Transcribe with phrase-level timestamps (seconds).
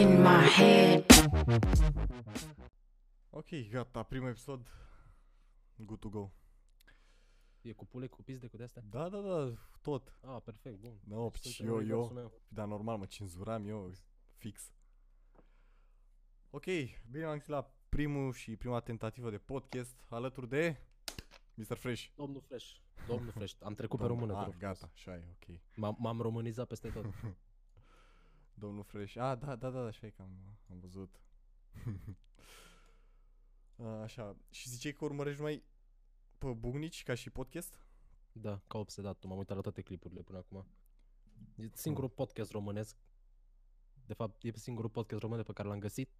[0.00, 1.04] In my head.
[3.30, 4.66] Ok, gata, primul episod.
[5.76, 6.30] Good to go.
[7.62, 8.82] E cu pule, cu pizde, cu de-astea?
[8.90, 10.14] Da, da, da, tot.
[10.20, 11.00] Ah, perfect, bun.
[11.04, 12.40] No, Deci și suntem eu, în universul eu, meu.
[12.48, 13.92] dar normal mă cenzuram eu,
[14.36, 14.72] fix.
[16.50, 16.64] Ok,
[17.10, 20.76] bine am găsit la primul și prima tentativă de podcast alături de
[21.68, 21.76] Mr.
[21.76, 22.06] Fresh.
[22.16, 22.76] Domnul Fresh.
[23.06, 23.54] Domnul Fresh.
[23.60, 24.78] Am trecut pe Domnul- română, Ah, te rog frumos.
[24.80, 25.60] gata, așa e, ok.
[25.76, 27.04] M-am, m-am românizat peste tot.
[28.64, 29.16] Domnul Fresh.
[29.16, 31.20] Ah, da, da, da, așa e că am, am văzut.
[33.76, 35.62] A, așa, și ziceai că urmărești mai
[36.38, 37.80] pe Bugnici ca și podcast?
[38.32, 39.24] da, ca obsedat.
[39.24, 40.66] M-am uitat la toate clipurile până acum.
[41.56, 42.96] E singurul podcast românesc.
[44.06, 46.10] De fapt, e singurul podcast român pe care l-am găsit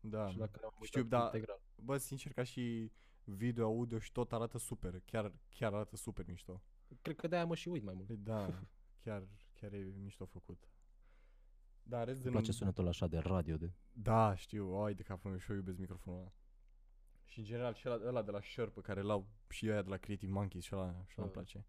[0.00, 1.60] Da, și la care am știu, uitat da, integral.
[1.76, 2.92] bă, sincer, ca și
[3.24, 6.62] video, audio și tot arată super, chiar, chiar arată super mișto.
[7.02, 8.06] Cred că de-aia mă și uit mai mult.
[8.06, 8.62] Păi da,
[9.04, 10.68] chiar, chiar e mișto făcut.
[11.82, 13.56] Da, în rest de Îmi place nu- sunetul așa de radio.
[13.56, 13.72] De...
[13.92, 16.32] Da, știu, ai de capul meu și eu iubesc microfonul ăla.
[17.24, 19.88] Și în general și ăla, ăla de la Shure pe care l-au și aia de
[19.88, 21.32] la Creative Monkeys și ăla, și ăla îmi Ah.
[21.32, 21.66] place.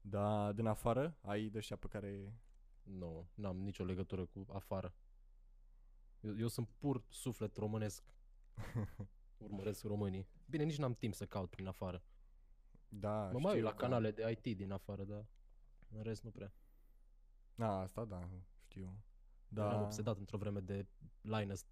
[0.00, 2.38] Da, din afară ai de ăștia pe care...
[2.82, 4.94] Nu, n-am nicio legătură cu afară.
[6.20, 8.04] Eu, eu sunt pur suflet românesc.
[9.38, 10.26] Urmăresc românii.
[10.46, 12.02] Bine, nici n-am timp să caut prin afară.
[12.88, 13.76] Da, Mă mai uit știu, la da.
[13.76, 15.26] canale de IT din afară, dar
[15.88, 16.54] în rest nu prea.
[17.54, 18.28] Da, asta da,
[18.66, 18.96] știu.
[19.48, 19.64] Da.
[19.66, 20.86] Eram Da, obsedat într-o vreme de
[21.20, 21.66] Linus.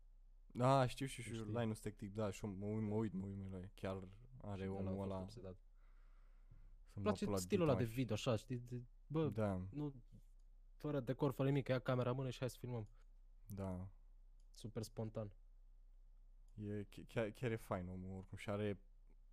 [0.46, 1.52] da, știu, știu, știu, Știi?
[1.52, 4.08] Linus Tech Tip, da, și eu mă uit, mă uit, mă uit, mă uit, chiar
[4.40, 5.55] are și de ăla am omul fost ăla, obsedat.
[5.56, 8.58] să Îmi place stilul ăla de video, așa, știi?
[8.58, 9.94] De, bă, Da, nu,
[10.74, 12.88] fără decor, fără nimic, ia camera în mână și hai să filmăm.
[13.46, 13.88] da,
[14.52, 15.33] Super spontan.
[16.55, 18.81] E, ch- chiar, chiar e fain omul oricum și are,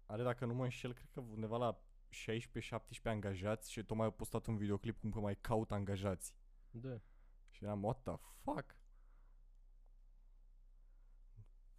[0.06, 4.46] are dacă nu mă înșel, cred că undeva la 16-17 angajați și tocmai a postat
[4.46, 6.36] un videoclip cum că mai caut angajați.
[6.72, 7.02] Da.
[7.50, 8.76] Și eram, what the fuck?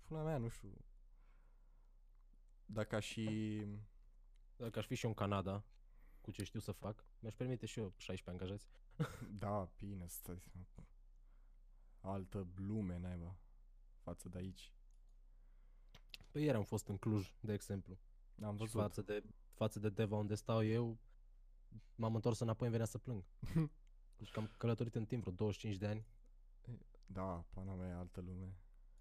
[0.02, 0.84] Pula mea, nu știu.
[2.66, 3.66] Dacă aș și...
[4.56, 5.64] Dacă aș fi și eu în Canada,
[6.20, 8.68] cu ce știu să fac, mi-aș permite și eu 16 angajați.
[9.44, 10.40] Da, bine, stai.
[10.40, 10.82] să-
[12.00, 13.36] Altă lume, naiba.
[14.02, 14.72] Față de aici.
[16.30, 17.98] Păi ieri am fost în Cluj, de exemplu.
[18.42, 18.80] Am Și văzut.
[18.80, 19.22] față de,
[19.54, 20.98] față de Deva unde stau eu,
[21.94, 23.24] m-am întors înapoi, îmi venea să plâng.
[24.18, 26.06] Deci că am călătorit în timp vreo 25 de ani.
[27.06, 28.54] Da, pana mea, e altă lume.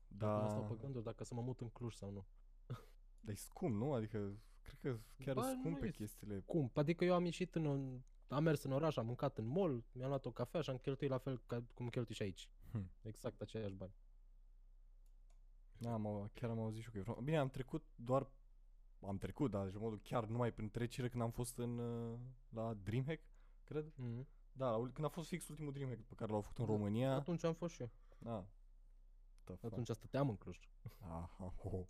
[0.08, 0.40] Da.
[0.40, 2.26] Da, stau pe gânduri dacă să mă mut în Cluj sau nu.
[3.22, 3.94] dar e scump, nu?
[3.94, 6.40] Adică, cred că chiar Ba, sunt nu scumpe e chestiile.
[6.46, 6.72] Cum?
[6.74, 10.10] Adică eu am ieșit în, un- am mers în oraș, am mâncat în mall, mi-am
[10.10, 12.50] luat o cafea și am cheltuit la fel ca cum cheltui și aici.
[12.72, 12.92] Hm.
[13.02, 13.94] Exact aceiași bani.
[15.80, 17.24] Da, am, au- chiar am auzit și eu că e frumos.
[17.24, 18.30] Bine, am trecut doar...
[19.08, 22.20] Am trecut, dar deci în modul chiar numai prin trecere când am fost în, uh,
[22.50, 23.22] la Dreamhack,
[23.64, 23.94] cred.
[23.94, 24.26] Mm-hmm.
[24.52, 26.72] Da, la, ul- când a fost fix ultimul Dreamhack pe care l-au făcut în Da,
[26.72, 27.14] România.
[27.14, 27.90] Atunci am fost și eu.
[28.18, 28.48] Da.
[29.44, 29.72] The fuck?
[29.72, 30.60] Atunci stăteam în Cluj.
[31.00, 31.86] Ah, ah, oh.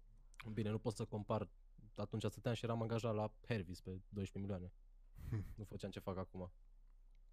[0.54, 1.50] Bine, nu pot să compar.
[1.96, 4.74] Atunci stăteam și eram angajat la Hervis pe 12 milioane.
[5.58, 6.52] nu făceam ce fac acum.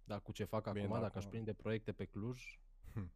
[0.03, 2.59] Dar cu ce fac Bine, acum, da, dacă aș acum- prinde proiecte pe Cluj,
[2.93, 3.11] Hm.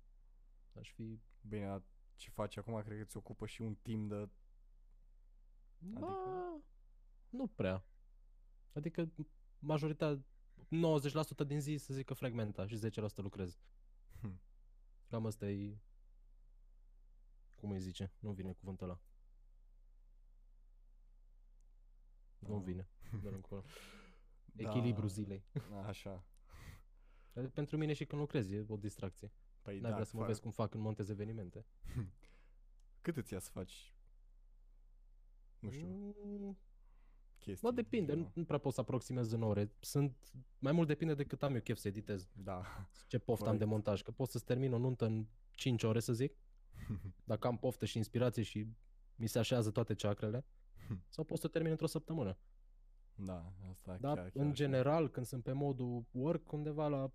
[0.80, 1.20] aș fi...
[1.42, 1.82] Bine, dar
[2.22, 4.30] ce faci acum, cred că ți ocupă și un timp de...
[5.78, 6.62] Ba,
[7.30, 7.86] nu prea.
[8.74, 9.12] Adică
[9.60, 10.26] majoritatea,
[11.44, 13.60] 90% din zi să zic că fragmenta și 10% lucrez.
[14.22, 14.42] Hm.
[15.08, 15.78] Cam asta e...
[17.56, 18.12] Cum îi zice?
[18.20, 19.00] Nu vine cuvântul ăla.
[22.40, 22.64] Nu Ah.
[22.64, 22.90] vine.
[23.22, 23.64] Dă-l încolo.
[24.54, 24.70] Da.
[24.70, 25.44] Echilibru zilei.
[25.86, 26.26] Așa.
[27.34, 29.32] Dar Pentru mine și când lucrez e o distracție.
[29.62, 31.66] Păi N-ai da, vrea să mă fa- vezi cum fac când montez evenimente.
[33.02, 33.94] Cât îți ia să faci?
[35.60, 36.58] Nu știu, Mm,
[37.38, 37.68] chestii.
[37.70, 38.32] Bă, depinde, nu, genul.
[38.36, 39.72] nu prea pot să aproximez în ore.
[39.80, 42.30] Sunt, mai mult depinde de cât am eu chef să editez.
[42.34, 42.62] Da.
[43.08, 43.72] Ce poftă am de Corect.
[43.72, 44.02] montaj.
[44.02, 46.38] Că pot să-ți termin o nuntă în 5 ore, să zic.
[47.24, 48.68] Dacă am poftă și inspirație și
[49.16, 50.46] mi se așează toate ceacrele.
[51.10, 52.38] Sau pot să termin într-o săptămână.
[53.16, 54.54] da, asta Dar chiar, chiar în așa.
[54.56, 57.12] general, când sunt pe modul work, undeva la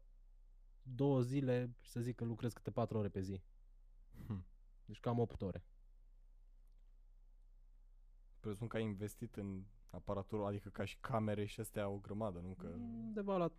[0.94, 3.42] două zile, să zic că lucrez câte 4 ore pe zi.
[4.26, 4.46] Hm.
[4.84, 5.64] Deci cam 8 ore.
[8.40, 12.54] Presupun că ai investit în aparatură, adică ca și camere și astea o grămadă, nu?
[12.54, 12.66] Că...
[12.66, 13.52] Undeva la,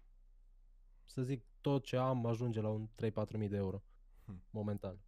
[1.03, 3.83] să zic, tot ce am ajunge la un 3-4 mii de euro.
[4.25, 4.44] Hm.
[4.50, 5.00] Momentan.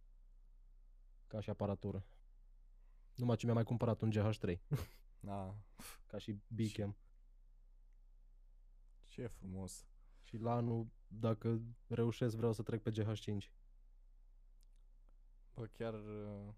[1.26, 2.04] Ca și aparatură.
[3.14, 4.58] Numai ce mi-am mai cumpărat un GH3.
[5.20, 5.56] Da,
[6.06, 6.96] ca și Bicam.
[9.04, 9.86] ce frumos.
[10.30, 13.50] Și la anul, dacă reușesc, vreau să trec pe GH5.
[15.54, 16.52] Bă, chiar uh,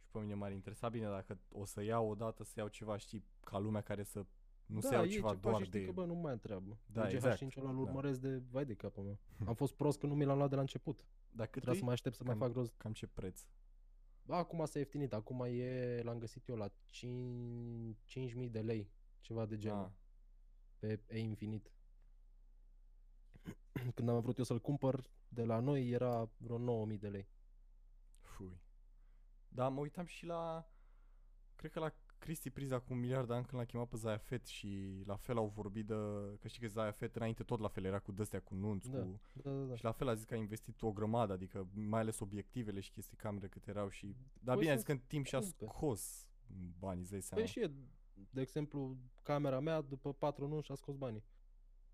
[0.00, 3.24] și pe mine m-ar interesa bine dacă o să iau odată să iau ceva, știi,
[3.40, 4.26] ca lumea care să
[4.66, 5.86] Nu da, se iau iei ceva ceva doar și știi de...
[5.86, 6.78] că, bă, nu mai am treabă.
[6.86, 7.80] Da, GH5 exact, ăla îl da.
[7.80, 9.18] urmăresc de, vai de capul meu.
[9.46, 11.06] Am fost prost că nu mi l-am luat de la început.
[11.30, 11.78] Dar cât Trebuia e?
[11.78, 12.74] să mai aștept să mai Cam- fac rost.
[12.76, 13.46] Cam ce preț?
[14.22, 17.96] Ba, acum s-a ieftinit, acum e, l-am găsit eu la 5,
[18.44, 18.90] 5.000 de lei,
[19.20, 19.90] ceva de genul, Ah,
[20.78, 21.72] pe E infinit.
[23.94, 27.28] Când am vrut eu să-l cumpăr, de la noi era vreo 9.000 de lei.
[28.20, 28.60] fui.
[29.48, 30.66] Da, mă uitam și la...
[31.56, 34.16] Cred că la Cristi Priza cu un miliard de ani când l-a chemat pe Zaya
[34.16, 35.94] Fet și la fel au vorbit de...
[36.40, 38.98] Că știi că Zaya Fet înainte tot la fel era cu dăstea, cu nunți, Da,
[38.98, 39.20] cu...
[39.32, 39.74] Da, da, da.
[39.74, 42.90] Și la fel a zis că a investit o grămadă, adică mai ales obiectivele și
[42.90, 44.16] chestii camere cât erau și...
[44.40, 45.64] Dar Păi bine, a să zis că în timp și-a scumpe.
[45.74, 46.28] scos
[46.78, 47.42] banii, îți dai seama.
[47.42, 47.70] Păi și e,
[48.30, 51.24] de exemplu, camera mea după 4 luni și-a scos banii.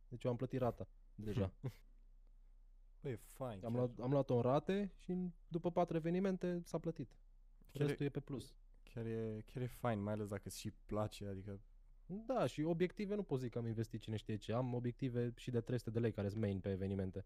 [0.09, 0.89] Deci eu am plătit rata
[1.25, 1.53] deja.
[3.01, 3.65] Băi, e fain.
[3.65, 3.73] am, chiar.
[3.73, 7.19] luat, am luat-o în rate și după 4 evenimente s-a plătit.
[7.73, 8.57] Chiar e- Restul e pe plus.
[8.83, 11.61] Chiar e, chiar e fain, mai ales dacă îți și place, adică...
[12.07, 14.53] Da, și obiective nu pot zic că am investit cine știe ce.
[14.53, 17.25] Am obiective și de 300 de lei care sunt main pe evenimente.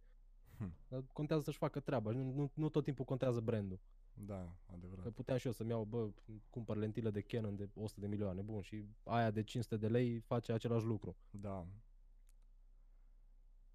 [0.56, 0.74] Hm.
[0.88, 2.10] Dar contează să-și facă treaba.
[2.10, 3.80] Nu, nu, nu tot timpul contează brandul.
[4.14, 5.04] Da, adevărat.
[5.04, 6.10] Că puteam și eu să-mi iau, bă,
[6.50, 10.18] cumpăr lentile de Canon de 100 de milioane, bun, și aia de 500 de lei
[10.18, 11.16] face același lucru.
[11.30, 11.66] Da.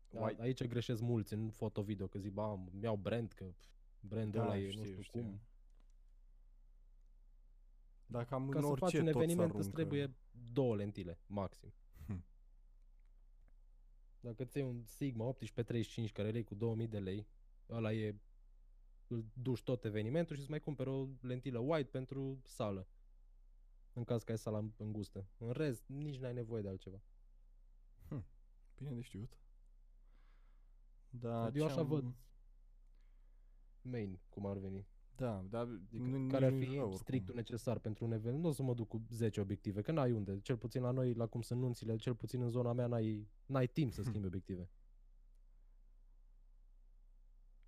[0.09, 3.65] Da, White- aici greșesc mulți în foto-video, că zic, ba, îmi iau brand, că pf,
[3.99, 5.21] brandul Da, ăla e știu, nu știu știu.
[5.21, 5.39] cum.
[8.05, 9.81] Dar cam Ca în să orice faci un tot eveniment se îți aruncă.
[9.81, 10.15] trebuie
[10.53, 11.73] două lentile, maxim.
[12.07, 12.23] Hm.
[14.19, 17.27] Dacă ți iei un Sigma 1835 care îl iei cu 2000 de lei,
[17.69, 18.15] ăla e
[19.07, 22.87] îl duci tot evenimentul și îți mai cumperi o lentilă wide pentru sală.
[23.93, 25.27] În caz că ai sala îngustă.
[25.37, 27.01] În rest, nici n-ai nevoie de altceva.
[28.77, 29.37] Bine de știut.
[31.19, 32.15] Da, eu așa ce-am- văd
[33.81, 34.87] main, cum ar veni.
[35.15, 37.35] Da, dar Adică nu, care ar nu-i fi rău strictul oricum.
[37.35, 38.43] necesar pentru un eveniment.
[38.43, 40.39] Nu o să mă duc cu 10 obiective, că n-ai unde.
[40.39, 43.67] Cel puțin la noi, la cum sunt nunțile, cel puțin în zona mea, n-ai, n-ai
[43.67, 44.69] timp să schimbi obiective.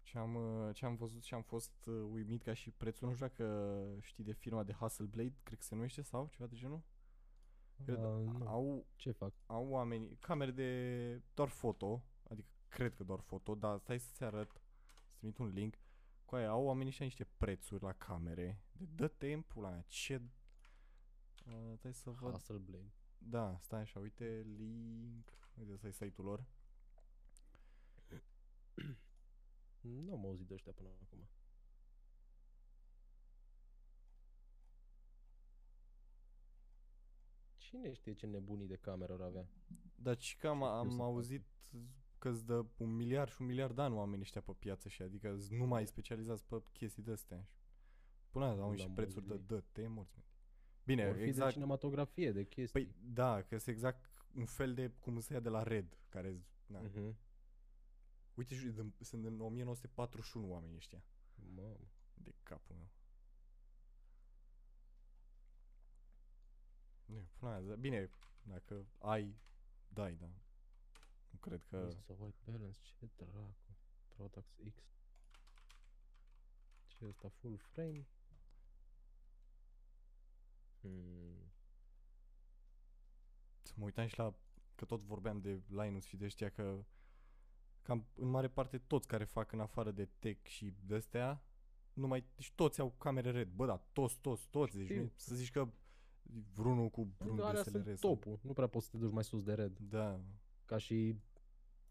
[0.03, 3.77] Ce-am, uh, ce-am văzut și am fost uh, uimit ca și prețul, nu știu dacă
[4.01, 6.81] știi de firma de Hasselblad, cred că se numește sau ceva de genul?
[7.85, 8.47] Cred, Uh, nu.
[8.47, 9.33] au, Ce fac?
[9.45, 14.51] au oameni, camere de doar foto, adică cred că doar foto, dar stai să-ți arăt,
[15.07, 15.75] să trimit un link,
[16.25, 20.21] cu aia au oamenii și niște prețuri la camere, de dă timpul la mea, ce...
[21.45, 22.91] Uh, stai să văd, Hasselblad.
[23.17, 26.45] da, stai așa, uite, link, uite, ăsta e site-ul lor.
[29.81, 31.27] Nu am auzit de ăștia până acum.
[37.57, 39.47] Cine știe ce nebunii de cameră ar avea?
[39.95, 41.45] Dar și că am, Ce știu am să auzit
[42.19, 45.01] că îți dă un miliard și un miliard de ani oamenii ăștia pe piață și
[45.01, 47.47] adică sunt numai specializați pe chestii de astea.
[48.29, 49.47] Până azi au Nu niște am prețuri de auzit.
[49.47, 50.13] dă, te morți.
[50.17, 50.23] mă.
[50.85, 51.51] Bine, Or fi de exact.
[51.51, 52.83] cinematografie, de chestii.
[52.85, 56.41] Păi da, că este exact un fel de cum se ia de la Red, care
[56.65, 56.79] na.
[56.79, 57.17] Mhm.
[58.33, 61.03] Uite, și din- sunt în 1941 oamenii ăștia.
[61.55, 61.77] Mamă.
[62.13, 62.89] De capul meu.
[67.05, 68.09] Nu, până azi, bine,
[68.41, 69.35] dacă ai,
[69.87, 70.29] dai, da.
[71.29, 71.77] Nu cred că...
[71.77, 73.77] Asta white balance, ce dracu.
[74.07, 74.83] Protax X.
[76.87, 77.29] Ce e asta?
[77.29, 78.07] Full frame?
[80.81, 81.51] Hmm.
[83.61, 84.33] Să mă uitam și la,
[84.75, 86.85] că tot vorbeam de Linus și de ăștia că
[87.81, 91.43] cam în mare parte toți care fac în afară de tech și de astea,
[91.93, 94.95] numai, deci toți au camere red, bă, da, toți, toți, toți, deci Știu.
[94.95, 95.69] nu, e să zici că
[96.53, 98.39] vreunul cu vreun Alea DSLR sunt sau- topul.
[98.41, 99.77] Nu prea poți să te duci mai sus de red.
[99.79, 100.19] Da,
[100.69, 101.15] Ca și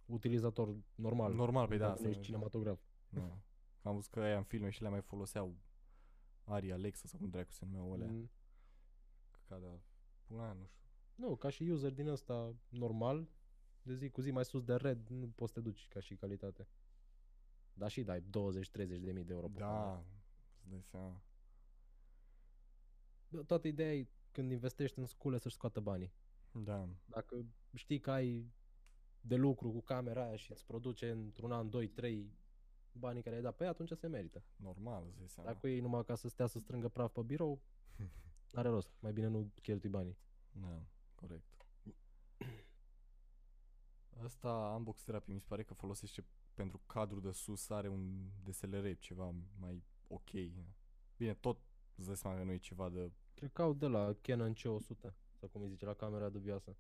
[0.07, 1.35] utilizator normal.
[1.35, 2.81] normal, pe da, Dacă nu asta, ești cinematograf.
[3.09, 3.39] da.
[3.83, 5.57] Am văzut că aia în filme și le mai foloseau
[6.45, 8.11] Ari Alexa sau cum dracu se numeau alea.
[8.11, 8.31] Mm.
[9.49, 9.81] Ca de
[10.27, 10.81] pula aia, nu știu.
[11.15, 13.29] Nu, ca și user din ăsta normal,
[13.83, 16.15] de zi cu zi mai sus de red, nu poți să te duci ca și
[16.17, 16.69] calitate.
[17.73, 18.23] Dar și dai 20-30
[19.01, 19.85] de mii de euro pe cameră.
[19.85, 20.05] Da,
[20.61, 21.23] îți dai seama.
[23.29, 26.13] Bă, Toată ideea e când investești în scule să-și scoată banii.
[26.53, 27.45] Da, Dacă
[27.75, 28.53] știi că ai
[29.21, 32.33] de lucru cu camera aia și îți produce într-un an, 2, 3
[32.93, 34.43] banii care ai dat pe ea, atunci se merită.
[34.57, 35.53] normal, îți dai seama.
[35.53, 37.61] Dacă e numai ca să stea să strângă praf pe birou,
[38.53, 38.91] are rost.
[39.01, 40.19] Mai bine nu cheltui banii.
[40.53, 40.83] Da,
[41.15, 41.67] corect.
[44.23, 48.99] Asta Unbox Therapy mi se pare că folosește pentru cadru de sus, are un DSLR
[48.99, 50.31] ceva mai ok.
[51.17, 51.59] Bine, tot
[51.95, 53.13] îți dai seama că nu e ceva de...
[53.35, 56.77] Cred că au de la Canon C100, sau cum îi zice, la camera dubioasă.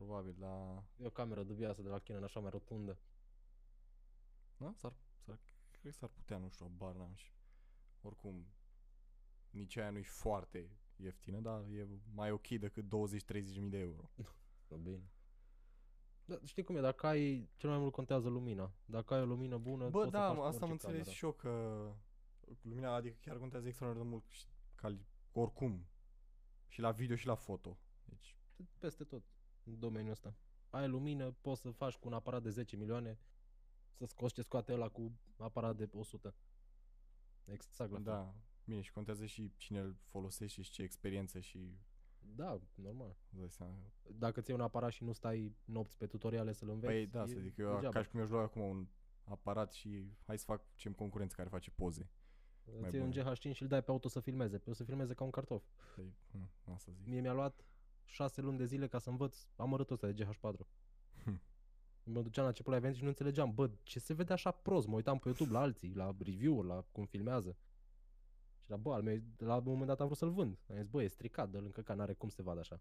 [0.00, 0.84] Probabil la...
[0.96, 2.98] E o cameră dubioasă de la Canon, așa mai rotundă.
[4.56, 4.72] Da?
[4.74, 5.38] S-ar, s-ar,
[5.70, 7.32] cred că s-ar putea, nu știu, bar n-am și...
[8.02, 8.46] Oricum,
[9.50, 12.88] nici aia nu-i foarte ieftină, dar e mai ok decât 20-30
[13.68, 14.10] de euro.
[14.68, 15.10] Da, bine.
[16.24, 18.72] Da, știi cum e, dacă ai, cel mai mult contează lumina.
[18.84, 20.86] Dacă ai o lumină bună, Bă, poți da, să faci mă, cu asta am orice
[20.86, 21.16] înțeles cameră.
[21.16, 21.94] și eu că
[22.62, 25.86] lumina, adică chiar contează extraordinar de mult și cali, oricum.
[26.68, 27.78] Și la video și la foto.
[28.04, 28.36] Deci,
[28.78, 29.22] Peste tot,
[29.64, 30.34] în domeniul ăsta.
[30.70, 33.18] Ai lumină, poți să faci cu un aparat de 10 milioane,
[33.92, 36.34] să scoți ce scoate ăla cu aparat de 100.
[37.44, 38.04] Exact la fel.
[38.04, 41.78] da, bine, și contează și cine îl folosește și ce experiență și
[42.18, 43.16] Da, normal.
[43.30, 43.74] îți dai seama.
[44.18, 47.26] Dacă ți un aparat și nu stai nopți pe tutoriale să-l înveți, Păi da, e
[47.26, 47.88] să zic, eu degeaba.
[47.92, 48.88] ca și cum eu aș lua acum un
[49.24, 52.10] aparat și hai să fac ce concurență care face poze.
[52.80, 53.34] Îți iei un bun.
[53.34, 55.64] GH5 și îl dai pe auto să filmeze, pe o să filmeze ca un cartof.
[55.94, 57.06] Păi, hm, asta zic.
[57.06, 57.64] Mie mi-a luat
[58.10, 60.66] 6 luni de zile ca să învăț amărâtul ăsta de GH4.
[61.24, 61.40] Hm.
[62.02, 64.86] Mă duceam la început la event și nu înțelegeam, bă, ce se vede așa prost?
[64.86, 67.56] Mă uitam pe YouTube la alții, la review-uri, la cum filmează.
[68.62, 70.58] Și la bă, al meu, la un moment dat am vrut să-l vând.
[70.68, 72.80] Am zis, bă, e stricat, dă-l încă ca n-are cum să se vadă așa.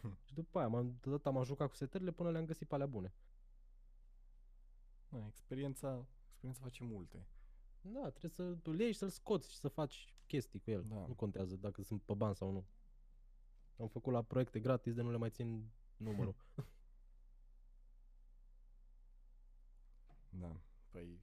[0.00, 0.18] Hm.
[0.24, 3.14] și după aia m-am, deodată m-am jucat cu setările până le-am găsit pe alea bune.
[5.08, 7.26] Da, experiența, experiența face multe.
[7.80, 10.84] Da, trebuie să îl iei și să-l scoți și să faci chestii cu el.
[10.88, 11.04] Da.
[11.06, 12.66] Nu contează dacă sunt pe bani sau nu.
[13.78, 16.34] Am făcut la proiecte gratis de nu le mai țin numărul.
[20.28, 20.56] Da,
[20.90, 21.20] păi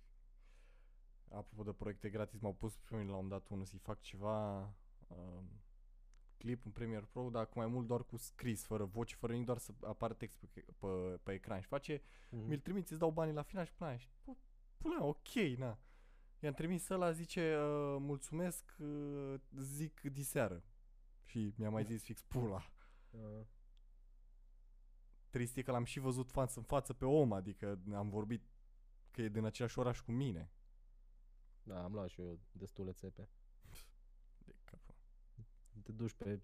[1.30, 4.60] apropo de proiecte gratis, m-au pus pe mine la un dat unul să-i fac ceva
[5.08, 5.50] um,
[6.38, 9.48] clip în Premiere Pro, dar cu mai mult doar cu scris, fără voce, fără nimic,
[9.48, 10.88] doar să apară text pe, pe,
[11.24, 12.48] pe ecran și face, Mhm.
[12.48, 13.98] mi-l trimiți, îți dau banii la final și până aia.
[14.00, 14.36] Și, bă,
[14.78, 15.78] până aia, ok, na.
[16.40, 20.64] I-am trimis ăla, zice, uh, mulțumesc, uh, zic diseară.
[21.34, 22.72] Și mi-a mai zis fix pula.
[23.12, 23.46] Ah.
[25.30, 28.44] Trist e că l-am și văzut față în față pe om, adică am vorbit
[29.12, 30.52] că e din același oraș cu mine.
[31.64, 33.30] Da, am luat și eu destule țepe.
[34.46, 34.96] De capul.
[35.84, 36.42] Te duci pe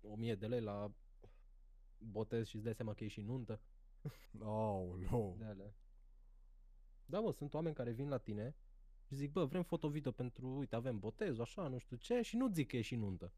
[0.00, 0.92] 1000 de lei la
[1.98, 3.60] botez și îți dai seama că e și nuntă.
[4.40, 5.36] Aoleu.
[5.38, 5.74] De alea.
[7.04, 8.56] Da, mă, sunt oameni care vin la tine
[9.06, 12.48] și zic, bă, vrem foto-video pentru, uite, avem botez, așa, nu știu ce, și nu
[12.48, 13.32] zic că e și nuntă.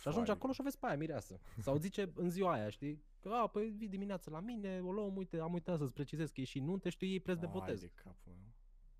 [0.00, 0.36] Și ajungi Foai.
[0.38, 1.40] acolo și o vezi pe aia mireasă.
[1.58, 3.02] Sau zice în ziua aia, știi?
[3.20, 6.40] Că, a, păi vii dimineața la mine, o luăm, uite, am uitat să-ți precizez că
[6.40, 7.80] e și nuntă și tu iei preț de Ai botez.
[7.80, 8.52] de capul meu.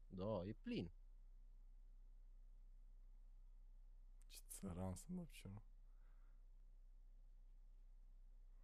[0.06, 0.90] Da, e plin.
[4.28, 5.62] Ce țăran să mă ce nu.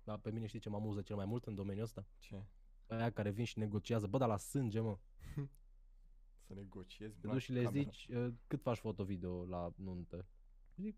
[0.05, 2.07] Da, pe mine știi ce mă amuză cel mai mult în domeniul ăsta?
[2.19, 2.43] Ce?
[2.87, 4.99] Aia care vin și negociază, bă, dar la sânge, mă.
[6.47, 7.19] Să negociezi?
[7.21, 7.83] Te bă, duci și le camera.
[7.91, 10.27] zici, "Uh, cât faci foto-video la nuntă?
[10.77, 10.97] Zic,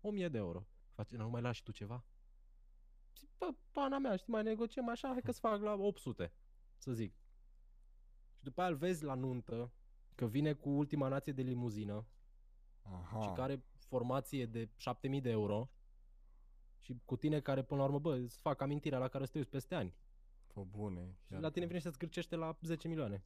[0.00, 0.66] 1000 de euro.
[0.98, 2.04] Face, nu mai lași tu ceva?
[3.18, 6.32] Zic, bă, pana mea, știi, mai negociem așa, hai că-ți fac la 800,
[6.76, 7.14] să zic.
[8.32, 9.72] Și după aia îl vezi la nuntă,
[10.14, 12.06] că vine cu ultima nație de limuzină
[12.82, 13.20] Aha.
[13.20, 15.70] și care formație de 7000 de euro
[16.78, 19.38] și cu tine care, până la urmă, bă, îți fac amintirea la care să te
[19.38, 19.94] uiți peste ani.
[20.46, 21.16] Fă bune.
[21.26, 23.24] Și la tine vine și să-ți cârcește la 10 milioane.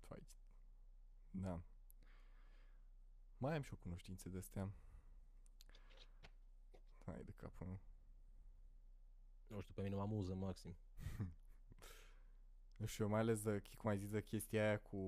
[0.00, 0.26] Fai.
[1.30, 1.62] Da.
[3.36, 4.72] Mai am și o cunoștințe de astea.
[7.12, 7.80] Hai de capul meu.
[9.46, 10.76] Nu știu, pe mine mă amuză maxim.
[12.76, 14.98] Nu știu, mai ales de, cum ai zis de chestia aia cu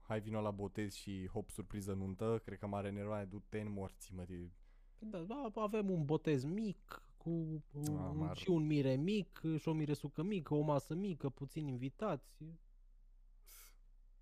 [0.00, 4.14] hai vino la botez și hop surpriză nuntă, cred că m-are enervat, du-te în morții,
[4.14, 4.50] mă, de...
[4.98, 9.40] Da, da, avem un botez mic, cu un, Ah, un, mar- și un mire mic,
[9.58, 12.44] și o miresucă mică, o masă mică, puțini invitați.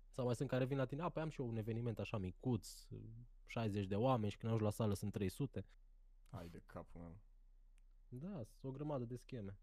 [0.09, 2.17] Sau mai sunt care vin la tine, a, păi am și eu un eveniment așa
[2.17, 2.87] micuț,
[3.45, 5.65] 60 de oameni și când ajungi la sală sunt 300.
[6.37, 7.19] Hai de capul meu.
[8.07, 9.59] Da, sunt o grămadă de scheme.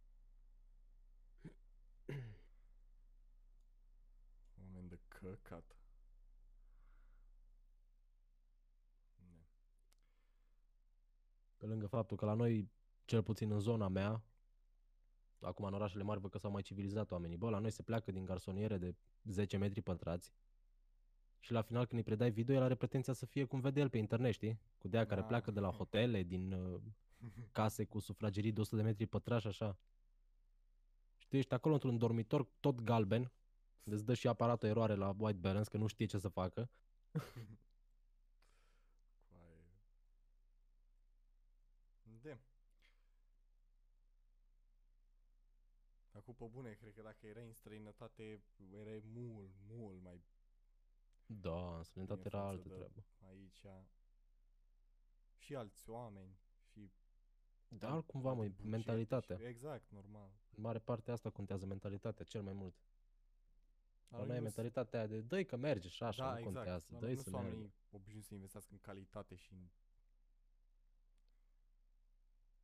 [4.59, 5.77] Oameni de căcat.
[9.17, 9.47] Ne.
[11.57, 12.71] Pe lângă faptul că la noi,
[13.05, 14.23] cel puțin în zona mea,
[15.41, 18.13] acum în orașele mari văd că s-au mai civilizat oamenii, bă, la noi se pleacă
[18.13, 20.33] din garsoniere de 10 metri pătrați
[21.45, 23.89] și la final când îi predai video, el are pretenția să fie cum vede el
[23.89, 24.61] pe internet, știi?
[24.79, 25.27] Cu de care Ah.
[25.27, 26.81] pleacă de la hotele, din uh,
[27.53, 29.77] case cu sufragerii de 100 de metri pătrași, așa.
[31.17, 33.33] Și tu ești acolo într-un dormitor tot galben,
[33.85, 36.71] îți dă și aparatul eroare la white balance, că nu știe ce să facă.
[39.31, 39.65] Coaie.
[42.23, 42.39] De.
[46.13, 48.41] Acum pe bune, cred că dacă erai în străinătate,
[48.81, 50.23] erai mult, mult mai
[51.41, 53.05] Da, în străinătate bine era față altă de treabă.
[53.29, 53.65] Aici
[55.37, 56.39] și alți oameni
[56.73, 56.91] și
[57.69, 59.37] Dar cumva, alte măi, bugete mentalitatea.
[59.37, 60.31] Și, exact, normal.
[60.57, 62.75] În mare parte asta contează mentalitatea cel mai mult.
[64.09, 66.31] La noi noi e nu s- mentalitatea aia de dă că merge și așa, da,
[66.33, 66.55] nu exact.
[66.55, 67.51] contează, La dă noi să nu sunt meargă.
[67.51, 69.59] oamenii obișnuiți să investească în calitate și în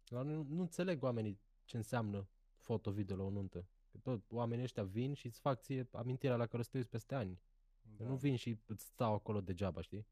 [0.08, 3.66] La noi nu, nu înțeleg oamenii ce înseamnă foto-video la o nuntă.
[3.90, 6.76] Că tot oamenii ăștia vin și îți fac ție amintirea la care o să te
[6.76, 7.40] uiți peste ani.
[7.96, 8.04] Da.
[8.04, 10.06] Nu vin și îți stau acolo degeaba, știi?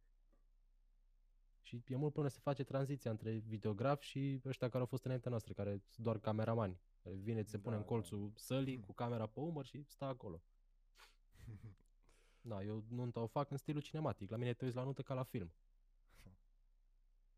[1.63, 5.31] Și e mult până se face tranziția între videograf și ăștia care au fost înaintea
[5.31, 6.81] noastră, care sunt doar cameramani.
[7.03, 8.85] Care vine, ți se pune Da, în colțul sălii Hmm.
[8.85, 10.43] cu camera pe umăr și stă acolo.
[12.41, 14.31] Da, eu nunta o fac în stilul cinematic.
[14.31, 15.53] La mine te uiți la nuntă ca la film.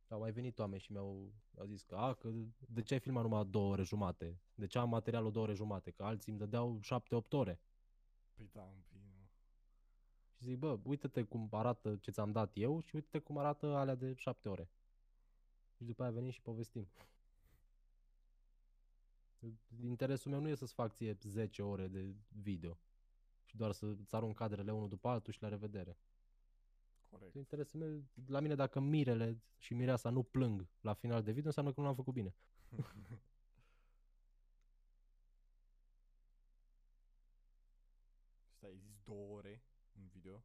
[0.08, 3.22] Au mai venit oameni și mi-au au zis că, a, că de ce ai filmat
[3.22, 4.40] numai două ore jumate?
[4.54, 5.90] De ce am materialul două ore jumate?
[5.90, 7.60] Că alții îmi dădeau șapte-opt ore.
[8.34, 9.09] Păi da, un pic, nu.
[10.40, 13.94] Și zic, bă, uite-te cum arată ce ți-am dat eu și uite-te cum arată alea
[13.94, 14.68] de șapte ore.
[15.76, 16.88] Și după aia venim și povestim.
[19.82, 22.78] Interesul meu nu e să-ți fac ție 10 ore de video
[23.44, 25.96] și doar să-ți arunc cadrele unul după altul și la revedere.
[27.10, 27.34] Corect.
[27.34, 31.72] Interesul meu, la mine dacă mirele și mireasa nu plâng la final de video, înseamnă
[31.72, 32.34] că nu l-am făcut bine.
[38.56, 40.42] Stai, ai zis două ore în video?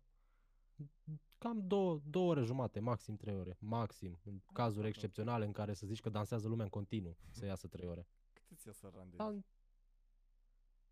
[1.38, 3.58] Cam două, două ore jumate, maxim trei ore.
[3.60, 4.20] Maxim.
[4.24, 7.88] În cazuri excepționale în care să zici că dansează lumea în continuu, să iasă trei
[7.88, 8.08] ore.
[8.34, 9.18] Cât îți ia să randezi?
[9.18, 9.36] Da,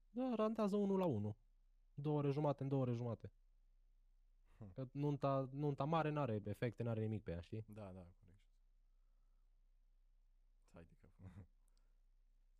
[0.10, 1.36] da randează unul la unul.
[1.94, 3.32] Două ore jumate în două ore jumate.
[4.58, 4.74] Hm.
[4.74, 7.66] Că nunta, nunta mare n-are efecte, n-are nimic pe ea, știi?
[7.68, 8.42] Da, da, corect.
[10.74, 11.12] Hai de cap.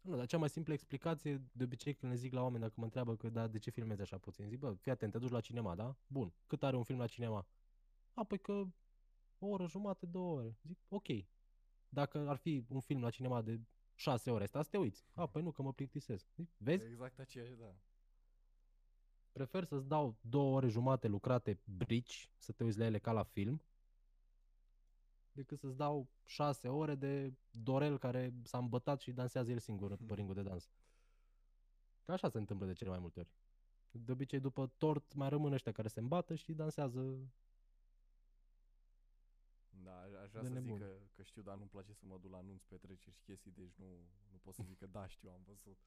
[0.04, 2.84] Nu, dar cea mai simplă explicație, de obicei când le zic la oameni dacă mă
[2.84, 5.40] întreabă că da, de ce filmezi așa puțin, zic, bă, fii atent, te duci la
[5.40, 5.98] cinema, da?
[6.08, 7.48] Bun, cât are un film la cinema?
[8.14, 8.64] A, păi că
[9.40, 10.58] o oră jumate, două ore.
[10.64, 11.08] Zic, ok.
[11.90, 13.62] Dacă ar fi un film la cinema de
[13.96, 15.06] șase ore, stați să te uiți.
[15.14, 16.28] A, păi nu, că mă plictisesc.
[16.36, 16.86] Zic, vezi?
[16.86, 17.76] exact aceeași, da.
[19.32, 23.24] Prefer să-ți dau două ore jumate lucrate brici, să te uiți la ele ca la
[23.24, 23.62] film,
[25.34, 30.14] decât să-ți dau șase ore de Dorel care s-a îmbătat și dansează el singur pe
[30.14, 30.70] ringul de dans.
[32.06, 33.30] Că așa se întâmplă de cele mai multe ori.
[33.92, 37.18] De obicei, după tort, mai rămân ăștia care se îmbată și dansează.
[39.84, 40.80] Da, a- aș vrea De să zic nebun.
[40.80, 43.74] că, că știu, dar nu-mi place să mă duc la anunț, petreceri și chestii, deci
[43.76, 43.86] nu,
[44.32, 45.78] nu pot să zic că da, știu, am văzut.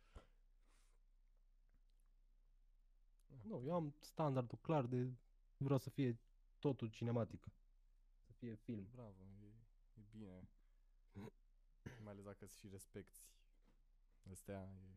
[3.43, 5.11] Nu, eu am standardul clar de
[5.57, 6.19] vreau să fie
[6.59, 7.47] totul cinematic.
[8.27, 8.87] Să fie film.
[8.93, 9.46] Bravo, e, e
[10.17, 10.49] bine.
[12.05, 13.19] Mai ales dacă și respecti
[14.31, 14.97] astea, e...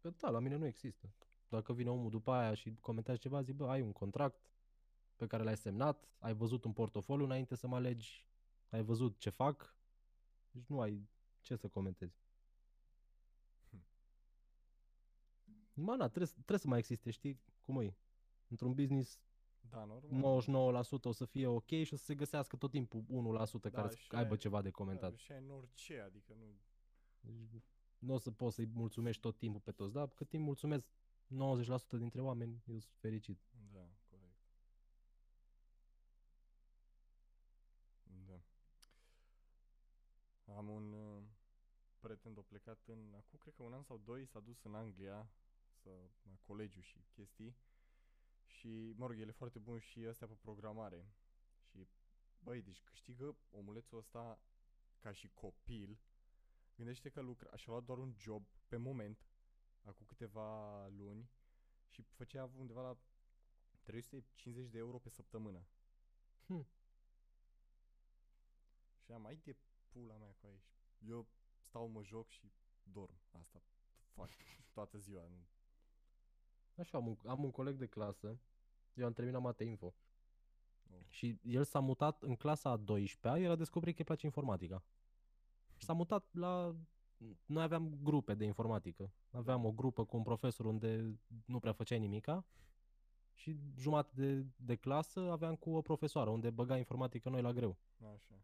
[0.00, 1.08] Că da, la mine nu există.
[1.48, 4.50] Dacă vine omul după aia și comentează ceva, zic, bă, ai un contract
[5.16, 8.26] pe care l-ai semnat, ai văzut un portofoliu înainte să mă alegi,
[8.70, 9.76] ai văzut ce fac,
[10.50, 11.08] deci nu ai
[11.40, 12.24] ce să comentezi.
[15.74, 17.96] Mă, na, trebuie, trebuie să mai existe, știi cum e?
[18.48, 19.18] Într-un business
[19.70, 20.42] Da, normal.
[21.00, 23.96] 99% o să fie ok și o să se găsească tot timpul 1% care să
[23.96, 25.16] și aibă aia- ceva de Da, comentat.
[25.16, 26.44] și ai în orice, adică nu...
[27.50, 27.62] Deci,
[27.98, 30.86] nu o să poți să-i mulțumești tot timpul pe toți, dar cât timp mulțumesc
[31.26, 33.40] 90% dintre oameni, eu sunt fericit.
[33.72, 34.36] Da, corect.
[38.26, 38.40] Da.
[40.56, 41.22] Am un uh,
[42.00, 45.30] prieten de plecat în, acum cred că un an sau doi, s-a dus în Anglia,
[45.82, 45.90] să,
[46.22, 47.56] la colegiu și chestii.
[48.46, 51.06] Și, mă rog, el e foarte bun și ăstea pe programare.
[51.70, 51.88] Și,
[52.38, 54.40] băi, deci câștigă omulețul ăsta
[54.98, 55.98] ca și copil.
[56.76, 59.26] Gândește că lucra, și-a luat doar un job pe moment,
[59.82, 61.30] acum câteva luni,
[61.88, 62.98] și făcea undeva la
[63.82, 65.66] 350 de euro pe săptămână.
[66.46, 66.66] Hm.
[69.04, 69.56] Și am mai de
[69.88, 70.70] pula mea cu aici.
[70.98, 71.26] Eu
[71.60, 73.18] stau, mă joc și dorm.
[73.30, 73.62] Asta
[74.14, 74.30] fac
[74.72, 75.28] toată ziua.
[76.76, 78.38] Nu- Așa, am un, am un coleg de clasă,
[78.94, 79.94] eu am terminat mate info,
[80.82, 80.96] nu.
[81.08, 84.82] și el s-a mutat în clasa a 12-a, el a descoperit că îi place informatica.
[85.76, 86.76] Și s-a mutat la...
[87.46, 89.12] Noi aveam grupe de informatică.
[89.30, 92.44] Aveam o grupă cu un profesor unde nu prea făceai nimica
[93.34, 97.76] și jumătate de, de clasă aveam cu o profesoară unde băga informatică noi la greu.
[98.00, 98.34] Așa.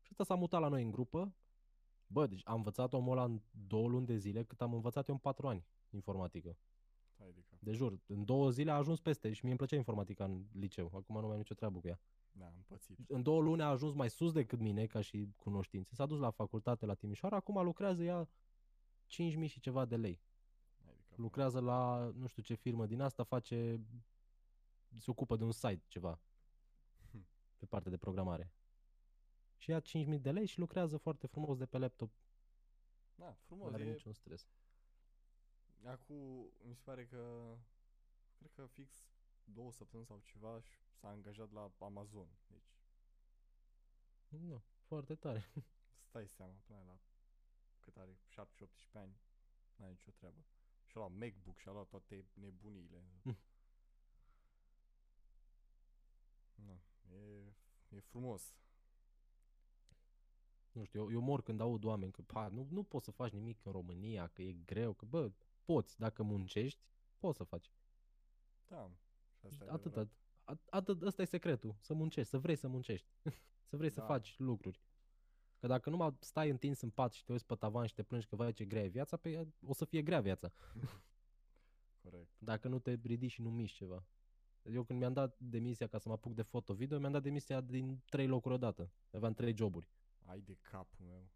[0.00, 1.34] Și ăsta s-a mutat la noi în grupă.
[2.06, 5.14] Bă, deci am învățat omul ăla în două luni de zile cât am învățat eu
[5.14, 6.56] în patru ani informatică.
[7.18, 7.58] Hai de cap.
[7.60, 10.86] De jur, în două zile a ajuns peste și mie îmi plăcea informatica în liceu.
[10.94, 12.00] Acum nu mai am nicio treabă cu ea.
[12.32, 12.98] Da, am pățit.
[13.08, 15.94] În două luni a ajuns mai sus decât mine ca și cunoștințe.
[15.94, 18.28] S-a dus la facultate la Timișoara, acum lucrează ea
[19.06, 20.20] 5.000 și ceva de lei.
[20.84, 21.18] Hai de cap.
[21.18, 23.80] Lucrează la nu știu ce firmă din asta, face
[24.98, 26.20] se ocupă de un site ceva
[27.10, 27.26] Hm.
[27.56, 28.52] pe partea de programare.
[29.56, 32.10] Și ia 5.000 de lei și lucrează foarte frumos de pe laptop.
[33.14, 33.72] Da, Nu frumos.
[33.72, 34.48] are E, niciun stres.
[35.90, 37.54] Acum mi se pare că
[38.38, 38.92] cred că fix
[39.44, 42.28] două săptămâni sau ceva și s-a angajat la Amazon.
[42.46, 42.76] Deci
[44.28, 45.44] Nu, foarte tare.
[46.08, 46.98] stai seama până la
[47.80, 48.46] cât are are
[48.90, 49.16] 17-18 ani,
[49.76, 50.44] n-are nicio treabă.
[50.84, 53.04] Și-a luat MacBook, și-a luat toate nebuniile.
[56.56, 56.66] Mm.
[56.66, 56.80] Na,
[57.16, 57.54] e,
[57.88, 58.54] e frumos.
[60.72, 63.32] Nu știu, eu, eu mor când aud oameni că pa, nu, nu poți să faci
[63.32, 65.32] nimic în România, că e greu, că bă,
[65.64, 66.80] poți, dacă muncești,
[67.18, 67.72] poți să faci.
[68.66, 68.90] Da,
[69.38, 70.12] și asta e Atât, adevărat.
[70.44, 73.08] atât, atât, ăsta e secretul, să muncești, să vrei să muncești,
[73.68, 74.06] să vrei să Da.
[74.06, 74.82] faci lucruri.
[75.58, 78.26] Că dacă numai stai întins în pat și te uiți pe tavan și te plângi
[78.26, 80.52] că vai ce grea e viața, pe o să fie grea viața.
[82.02, 82.30] Corect.
[82.38, 84.06] Dacă nu te ridici și nu miști ceva.
[84.62, 88.02] Eu când mi-am dat demisia ca să mă apuc de foto-video, mi-am dat demisia din
[88.08, 88.92] trei locuri odată.
[89.12, 89.88] Aveam trei joburi.
[90.24, 91.30] Ai de capul meu.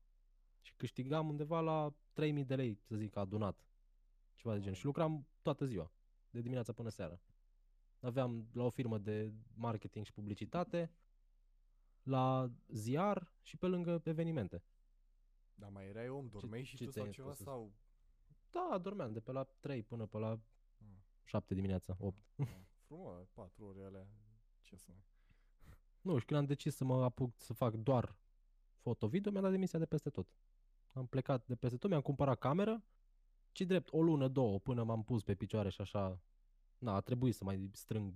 [0.61, 3.68] Și câștigam undeva la 3000 de lei, să zic, adunat.
[4.39, 4.75] Ceva de genul.
[4.77, 5.93] Și lucram toată ziua,
[6.31, 7.21] de dimineața până seara.
[8.01, 10.93] Aveam la o firmă de marketing și publicitate,
[12.03, 14.63] la ziar și pe lângă evenimente.
[15.55, 17.45] Dar mai erai om, dormeai și ce tu ți-ai sau ceva spus?
[17.45, 17.73] sau...
[18.51, 20.41] Da, dormeam de pe la 3 până pe la
[20.81, 22.17] Mm, 7 dimineața, 8.
[22.37, 22.47] mm,
[22.87, 24.07] Frumos, 4 ore alea.
[24.63, 25.05] Ce să mai...
[26.01, 28.17] Nu, și când am decis să mă apuc să fac doar
[28.77, 30.35] foto-video, mi-am dat demisia de peste tot.
[30.93, 32.85] Am plecat de peste tot, mi-am cumpărat cameră,
[33.59, 36.21] ci drept o lună, două, până m-am pus pe picioare și așa,
[36.79, 38.15] na, a trebuit să mai strâng.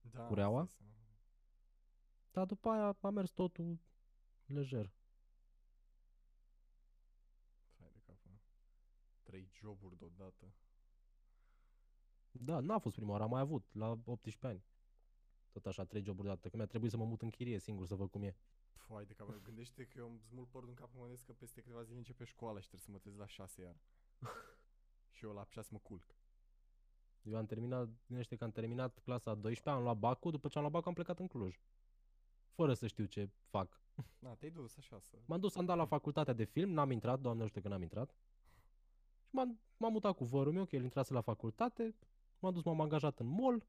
[0.00, 0.62] Da, Cureaua?
[0.62, 1.18] îți dai seama.
[2.30, 3.78] Dar după aia a mers totul
[4.46, 4.92] lejer.
[7.78, 8.40] Hai de capul meu.
[9.22, 10.52] Trei joburi deodată.
[12.30, 14.64] Da, n-a fost prima oară, am mai avut, la 18 ani.
[15.50, 17.94] Tot așa, trei joburi deodată, că mi-a trebuit să mă mut în chirie singur să
[17.94, 18.36] văd cum e.
[18.74, 19.42] Fai de capul meu.
[19.42, 22.24] Gândește că eu îmi smult părul în cap, mă gândesc că peste câteva zile începe
[22.24, 23.76] școala și trebuie să mă trezesc la 6 iar.
[25.18, 26.14] și eu la 6 mă culc.
[27.22, 30.54] Eu am terminat, gândește că am terminat clasa a 12 am luat bacul, după ce
[30.56, 31.60] am luat bacul am plecat în Cluj.
[32.50, 33.82] Fără să știu ce fac.
[34.18, 35.18] Na, te-ai dus așa să...
[35.24, 38.14] M-am dus, am dat la facultatea de film, n-am intrat, doamne ajută că n-am intrat.
[39.22, 41.94] Și m-am, m-am mutat cu vărul meu, că el intrase la facultate,
[42.38, 43.66] m-am dus, m-am angajat în mall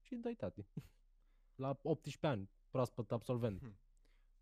[0.00, 0.66] și dai tati.
[1.64, 3.60] La 18 ani, proaspăt absolvent.
[3.60, 3.78] Hm.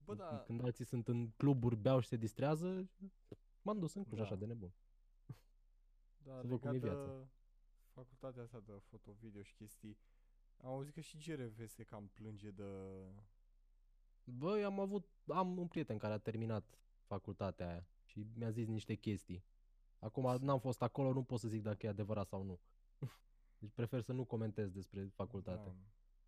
[0.05, 2.90] Bă, da, Când alții sunt în cluburi, beau și se distrează,
[3.62, 4.25] m-am dus în Cluj Da.
[4.25, 4.73] așa de nebun.
[6.24, 7.12] Da să văd cum e legat viața.
[7.12, 7.26] de
[7.92, 9.98] facultatea asta de foto-video și chestii,
[10.56, 12.64] am auzit că și GRV se cam plânge de...
[14.24, 18.94] Băi, am avut, am un prieten care a terminat facultatea aia și mi-a zis niște
[18.94, 19.44] chestii.
[19.98, 22.60] Acum n-am fost acolo, nu pot să zic dacă e adevărat sau nu.
[23.58, 25.68] Deci prefer să nu comentez despre facultate.
[25.68, 25.76] Da,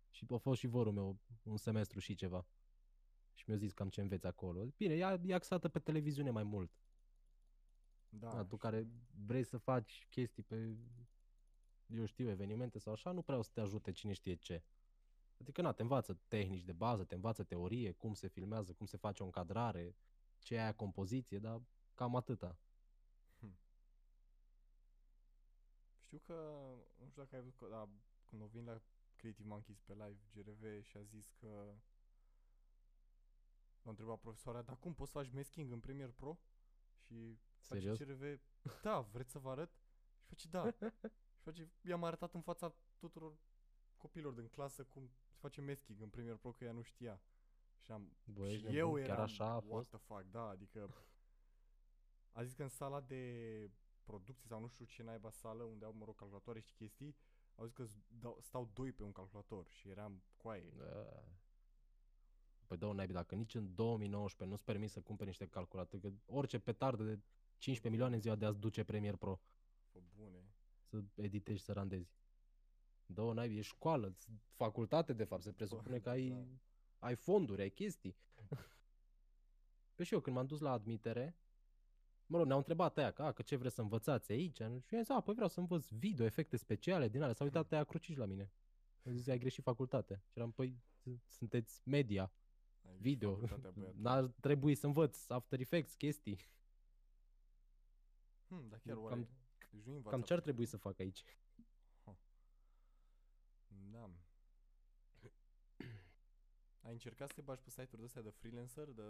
[0.09, 2.45] Și a fost și vorul meu un semestru și ceva.
[3.33, 4.65] Și mi-a zis cam ce înveți acolo.
[4.77, 6.71] Bine, ea e axată pe televiziune mai mult.
[8.19, 8.57] Da, Da, tu știu.
[8.57, 8.87] care
[9.25, 10.77] vrei să faci chestii pe,
[11.87, 14.63] eu știu, evenimente sau așa, nu prea o să te ajute cine știe ce.
[15.39, 18.97] Adică, na, te învață tehnici de bază, te învață teorie, cum se filmează, cum se
[18.97, 19.95] face o încadrare,
[20.39, 21.61] ce e aia compoziție, dar
[21.93, 22.59] cam atâta.
[25.99, 26.33] Știu că,
[26.95, 27.89] nu știu dacă ai văzut, că, da,
[28.25, 28.81] când o vin la
[29.15, 31.75] Creative Monkeys pe live, GRV și a zis că
[33.81, 36.39] l-a întrebat profesoara, dar cum poți să faci masking în Premiere Pro?
[36.95, 37.97] Și face Serios?
[37.99, 38.39] GRV,
[38.81, 39.71] da, vreți să vă arăt?
[40.35, 41.07] Și face, da.
[41.33, 43.37] și face, i-am arătat în fața tuturor
[43.97, 47.21] copilor din clasă cum se face masking în Premiere Pro, că ea nu știa.
[47.79, 48.77] Și am, Bă, ești și nebun?
[48.79, 49.87] eu Chiar eram, așa a what fost?
[49.89, 50.93] the fuck, da, adică
[52.31, 53.21] a zis că în sala de
[54.03, 57.15] producție sau nu știu ce naiba sală unde au, mă rog, calculatoare și chestii,
[57.55, 60.73] au zis că s- dau- stau doi pe un calculator și eram coaie.
[60.77, 61.23] Da.
[62.67, 66.59] Păi dă naibii, dacă nici în 2019 nu-ți permis să cumperi niște calculatori, că orice
[66.59, 67.19] petardă de
[67.57, 69.39] 15 milioane în ziua de azi duce Premiere Pro
[69.91, 70.49] Fă bune.
[70.89, 72.15] să editezi și să randezi.
[73.05, 76.45] Dă naibii, e școală, ți- facultate de fapt, se presupune că ai, da.
[77.07, 78.15] ai fonduri, ai chestii.
[79.95, 81.35] Pe și eu când m-am dus la admitere,
[82.25, 84.55] mă rog, ne-au întrebat aia că, a, că ce vreți să învățați aici?
[84.55, 87.33] Și eu am zis, a, păi vreau să învăț video, efecte speciale din alea.
[87.33, 88.51] S-a uitat aia cruciș la mine.
[89.05, 90.21] A zis, ai greșit facultate.
[90.31, 92.31] Și eram, păi, s- sunteți media, Ai
[92.81, 93.35] greșit video.
[93.35, 94.01] facultatea, băiatul.
[94.01, 96.37] N-ar trebui să învăț After Effects, chestii.
[98.47, 99.27] Hmm, dar chiar Cam- oare,
[99.71, 101.23] deci nu învață Cam ce ar trebui să fac aici?
[103.91, 104.09] Da.
[106.81, 108.87] Ai încercat să te bagi pe site-uri de-astea de freelancer?
[108.91, 109.03] De...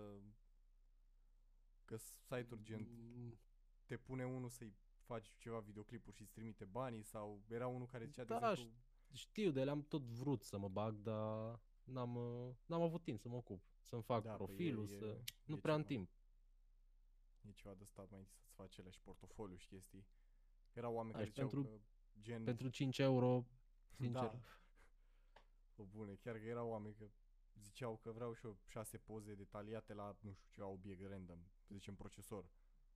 [1.85, 3.39] Că site-uri gen Mm,
[3.85, 8.05] te pune unul să-i faci ceva videoclipuri și îți trimite banii sau era unul care
[8.05, 8.73] zicea Da, de exemplu
[9.11, 13.19] Știu, de ele am tot vrut să mă bag, dar n-am, uh, n-am avut timp
[13.19, 13.63] să mă ocup.
[13.81, 15.21] Să-mi fac Da, păi e- profilul, e- să...
[15.45, 15.93] Nu e prea am ceva.
[15.93, 16.09] timp.
[17.41, 20.07] e ceva de stat mai întâi să-ți faci ele și portofoliu și chestii.
[20.73, 21.79] Erau oameni Da, care și ziceau pentru- că
[22.21, 23.45] gen Pentru 5 euro,
[23.99, 24.21] sincer.
[24.21, 24.39] Da.
[25.75, 27.09] O bune, chiar că erau oameni că
[27.55, 31.73] ziceau că vreau și eu șase poze detaliate la, nu știu, ceva obiect random, să
[31.73, 32.49] zicem procesor.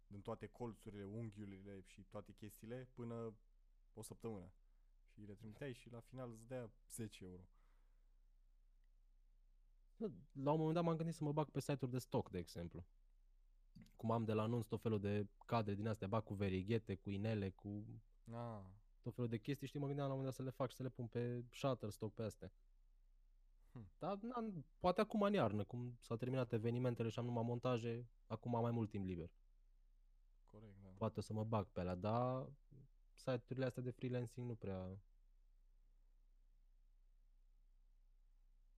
[0.07, 3.35] în toate colțurile, unghiurile și toate chestiile până
[3.93, 4.51] o săptămână.
[5.13, 7.47] Și le trimiteai și la final îți dea 10 euro.
[9.95, 12.37] Da, La un moment dat m-am gândit să mă bag pe site-uri de stock, de
[12.37, 12.85] exemplu.
[13.95, 17.09] Cum am de la anunț tot felul de cadre din astea, bag cu verighete, cu
[17.09, 17.85] inele, cu
[18.33, 18.61] Ah,
[19.01, 20.75] tot felul de chestii, știi, mă gândeam la un moment dat să le fac și
[20.75, 22.51] să le pun pe Shutterstock pe astea.
[23.71, 23.91] Hm.
[23.97, 28.55] Dar na, poate acum în iarnă, cum s-au terminat evenimentele și am numai montaje, acum
[28.55, 29.31] am mai mult timp liber.
[30.45, 30.89] corect, da.
[30.97, 32.49] Poate o să mă bag pe alea, dar
[33.13, 34.97] site-urile astea de freelancing nu prea...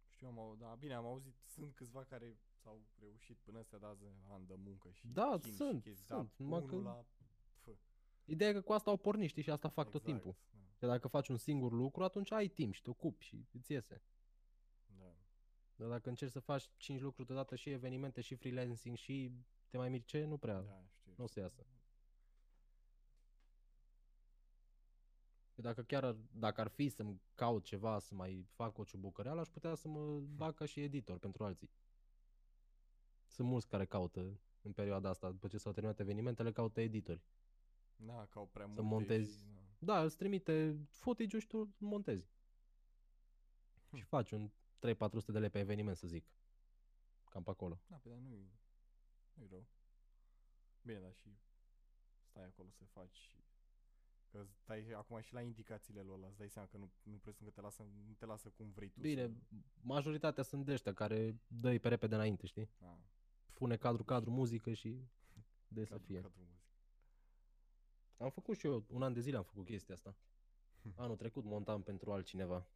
[0.08, 3.86] Știu, am au, da, bine, am auzit, sunt câțiva care s-au reușit până astea de
[3.86, 6.88] azi ani de muncă și Da, chin sunt, și chestii, sunt, da, numai unul că-
[6.90, 7.06] la...
[7.62, 7.68] F.
[8.26, 10.40] Ideea e că cu asta au pornit, știi, și asta fac tot Exact, timpul.
[10.52, 13.72] Da, Că dacă faci un singur lucru, atunci ai timp și te ocupi și îți
[13.72, 14.02] iese.
[15.00, 15.16] da.
[15.76, 19.32] Dar dacă încerci să faci 5 lucruri deodată și evenimente și freelancing și
[19.70, 21.14] te mai mirce, nu prea, Da, știu.
[21.18, 21.42] nu o să știu.
[21.42, 21.66] iasă.
[25.56, 29.40] Că Dacă chiar ar, dacă ar fi să-mi caut ceva, să mai fac o ciubucăreală,
[29.42, 31.70] aș putea să mă bag ca și editor pentru alții.
[33.34, 37.24] Sunt mulți care caută în perioada asta, după ce s-au terminat evenimentele, caută editori.
[37.96, 39.38] Da, că au prea Să multe montezi.
[39.38, 39.94] Și, da.
[39.94, 42.32] Da, îți trimite footage și tu îl montezi.
[43.90, 43.96] Hm.
[43.96, 44.52] Și faci un 3-400
[45.26, 46.26] de lei pe eveniment, să zic.
[47.30, 47.82] Cam pe acolo.
[47.88, 48.52] Da, pe dar nu-i,
[49.34, 49.68] nu-i rău.
[50.82, 51.38] Bine, dar și
[52.22, 53.44] stai acolo să faci și...
[54.28, 57.48] Că stai acum și la indicațiile lor ăla, îți dai seama că nu, nu presupun
[57.48, 59.56] că te lasă, nu te lasă cum vrei tu Bine, să...
[59.82, 62.70] majoritatea sunt de ăștia care dă pe repede înainte, știi?
[62.78, 63.00] Da,
[63.54, 65.00] Pune cadru, cadru, muzică și
[65.68, 66.22] de să cadru, fie.
[66.22, 66.62] cadru muzică.
[68.18, 70.16] Am făcut și eu, un an de zile am făcut chestia asta.
[70.96, 72.68] Anul trecut montam pentru altcineva.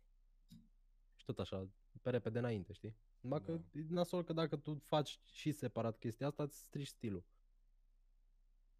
[1.15, 1.69] Și tot așa,
[2.01, 2.95] pe repede înainte, știi?
[3.19, 3.79] Numai că Da.
[3.79, 7.23] e nasol că dacă tu faci și separat chestia asta, îți strici stilul.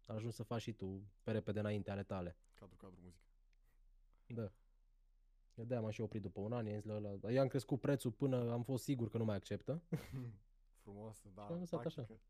[0.06, 2.36] Ajungi să faci și tu pe repede înainte ale tale.
[2.54, 3.22] Cadru, cadru muzică.
[4.26, 4.52] Da.
[5.54, 7.80] Eu de-aia m-am și oprit după un an, i-am zis la ăla, dar i-am crescut
[7.80, 9.82] prețul până am fost sigur că nu mai acceptă.
[10.88, 12.02] Frumos, da, am lăsat așa.
[12.02, 12.20] tactică.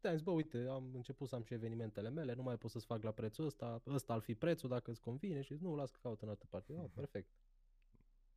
[0.00, 2.84] Te-am zis, bă, uite, am început să am și evenimentele mele, nu mai pot să-ți
[2.86, 5.90] fac la prețul ăsta, ăsta ar fi prețul dacă îți convine și zic, nu, las
[5.90, 6.72] că caut în altă parte.
[6.72, 7.28] Oh, perfect.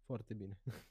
[0.02, 0.60] Foarte bine.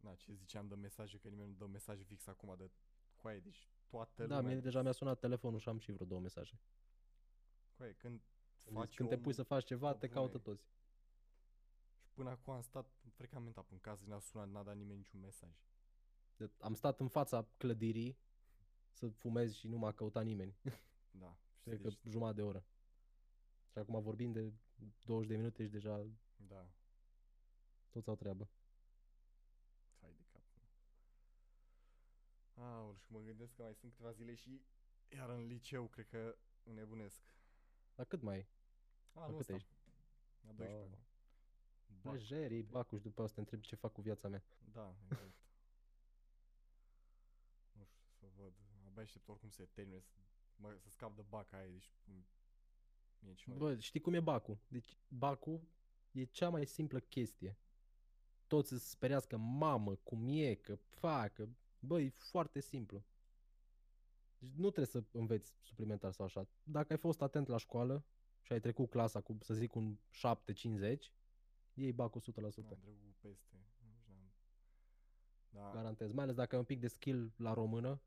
[0.00, 2.70] Da, ce ziceam de mesaje, că nimeni nu dă mesaje fix acum de
[3.16, 4.52] coaie, deci toată Da, lumea...
[4.52, 6.60] mie deja mi-a sunat telefonul și am și vreo două mesaje.
[7.76, 8.20] Coaie, când
[8.64, 10.42] Îmi faci Zic, Când te pui omul- să faci ceva, pe te caută bune.
[10.56, 10.70] toți.
[12.18, 15.50] Și până acum am stat frecamentat în casă, n-a sunat, n-a dat nimeni niciun mesaj.
[16.36, 18.18] De- Am stat în fața clădirii
[18.90, 20.56] să fumez și nu m-a căutat nimeni.
[21.10, 21.36] Da.
[21.56, 22.64] Și Cred că deci, jumătate de oră.
[23.72, 24.52] Și acum vorbim de
[25.04, 26.70] 20 de minute și deja Da,
[27.90, 28.48] toți au treabă.
[30.00, 30.42] hai de cap.
[32.54, 34.62] Aul, și mă gândesc că mai sunt câteva zile și
[35.08, 37.20] iar în liceu cred că nebunesc.
[37.94, 38.48] Dar cât mai e?
[39.12, 39.54] Anul cât ăsta.
[39.54, 39.68] ești?
[40.48, 41.07] A 12 Oh.
[41.90, 42.10] Acum.
[42.10, 42.72] Bac, Lejerii, frate.
[42.76, 44.42] bacuș și după asta te întreb ce fac cu viața mea.
[44.72, 45.22] Da, exact.
[47.78, 48.52] nu știu, să văd.
[48.86, 50.16] Abia aștept oricum să se termine, să,
[50.56, 52.26] mă, să scap de baca aia, deci m-
[53.18, 53.58] mie ce mai...
[53.58, 54.60] Bă, știi cum e Bacu?
[54.68, 55.68] Deci Bacu
[56.12, 57.58] e cea mai simplă chestie.
[58.46, 61.48] Toți îți sperească mamă, cum e, că facă.
[61.78, 63.04] Bă, e foarte simplu.
[64.38, 66.48] Deci nu trebuie să înveți suplimentar sau așa.
[66.62, 68.04] Dacă ai fost atent la școală
[68.42, 69.96] și ai trecut clasa cu, să zic, un
[70.94, 70.98] 7-50,
[71.78, 72.22] iei Bacu 100%.
[72.24, 73.56] Am trecut peste.
[73.86, 74.30] Nici n-am...
[75.50, 76.12] Da, Garantez.
[76.12, 78.00] Mai ales dacă ai un pic de skill la română,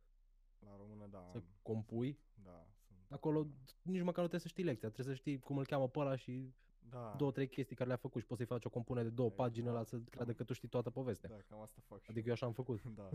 [0.59, 2.19] la română, da, să am, compui.
[2.43, 2.97] da, sunt...
[3.09, 3.47] Acolo
[3.81, 4.89] nici măcar nu trebuie să știi lecția.
[4.89, 6.53] Trebuie să știi cum îl cheamă pe ăla și
[6.89, 9.29] Da, două, trei chestii care le-a făcut și poți să-i faci o compunere de două
[9.29, 11.29] Exact, pagini la să creadă cam- că tu știi toată povestea.
[11.29, 12.81] da, cam asta fac și Adică eu așa am făcut.
[12.95, 13.09] Da.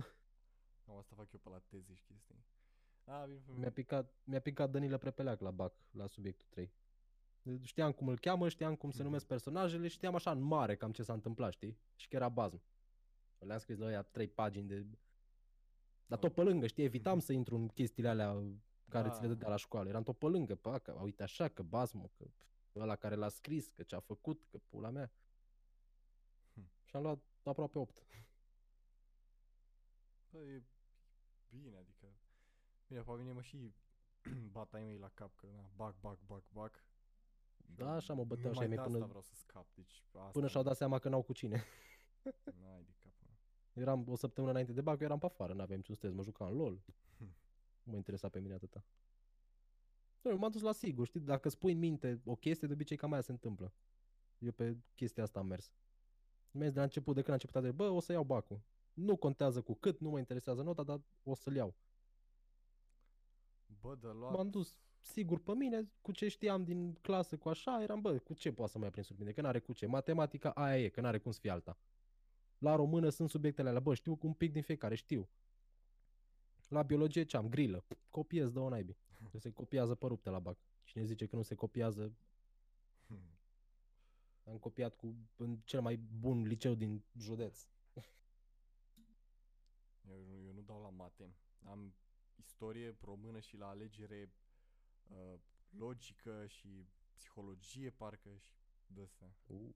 [0.85, 2.45] Cam asta fac eu pe la teze și chestii.
[3.05, 6.73] A, bine, Mi-a picat, mi-a picat Danilă Prepeleac la BAC, la subiectul 3.
[7.63, 9.05] Știam cum îl cheamă, știam cum se Mhm.
[9.07, 11.79] numesc personajele, știam așa în mare cam ce s-a întâmplat, știi?
[11.95, 12.63] Și că era bazm.
[13.39, 14.87] Le-am scris la ea trei pagini de...
[16.07, 18.43] Dar tot pe lângă, știi, evitam să intru în chestiile alea
[18.89, 19.33] care ți le Da.
[19.33, 19.89] dădea la școală.
[19.89, 22.27] Eram tot pe lângă, pa, că uite așa, că bazmul, că
[22.75, 25.13] ăla care l-a scris, că ce-a făcut, că pula mea.
[26.55, 26.71] Hm.
[26.85, 28.07] Și am luat aproape 8.
[30.31, 30.63] Bă, e
[31.49, 32.07] bine, adică...
[32.87, 33.75] Bine, pe mine mă și
[34.57, 36.85] bata mei la cap, că na, bac, bac, bac, bac.
[37.75, 40.05] Da, așa mă băteau și ai Numai mei de până, asta vreau să scap, deci
[40.05, 40.31] asta...
[40.33, 41.65] până și-au dat seama că n-au cu cine.
[42.63, 43.33] N-ai de cap, mă.
[43.73, 46.49] Eram o săptămână înainte de BAC, eu eram pe afară, n-aveam niciun stres, mă jucam
[46.51, 46.81] în LOL.
[47.19, 47.25] Hm.
[47.83, 48.85] Nu mă interesa pe mine atâta.
[50.21, 52.97] Nu, eu m-am dus la sigur, știi, dacă spui în minte o chestie, de obicei
[52.97, 53.73] cam aia se întâmplă.
[54.39, 55.73] Eu pe chestia asta am mers.
[56.51, 58.61] Mi-am zis de la început, de când a început a bă, o să iau bacul.
[58.93, 61.75] Nu contează cu cât, nu mă interesează nota, dar o să-l iau.
[63.81, 64.33] Bă, de luat...
[64.33, 64.75] M-am dus
[65.07, 68.73] sigur pe mine, cu ce știam din clasă, cu așa, eram, bă, cu ce poate
[68.73, 69.33] să mai prind sub mine?
[69.33, 69.87] Că n-are cu ce.
[69.87, 71.79] Matematica aia e, că n-are cum să fie alta.
[72.59, 75.29] La română sunt subiectele alea, bă, știu un pic din fiecare, știu.
[76.69, 77.49] La biologie ce am?
[77.49, 77.85] Grilă.
[78.11, 78.97] Copiez de o naibii.
[79.31, 80.59] Că se copiază pe rupte la bac.
[80.85, 82.17] Cine zice că nu se copiază,
[84.45, 87.67] am copiat cu în cel mai bun liceu din județ.
[90.09, 91.35] Eu, nu- eu nu dau la mate.
[91.65, 91.95] Am
[92.35, 94.31] istorie română și la alegere
[95.09, 95.35] uh,
[95.71, 99.35] logică și psihologie parcă și de astea.
[99.47, 99.71] Uh,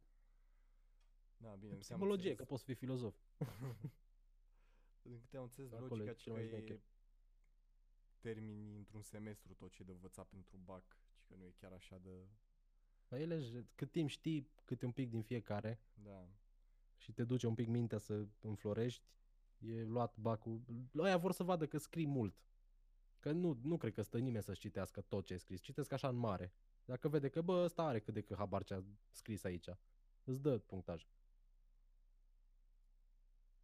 [1.36, 3.16] Da, bine, din câte am psihologie, că înțeles- poți să fii filozof.
[5.02, 6.80] Din câte am înțeles, Acolo logica e ci cel că mai e șmecher.
[8.18, 11.72] termini într-un semestru tot ce e de învățat pentru bac, ci că nu e chiar
[11.72, 12.28] așa de...
[13.08, 16.28] Dar ele, j- cât timp știi câte un pic din fiecare Da,
[16.96, 19.04] și te duce un pic mintea să înflorești,
[19.58, 20.60] e luat bacul.
[20.96, 22.34] Ăia vor să vadă că scrii mult.
[23.20, 25.60] Că nu, nu cred că stă nimeni să citească tot ce ai scris.
[25.60, 26.52] Citesc așa în mare.
[26.84, 29.68] Dacă vede că, bă, ăsta are cât de cât habar ce a scris aici,
[30.24, 31.06] îți dă punctaj.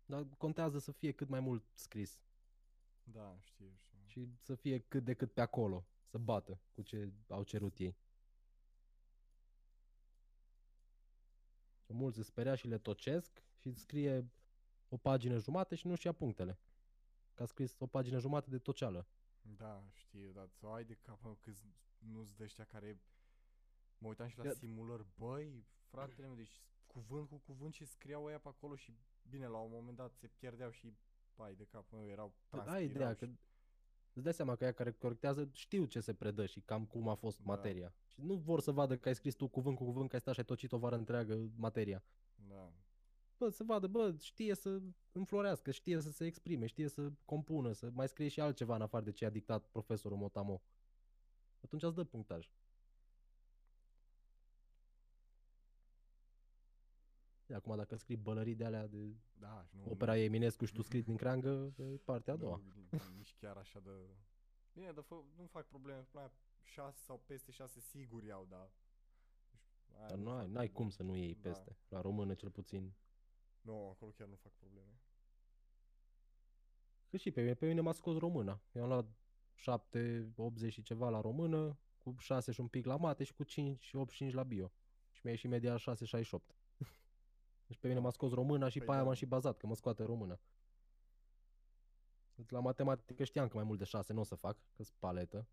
[0.04, 2.20] Dar contează să fie cât mai mult scris
[3.12, 3.98] da, știu, știu.
[4.06, 7.96] și să fie cât de cât pe acolo, să bată cu ce au cerut ei.
[11.86, 14.30] Că Mulți se speria și le tocesc și îți scrie
[14.88, 16.58] o pagină jumate și nu-și ia punctele.
[17.34, 19.06] Că a scris o pagină jumate de toceală.
[19.56, 21.50] Da, știu, dar să ai de cap mă, că
[21.98, 23.00] nu-ți dă ăștia care...
[23.98, 28.24] Mă uitam și la Că- simulări, băi, fratele meu, deci cuvânt cu cuvânt ce scriau
[28.24, 28.96] ăia pe acolo și
[29.28, 30.96] bine, la un moment dat se pierdeau și
[31.34, 33.18] bai de cap meu, erau Ai transpirau ideea și...
[33.18, 33.30] că
[34.12, 37.14] îți dai seama că ea care corectează știu ce se predă și cam cum a
[37.14, 37.44] fost Da.
[37.54, 37.94] materia.
[38.06, 40.34] Și nu vor să vadă că ai scris tu cuvânt cu cuvânt, că ai stat
[40.34, 42.02] și ai tocit o vară întreagă materia.
[42.34, 42.72] Da,
[43.38, 44.80] Bă, să vadă, bă, știe să
[45.12, 49.04] înflorească, știe să se exprime, știe să compună, să mai scrie și altceva în afară
[49.04, 50.62] de ce a dictat profesorul Motamo.
[51.60, 52.50] Atunci îți dă punctaj.
[57.46, 59.90] E, Acum dacă scrii bălării de alea de da, și nu...
[59.90, 62.60] opera Eminescu și tu scrii din creangă, e partea a doua.
[62.90, 63.90] Nu, nici chiar așa de...
[64.72, 66.30] Bine, dar fă, nu fac probleme, până la
[66.62, 68.70] 6 sau peste 6 sigur iau, dar...
[69.98, 70.68] Aia Dar nu fac ai, n-ai probleme.
[70.72, 71.48] cum să nu iei Da.
[71.48, 71.76] peste.
[71.88, 72.92] La română cel puțin.
[73.66, 75.00] Nu, acolo chiar nu fac probleme.
[77.10, 78.60] Că și pe mine, pe mine m-a scos româna.
[78.72, 79.06] Eu am luat
[79.54, 83.42] 7, 80 și ceva la română, cu 6 și un pic la mate și cu
[83.42, 84.72] 5 și 85 la bio.
[85.10, 86.56] Și mi-a ieșit media 6,68.
[87.66, 89.06] Deci pe mine m-a scos româna și Păi pe aia da.
[89.06, 90.40] m-am și bazat, că mă scoate româna.
[92.34, 95.48] Deci La matematică știam că mai mult de 6 nu o să fac, că paletă.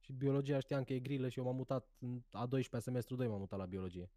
[0.00, 3.28] Și biologia știam că e grilă și eu m-am mutat în a 12-a semestru 2
[3.28, 4.10] m-am mutat la biologie.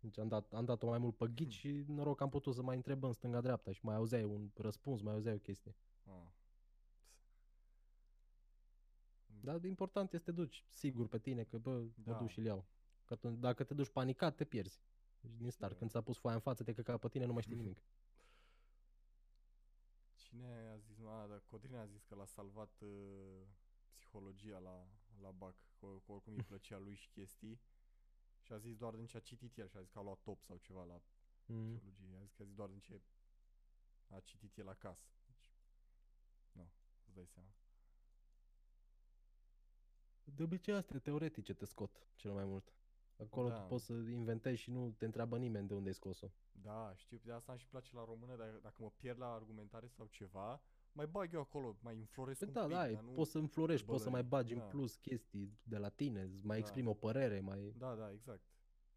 [0.00, 2.62] Deci am dat, am dat-o mai mult pe ghid și noroc că am putut să
[2.62, 5.76] mai întreb în stânga-dreapta și mai auzeai un răspuns, mai auzeai o chestie.
[6.04, 6.26] Ah.
[9.26, 11.86] Dar important este să te duci sigur pe tine că bă, da.
[11.94, 12.12] Da.
[12.12, 12.64] mă duc și-l iau.
[13.04, 14.82] Că atunci, dacă te duci panicat, te pierzi.
[15.20, 15.78] Deci din start, Da.
[15.78, 17.82] când ți-a pus foaia în față, te căca pe tine, nu mai știi nimic.
[20.14, 22.88] Cine a zis, mă, dar Codrin a zis că l-a salvat uh,
[23.92, 24.86] psihologia la,
[25.20, 27.60] la BAC, că, că oricum îi plăcea lui și chestii.
[28.50, 30.18] Și a zis doar din ce a citit el și a zis că a luat
[30.22, 31.00] top sau ceva la
[31.46, 31.74] Mm.
[31.74, 32.16] psihologie.
[32.20, 33.00] A zis că a zis doar din ce
[34.08, 35.06] a citit el acasă.
[35.26, 35.50] Deci,
[36.52, 36.70] nu,
[37.06, 37.48] îți dai seama.
[40.24, 42.72] De obicei astea teoretice te scot cel mai mult.
[43.16, 43.60] Acolo Da.
[43.60, 46.30] tu poți să inventezi și nu te întreabă nimeni de unde ai scos-o.
[46.52, 49.86] Da, știu, de asta îmi și place la română, dar dacă mă pierd la argumentare
[49.86, 50.60] sau ceva,
[50.92, 53.10] mai bag eu acolo, mai înfloresc Păi un da, pic, da, dar nu...
[53.12, 54.64] poți să înflorești, poți să mai bălării, bagi în da.
[54.76, 56.62] plus chestii de la tine, îți mai Da.
[56.62, 57.74] exprimi o părere, mai...
[57.78, 58.42] Da, da, exact.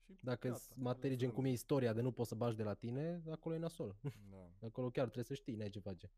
[0.05, 1.41] Și Dacă gata, sunt materii gen lăsăm.
[1.43, 3.95] cum e istoria de nu poți să bagi de la tine, acolo e nasol.
[4.29, 4.49] Da.
[4.67, 6.11] Acolo chiar trebuie să știi, n-ai ce face.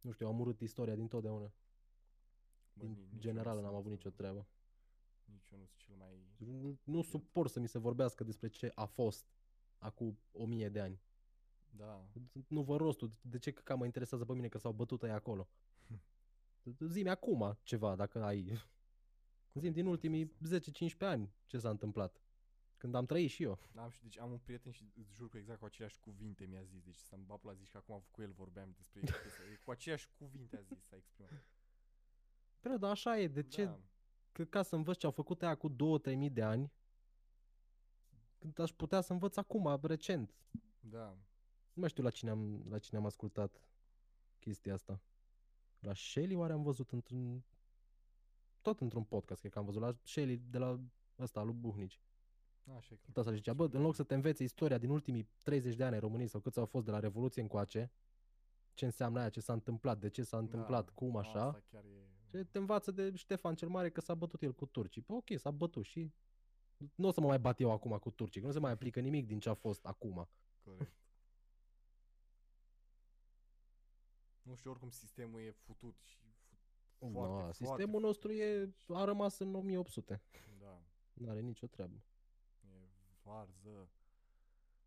[0.00, 1.52] Nu știu, am urât istoria din totdeauna.
[2.72, 4.46] Bă, ni- Din nici eu general nu n-am sunt, avut nicio uh, treabă.
[5.24, 6.26] Nici eu nu sunt cel mai...
[6.36, 9.26] Nu, nu suport să mi se vorbească despre ce a fost
[9.78, 11.00] acum o mie de ani.
[11.76, 12.04] Da.
[12.48, 15.48] Nu vă rostul, de ce că mă interesează pe mine că s-au bătut ei acolo?
[16.92, 18.42] Zi-mi acum ceva, dacă ai.
[19.52, 20.58] Zi din Corect, ultimii asta.
[20.86, 22.20] 10-15 ani ce s-a întâmplat.
[22.76, 23.58] Când am trăit și eu.
[23.74, 26.62] Am și deci am un prieten și îți jur că exact cu aceleași cuvinte mi-a
[26.62, 30.08] zis, deci să-mi bap la zis că acum cu el vorbeam despre chestia, cu aceleași
[30.18, 31.44] cuvinte a zis, s-a exprimat.
[32.62, 33.64] Bă, dar așa e, de ce?
[33.64, 33.80] Da.
[34.32, 35.74] Că ca să învăț ce au făcut aia cu 2-3
[36.16, 36.72] mii de ani,
[38.38, 40.34] când aș putea să învăț acum, recent.
[40.80, 41.16] Da.
[41.74, 43.60] Nu mai știu la cine am, la cine am ascultat
[44.38, 45.02] chestia asta.
[45.78, 47.44] La Shelly oare am văzut într-un...
[48.60, 49.80] Tot într-un podcast, cred că am văzut.
[49.80, 50.80] La Shelly de la
[51.18, 52.00] ăsta, lui Buhnici.
[52.76, 52.96] Așa e.
[52.96, 55.28] cred Tot asta că zicea, tot bă, în loc să te înveți istoria din ultimii
[55.42, 57.92] 30 de ani ai României sau câți au fost de la Revoluție încoace,
[58.74, 61.84] ce înseamnă aia, ce s-a întâmplat, de ce s-a întâmplat, cum așa, Da, Asta chiar
[61.84, 62.08] e...
[62.30, 65.02] ce te învață de Ștefan cel Mare că s-a bătut el cu turcii.
[65.02, 66.12] Păi ok, s-a bătut și
[66.94, 69.00] nu o să mă mai bat eu acum cu turcii, că nu se mai aplică
[69.00, 70.28] nimic din ce a fost acum.
[70.64, 71.03] Corect.
[74.44, 76.16] Nu știu, oricum sistemul e futut și
[76.48, 76.58] fut,
[76.98, 80.22] foarte, No, foarte, sistemul nostru e, a rămas în 1800.
[80.60, 80.82] Da,
[81.12, 82.02] Nu are nicio treabă.
[82.60, 82.88] e
[83.22, 83.88] varză.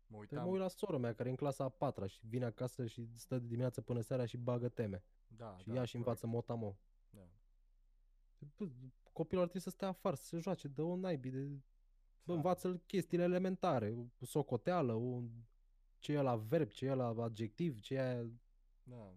[0.06, 0.44] Mă Păi uitam...
[0.44, 3.08] mă uit la sora mea care e în clasa a patra și vine acasă și
[3.16, 5.04] stă de dimineață până seara și bagă teme.
[5.26, 6.78] da, și da, ia și învață motamo.
[7.10, 7.28] Da.
[8.56, 8.68] Bă,
[9.12, 11.40] Copilul ar trebui să stea afară, să se joace, dă o naibii de...
[11.46, 11.60] Bă,
[12.24, 12.34] Da.
[12.34, 15.30] învață-l chestiile elementare, o socoteală, un...
[15.98, 18.30] ce e la verb, ce e la adjectiv, ce e aia...
[18.82, 19.14] Da.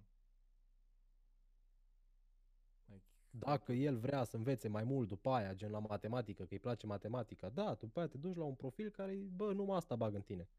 [2.86, 6.60] Like, Dacă el vrea să învețe mai mult după aia, gen la matematică, că îi
[6.60, 10.14] place matematica, da, după aia te duci la un profil care, bă, numai asta bag
[10.14, 10.50] în tine.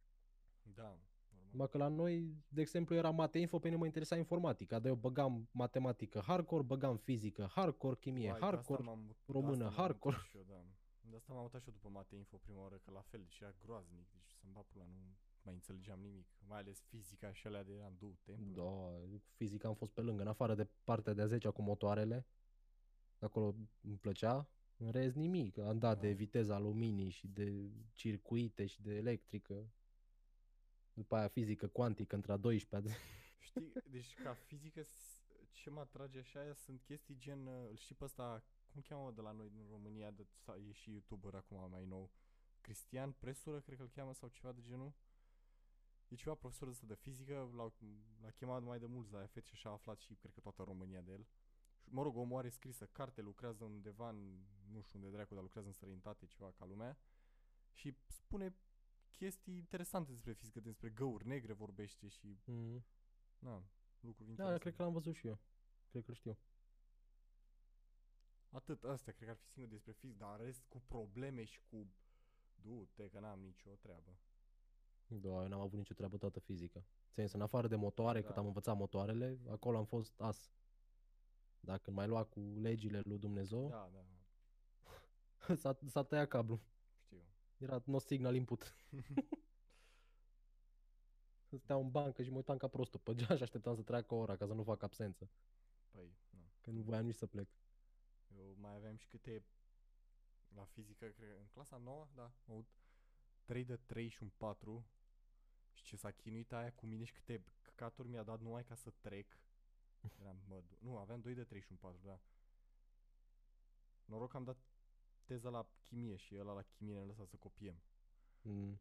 [0.62, 1.48] Da, normal.
[1.50, 4.94] Numai că la noi, de exemplu, era Mateinfo, pe mine mă interesa informatica, dar eu
[4.96, 9.52] băgam matematică hardcore, băgam fizică hardcore, chimie Uai, de asta hardcore, m-am mut- de română
[9.52, 10.14] asta m-am hardcore.
[10.16, 10.64] mutat și eu, da.
[11.00, 13.38] De asta m-am mutat și eu după Mate Info prima oară, că la fel, deci
[13.40, 16.26] era groaznic, deci să-mi bat pula, nu mai înțelegeam nimic.
[16.46, 18.62] Mai ales fizica și alea de eram du, templu.
[18.62, 18.98] Da,
[19.34, 22.26] fizica am fost pe lângă, în afară de partea de a 10 cu motoarele,
[23.24, 26.14] acolo îmi plăcea, în rest nimic, am dat de Da.
[26.16, 29.70] viteza luminii și de circuite și de electrică.
[30.94, 32.94] După aia fizică cuantică între a 12
[33.38, 37.76] Știi, deci ca fizică, s- ce mă atrage așa aia sunt chestii gen, uh, îl
[37.76, 38.42] știi pe ăsta,
[38.72, 42.10] cum cheamă de la noi din România, de, sau e și youtuber acum mai nou,
[42.60, 44.92] Cristian Presură, cred că îl cheamă, sau ceva de genul.
[46.08, 47.72] E ceva profesor ăsta de fizică, l-au,
[48.22, 50.62] l-a chemat mai de mult la FET și așa a aflat și cred că toată
[50.62, 51.26] România de el.
[51.92, 55.42] Și, mă rog, omul are scrisă carte, lucrează undeva în, nu știu unde dracu, dar
[55.42, 56.98] lucrează în străinătate, ceva ca lumea.
[57.72, 58.54] Și spune
[59.10, 62.84] chestii interesante despre fizică, despre găuri negre vorbește și, mm.
[63.38, 63.64] na,
[64.00, 64.58] lucruri Da, interesante.
[64.58, 65.38] cred că l-am văzut și eu.
[65.88, 66.38] Cred că știu.
[68.50, 71.60] Atât, astea cred că ar fi singur despre fizică, dar în rest cu probleme și
[71.70, 71.86] cu...
[72.54, 74.18] Du-te că n-am nicio treabă.
[75.06, 76.84] Da, eu n-am avut nicio treabă toată fizică.
[77.12, 78.26] Țin în afară de motoare, Da.
[78.26, 80.50] cât am învățat motoarele, acolo am fost as.
[81.64, 86.60] Dacă mai lua cu legile lui Dumnezeu, Da, da, s-a, s-a tăiat cablu.
[87.04, 87.22] știu.
[87.56, 88.74] Era no signal input.
[91.58, 94.36] Steam în bancă și mă uitam ca prostul pe geam și așteptam să treacă ora
[94.36, 95.30] ca să nu fac absență.
[95.90, 96.40] Păi, nu.
[96.60, 97.48] Că nu voiam nici să plec.
[98.36, 99.44] Eu mai aveam și câte...
[100.54, 102.68] La fizică, cred că în clasa 9, da, am avut
[103.44, 104.86] 3 de 3 și un 4.
[105.72, 108.90] Și ce s-a chinuit aia cu mine și câte căcaturi mi-a dat numai ca să
[109.00, 109.38] trec.
[110.20, 112.18] Eram, mă, du- nu, aveam 2 de 3 și un 4, da.
[114.04, 114.56] Noroc că am dat
[115.24, 117.82] teza la chimie și ăla la chimie ne-a lăsat să copiem.
[118.42, 118.80] Mm.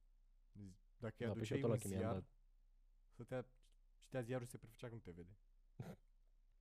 [0.52, 2.30] Deci, Dacă Da, îi pe și aduceai eu tot la un chimie am ziar, dat.
[3.14, 3.46] stătea,
[4.00, 5.36] citea ziarul și se prefăcea că nu te vede.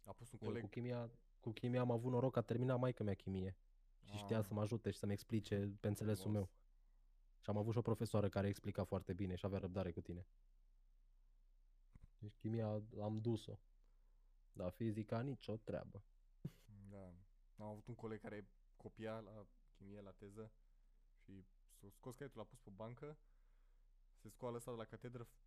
[0.04, 0.62] A pus un Eu coleg...
[0.62, 3.56] cu chimia, cu chimia am avut noroc că a terminat maică mea chimie.
[4.04, 6.38] Și știa Ah, să mă ajute și să-mi explice pe înțelesul frumos.
[6.38, 6.50] meu.
[7.40, 10.26] Și am avut și o profesoară care explica foarte bine și avea răbdare cu tine.
[12.18, 13.58] Deci chimia am dus-o.
[14.52, 16.04] Dar fizica nicio treabă.
[16.90, 17.14] Da.
[17.56, 19.46] Am avut un coleg care copia la
[19.76, 20.52] chimie, la teză
[21.24, 21.44] și
[21.80, 23.18] s-a scos caietul, l-a pus pe bancă,
[24.16, 25.38] se scoală ăsta de la catedră, f-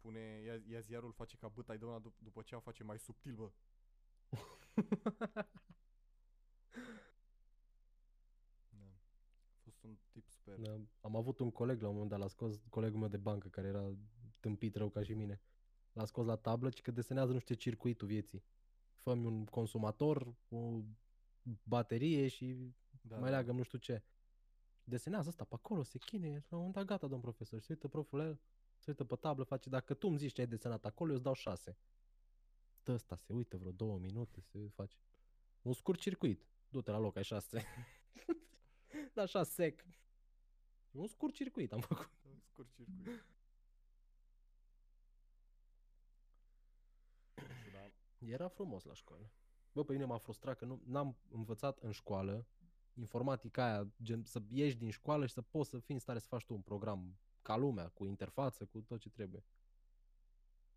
[0.00, 2.82] pune, ia, ia ziarul, face ca băta, îi dă una dup- după ce o face
[2.84, 3.50] mai subtil, bă.
[8.68, 8.84] Da.
[9.54, 10.58] A fost un tip super.
[10.58, 13.48] Da, am avut un coleg la un moment dat, l-a scos colegul meu de bancă
[13.48, 13.96] care era
[14.40, 15.40] tâmpit rău ca și mine.
[15.96, 18.44] L-a scos la tablă și că desenează nu știu ce circuitul vieții.
[18.98, 20.82] Fă-mi un consumator, o
[21.62, 23.36] baterie și da, mai da.
[23.36, 24.02] leagă nu știu ce.
[24.84, 27.60] Desenează asta pe acolo, se chine, la un moment dat gata, domn profesor.
[27.60, 28.40] Se uită proful la el,
[28.78, 31.24] se uită pe tablă, face, dacă tu îmi zici ce ai desenat acolo, eu îți
[31.24, 31.78] dau șase.
[32.70, 34.96] Stă ăsta, se uită vreo două minute, se face.
[35.62, 36.46] Un scurt circuit.
[36.68, 37.64] Du-te la loc, ai șase.
[39.14, 39.84] da, așa sec.
[40.90, 42.10] Un scurt circuit am făcut.
[42.22, 43.24] Un scurt circuit.
[47.62, 47.90] Și da,
[48.28, 49.30] Era frumos la școală.
[49.72, 52.46] Bă, pe mine m-a frustrat că nu n-am învățat în școală
[52.94, 56.26] informatica aia, gen să ieși din școală și să poți să fii în stare să
[56.26, 59.44] faci tu un program ca lumea, cu interfață, cu tot ce trebuie.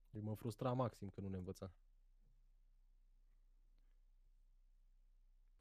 [0.09, 1.71] Deci mă frustra maxim că nu ne învăța.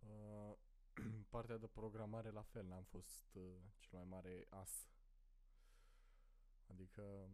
[0.01, 0.57] Uh,
[1.31, 3.43] partea de programare la fel, n-am fost uh,
[3.79, 4.89] cel mai mare as.
[6.67, 7.29] Adică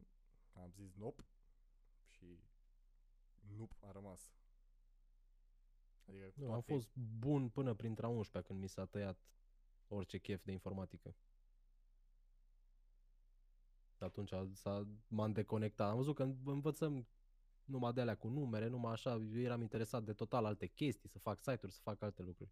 [0.52, 1.24] am zis nope
[2.08, 2.38] și
[3.56, 4.32] nope a rămas.
[6.08, 6.88] Adică cu Nu, am toate- fost
[7.18, 9.18] bun până printre a 11 când mi s-a tăiat
[9.88, 11.14] orice chef de informatică.
[13.98, 15.90] Atunci s-a, m-am deconectat.
[15.90, 17.06] Am văzut că în- învățăm
[17.64, 19.10] numai de alea cu numere, numai așa.
[19.14, 22.50] Eu eram interesat de total alte chestii, să fac site-uri, să fac alte lucruri.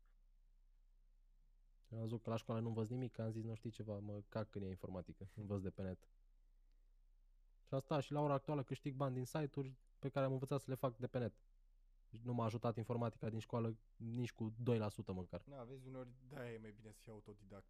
[1.90, 4.50] Am văzut că la școală nu învăț nimic, am zis, nu știi ceva, mă cac
[4.50, 6.08] când e informatică, învăț de pe net.
[7.66, 10.70] Și asta și la ora actuală câștig bani din site-uri pe care am învățat să
[10.70, 11.34] le fac de pe net.
[12.12, 14.54] Deci nu m-a ajutat informatica din școală nici cu 2%
[15.14, 15.42] măcar.
[15.46, 17.66] Da, vezi, uneori de e mai bine să fii autodidact.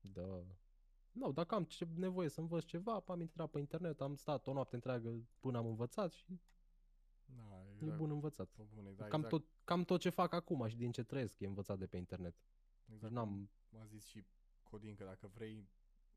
[0.00, 0.44] Da.
[1.12, 4.52] Nu, dacă am ce nevoie să învăț ceva, am intrat pe internet, am stat o
[4.52, 6.40] noapte întreagă până am învățat și
[7.24, 7.96] Da, e exact.
[7.96, 8.48] bun învățat.
[8.48, 9.28] Pe bune, da, cam, exact.
[9.28, 12.36] tot, cam tot ce fac acum și din ce trăiesc e învățat de pe internet.
[12.84, 14.24] Deci exact n-am, cum a zis și
[14.62, 15.68] Codin că dacă vrei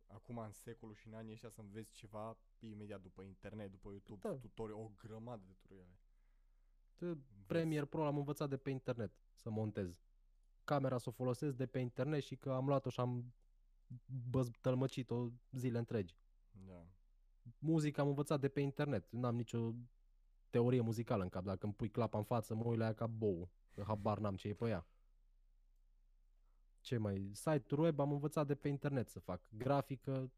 [0.08, 4.28] acum în secolul și în anii ăștia să înveți ceva, imediat după internet, după YouTube,
[4.28, 4.36] Da.
[4.36, 6.00] tutori, o grămadă de tutoriale.
[7.54, 7.70] De Înveți.
[7.70, 10.00] Premiere Pro l-am învățat de pe internet să montez.
[10.64, 13.34] Camera să o folosesc de pe internet și că am luat-o și am
[14.30, 16.16] băztălmăcit-o zile întregi.
[16.52, 16.86] Da.
[17.60, 19.12] Muzica am învățat de pe internet.
[19.12, 19.74] N-am nicio
[20.50, 21.44] teorie muzicală în cap.
[21.44, 23.50] Dacă îmi pui clapa în față, mă uit la ea ca bou.
[23.72, 24.88] Că habar n-am ce e pe ea.
[26.82, 27.30] Ce mai...
[27.34, 29.42] Site-uri web am învățat de pe internet să fac.
[29.50, 30.32] Grafică,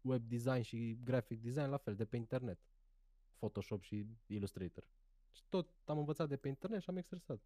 [0.00, 2.60] web design și graphic design la fel, de pe internet.
[3.38, 4.84] Photoshop și Illustrator.
[5.30, 7.40] Și tot am învățat de pe internet și am exersat.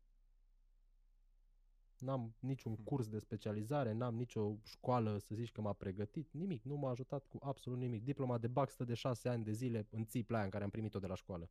[1.98, 2.84] N-am niciun Hmm.
[2.84, 7.26] curs de specializare, n-am nicio școală să zici că m-a pregătit, nimic, nu m-a ajutat
[7.26, 8.02] cu absolut nimic.
[8.04, 10.70] Diploma de bac stă de șase ani de zile în țipla aia în care am
[10.70, 11.50] primit-o de la școală.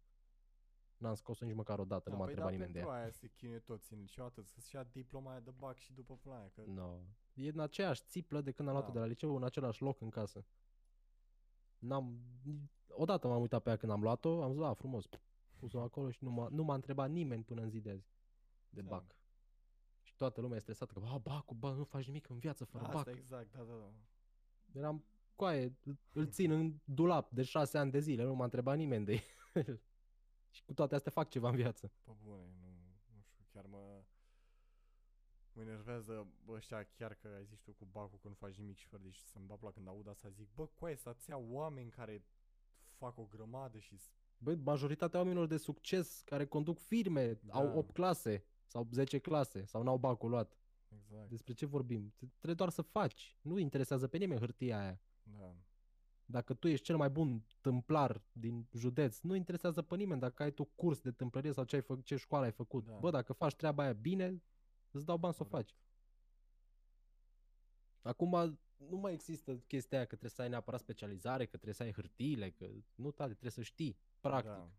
[0.98, 3.02] N-am scos-o nici măcar o dată, nu m-a păi întrebat da, nimeni de pentru ea.
[3.02, 6.64] aia se chinuie toți niciodată să-și ia diploma aia de bac și după pula că
[6.66, 7.00] No.
[7.34, 8.94] E în aceeași țiplă de când am luat-o Da.
[8.94, 10.46] de la liceu, în același loc în casă.
[11.78, 12.20] N-am...
[12.88, 15.06] Odată m-am uitat pe ea când am luat-o, am zis, a, frumos,
[15.64, 18.08] pus-o acolo și nu m-a, nu m-a întrebat nimeni până în zi de azi
[18.70, 18.90] de Da.
[18.90, 19.16] bac.
[20.02, 22.84] Și toată lumea e stresată că, a, bacul, bă, nu faci nimic în viață fără
[22.84, 23.16] Asta bac.
[23.16, 23.92] exact, da, da, da.
[24.80, 25.06] Eram,
[25.36, 29.06] coaie, îl- îl țin în dulap de șase ani de zile, nu m-a întrebat nimeni
[29.06, 29.82] de el.
[30.50, 31.92] și cu toate astea fac ceva în viață.
[32.04, 32.68] Pe bune, nu,
[33.16, 34.04] nu știu, chiar mă
[35.56, 38.78] mă enervează bă, ăștia chiar că ai zis tu cu bacul că nu faci nimic
[38.78, 42.26] și fără deci să-mi bapla când aud asta zic, bă, coaie, să-ți ia oameni care
[42.98, 43.98] fac o grămadă și
[44.44, 47.54] s- Băi, majoritatea oamenilor de succes care conduc firme Da.
[47.54, 50.58] au 8 clase sau 10 clase sau n-au bacul luat.
[50.90, 52.14] exact, Despre ce vorbim?
[52.16, 53.38] T- Trebuie doar să faci.
[53.42, 55.02] Nu interesează pe nimeni hârtia aia.
[55.24, 55.56] da,
[56.26, 60.52] Dacă tu ești cel mai bun tâmplar din județ, nu interesează pe nimeni dacă ai
[60.52, 62.86] tu curs de tâmplărie sau ce, ai fă- ce școală ai făcut.
[62.86, 62.98] Da.
[62.98, 64.44] Bă, dacă faci treaba aia bine,
[64.92, 65.70] îți dau bani să o corect.
[65.70, 65.78] faci.
[68.02, 71.84] Acum nu mai există chestia aia că trebuie să ai neapărat specializare, că trebuie să
[71.84, 73.98] ai hârtiile, că nu tale, trebuie să știi,
[74.30, 74.52] practic.
[74.52, 74.70] Da.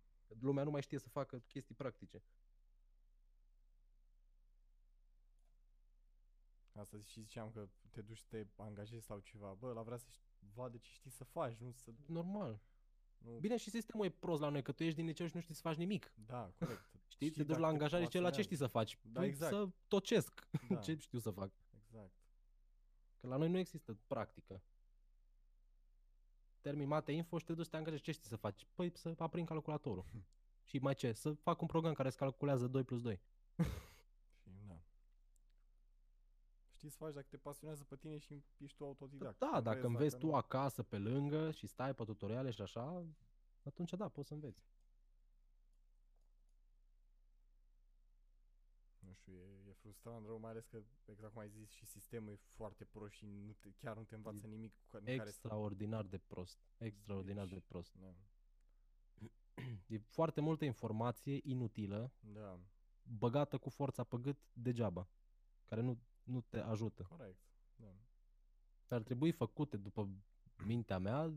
[0.40, 2.22] Lumea nu mai știe să facă chestii practice.
[6.72, 10.06] Asta și ziceam că te duci să te angajezi sau ceva, bă, la vrea să
[10.10, 11.90] ști- vadă ce știi să faci, nu să...
[12.06, 12.60] Normal.
[13.18, 15.40] Nu, Bine și sistemul e prost la noi, că tu ești din liceu și nu
[15.40, 16.12] știi să faci nimic.
[16.26, 16.90] Da, corect.
[17.14, 17.30] Știi?
[17.30, 18.98] te duci dacă la angajare și ce la ce știi să faci?
[19.02, 19.52] Da, Păi exact.
[19.52, 20.48] Să tocesc.
[20.68, 20.76] Da.
[20.86, 21.52] ce știu să fac?
[21.70, 22.12] Exact.
[23.20, 24.62] Că la noi nu există practică.
[26.64, 28.02] Termin mate info și te duci să te angajezi.
[28.02, 28.66] Ce știi să faci?
[28.74, 30.04] Păi să aprind calculatorul.
[30.62, 31.12] și mai ce?
[31.12, 33.20] Să fac un program care îți calculează 2 plus 2.
[34.42, 34.80] Și, da.
[36.70, 39.38] Știi să faci dacă te pasionează pe tine și ești tu autodidact.
[39.38, 43.04] Da, dacă Înveți, înveți tu nu- acasă pe lângă și stai pe tutoriale și așa,
[43.64, 44.62] atunci da, poți să înveți.
[49.24, 52.36] Știu, e, e frustrant rău, mai ales că, exact cum ai zis, și sistemul e
[52.36, 55.24] foarte prost și nu te, chiar nu te învață nimic cu ca- în care să...
[55.28, 56.58] Extraordinar de prost.
[56.78, 57.94] Extraordinar de Deci, prost.
[57.94, 58.14] Da,
[59.86, 62.60] E foarte multă informație inutilă, da,
[63.02, 65.08] băgată cu forța pe gât degeaba,
[65.64, 67.02] care nu, nu te ajută.
[67.02, 67.38] corect.
[67.76, 67.94] Da.
[68.88, 70.08] Ar trebui făcute, după
[70.64, 71.34] mintea mea,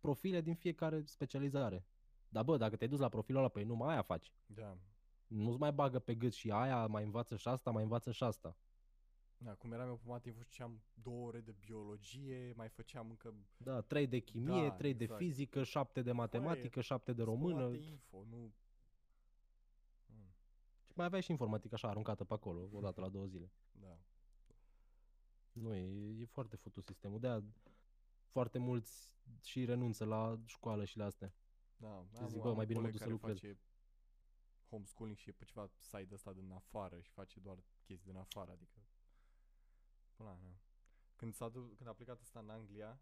[0.00, 1.86] profile din fiecare specializare.
[2.28, 4.32] Dar bă, dacă te-ai dus la profilul ăla, păi numai aia faci.
[4.46, 4.78] Da.
[5.28, 8.56] Nu-ți mai bagă pe gât și aia, mai învață și asta, mai învață și asta.
[9.40, 13.80] Da, cum eram eu pe mate, făceam două ore de biologie, mai făceam încă Da,
[13.80, 15.20] 3 de chimie, Da, 3 de exact.
[15.22, 17.54] fizică, 7 de matematică, 7 de română.
[17.60, 18.36] spălate info, nu...
[20.06, 20.34] Mm,
[20.84, 23.50] Și mai aveai și informatică așa aruncată pe acolo, o dată la două zile.
[23.80, 23.98] Da.
[25.52, 27.20] Nu, e, e foarte futut sistemul.
[27.20, 27.44] De-aia
[28.30, 31.34] foarte mulți și renunță la școală și la astea.
[31.76, 33.34] Da, Și zic, bă, mai bine mă coleg duc să care lucrez.
[33.38, 33.58] face
[34.68, 38.50] homeschooling și e pe ceva site ăsta din afară și face doar chestii din afară,
[38.50, 38.80] adică
[40.14, 40.60] până la urmă.
[41.16, 43.00] Când s-a dus, când a plecat ăsta în Anglia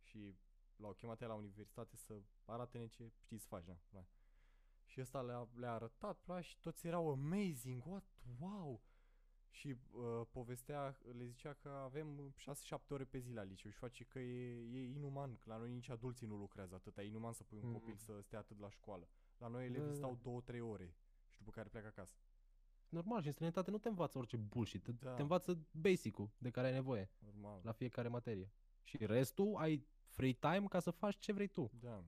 [0.00, 0.36] și
[0.76, 3.78] l-au chemat el la universitate să arate ce știi să faci, da?
[3.90, 4.06] da.
[4.84, 8.04] Și ăsta le-a, le-a arătat, pla, și toți erau amazing, what,
[8.40, 8.82] wow!
[9.50, 14.04] Și uh, povestea, le zicea că avem 6-7 ore pe zi la liceu și face
[14.04, 17.42] că e, e inuman, că la noi nici adulții nu lucrează atât, e inuman să
[17.42, 17.72] pui un Mm.
[17.72, 19.08] copil să stea atât la școală.
[19.38, 20.94] La noi Da, elevii da, stau 2-3 ore
[21.28, 22.14] și după care pleacă acasă.
[22.88, 25.14] Normal, și în străinătate nu te învață orice bullshit, te, Da.
[25.14, 27.60] te învață basic-ul de care ai nevoie Normal.
[27.62, 28.52] la fiecare materie.
[28.82, 31.70] Și restul ai free time ca să faci ce vrei tu.
[31.80, 32.04] Da.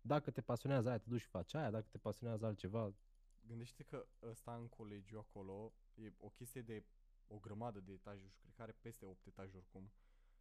[0.00, 2.94] Dacă te pasionează aia, te duci și faci aia, dacă te pasionează altceva,
[3.46, 6.84] Gândește că ăsta în colegiu acolo e o chestie de
[7.26, 9.92] o grămadă de etaje, și cred că are peste 8 etaje oricum.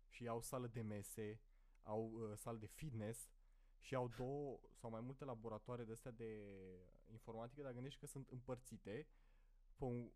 [0.08, 1.42] Și au sală de mese,
[1.82, 3.30] au uh, sală de fitness
[3.86, 6.30] și au două sau mai multe laboratoare de astea de
[7.12, 9.08] informatică, dar gândești că sunt împărțite.
[9.76, 10.12] Pe un,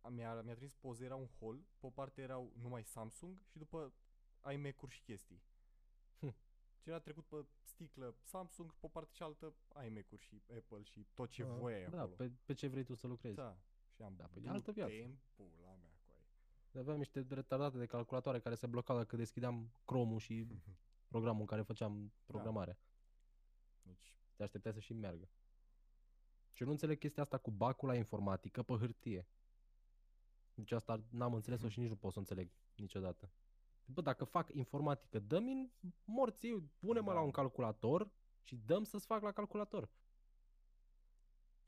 [0.00, 3.58] a- mi-a, mi-a trimis poze, era un hall, pe o parte erau numai Samsung și
[3.58, 3.92] după
[4.52, 5.42] iMac-uri și chestii.
[6.18, 6.34] Hm.
[6.80, 9.54] Ce era trecut pe sticlă Samsung, pe o parte cealaltă
[9.86, 12.14] iMac-uri și Apple și tot ce Ah, voiai da, acolo.
[12.16, 13.36] pe, pe ce vrei tu să lucrezi.
[13.36, 13.56] Da.
[13.94, 14.92] Și am Da, păi e altă viață.
[14.92, 16.80] Timpul la mea cu ai.
[16.80, 20.46] Aveam niște retardate de calculatoare care se blocau dacă deschideam Chrome-ul și
[21.10, 22.78] programul în care făceam programarea.
[23.82, 25.28] Deci, Te așteptai să și meargă.
[26.52, 29.26] Și eu nu înțeleg chestia asta cu bacul la informatică pe hârtie.
[30.54, 33.30] Deci asta n-am înțeles-o și nici nu pot să o înțeleg niciodată.
[33.84, 35.72] Bă, dacă fac informatică, dă-mi
[36.04, 37.12] morții, pune-mă Da.
[37.12, 38.10] la un calculator
[38.42, 39.88] și dăm să-ți fac la calculator.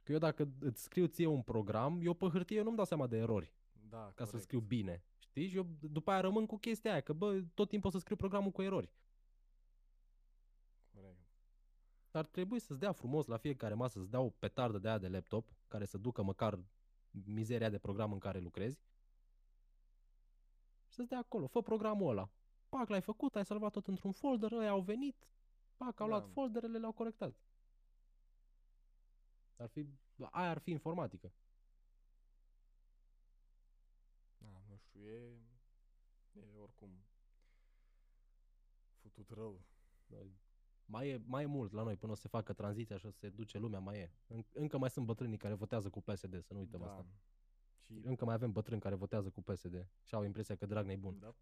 [0.05, 3.07] Că eu dacă îți scriu ție un program, eu pe hârtie eu nu-mi dau seama
[3.07, 3.55] de erori
[3.93, 4.43] da, ca să corect.
[4.43, 5.05] scriu bine.
[5.19, 5.49] Știi?
[5.49, 8.17] Și eu după aia rămân cu chestia aia, că bă, tot timpul o să scriu
[8.17, 8.93] programul cu erori.
[10.95, 11.21] Corect.
[12.13, 15.09] Ar trebui să-ți dea frumos la fiecare masă, să-ți dea o petardă de aia de
[15.09, 16.59] laptop, care să ducă măcar
[17.11, 18.81] mizeria de program în care lucrezi.
[20.87, 22.31] Și să-ți dea acolo, fă programul ăla.
[22.69, 25.29] Pac, l-ai făcut, ai salvat tot într-un folder, ăia au venit,
[25.77, 26.17] pac, au Da.
[26.17, 27.35] luat folderele, le-au corectat.
[29.57, 29.87] Ar fi,
[30.31, 31.33] aia ar fi informatică.
[34.39, 35.39] Da, nu știu, e,
[36.33, 37.05] e oricum
[39.03, 39.61] futut rău.
[40.93, 43.11] Mai e, mai e mult la noi până o să se facă tranziția și o
[43.11, 44.11] să se duce lumea, mai e.
[44.27, 46.87] În, încă mai sunt bătrânii care votează cu PSD, să nu uităm da.
[46.87, 47.07] asta.
[47.81, 50.97] Și, Încă mai avem bătrâni care votează cu PSD și au impresia că Dragnea e
[50.97, 51.19] bun.
[51.19, 51.35] da,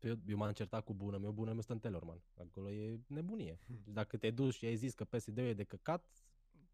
[0.00, 2.22] Eu, eu m-am certat cu bună meu, bună meu stă în Telorman.
[2.34, 3.58] Acolo e nebunie.
[3.66, 6.04] Deci dacă te duci și ai zis că PSD-ul e de căcat,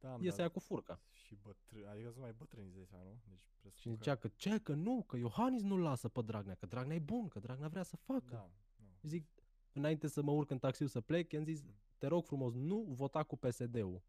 [0.00, 1.00] da, e să ia cu furca.
[1.12, 3.18] Și bătrâni, adică sunt mai bătrâni, îți dai seama, nu?
[3.60, 4.02] Deci Și presupun că...
[4.02, 7.28] zicea că ce, că nu, că Iohannis nu-l lasă pe Dragnea, că Dragnea e bun,
[7.28, 8.34] că Dragnea vrea să facă.
[8.34, 9.08] Da, nu.
[9.08, 9.28] Zic,
[9.74, 11.64] înainte să mă urc în taxiul să plec, i-am zis,
[11.98, 14.02] te rog frumos, nu vota cu PSD-ul.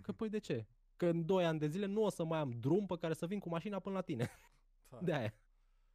[0.00, 0.66] Că păi de ce?
[0.96, 3.26] Că în 2 ani de zile nu o să mai am drum pe care să
[3.26, 4.30] vin cu mașina până la tine.
[4.88, 5.34] da, De aia.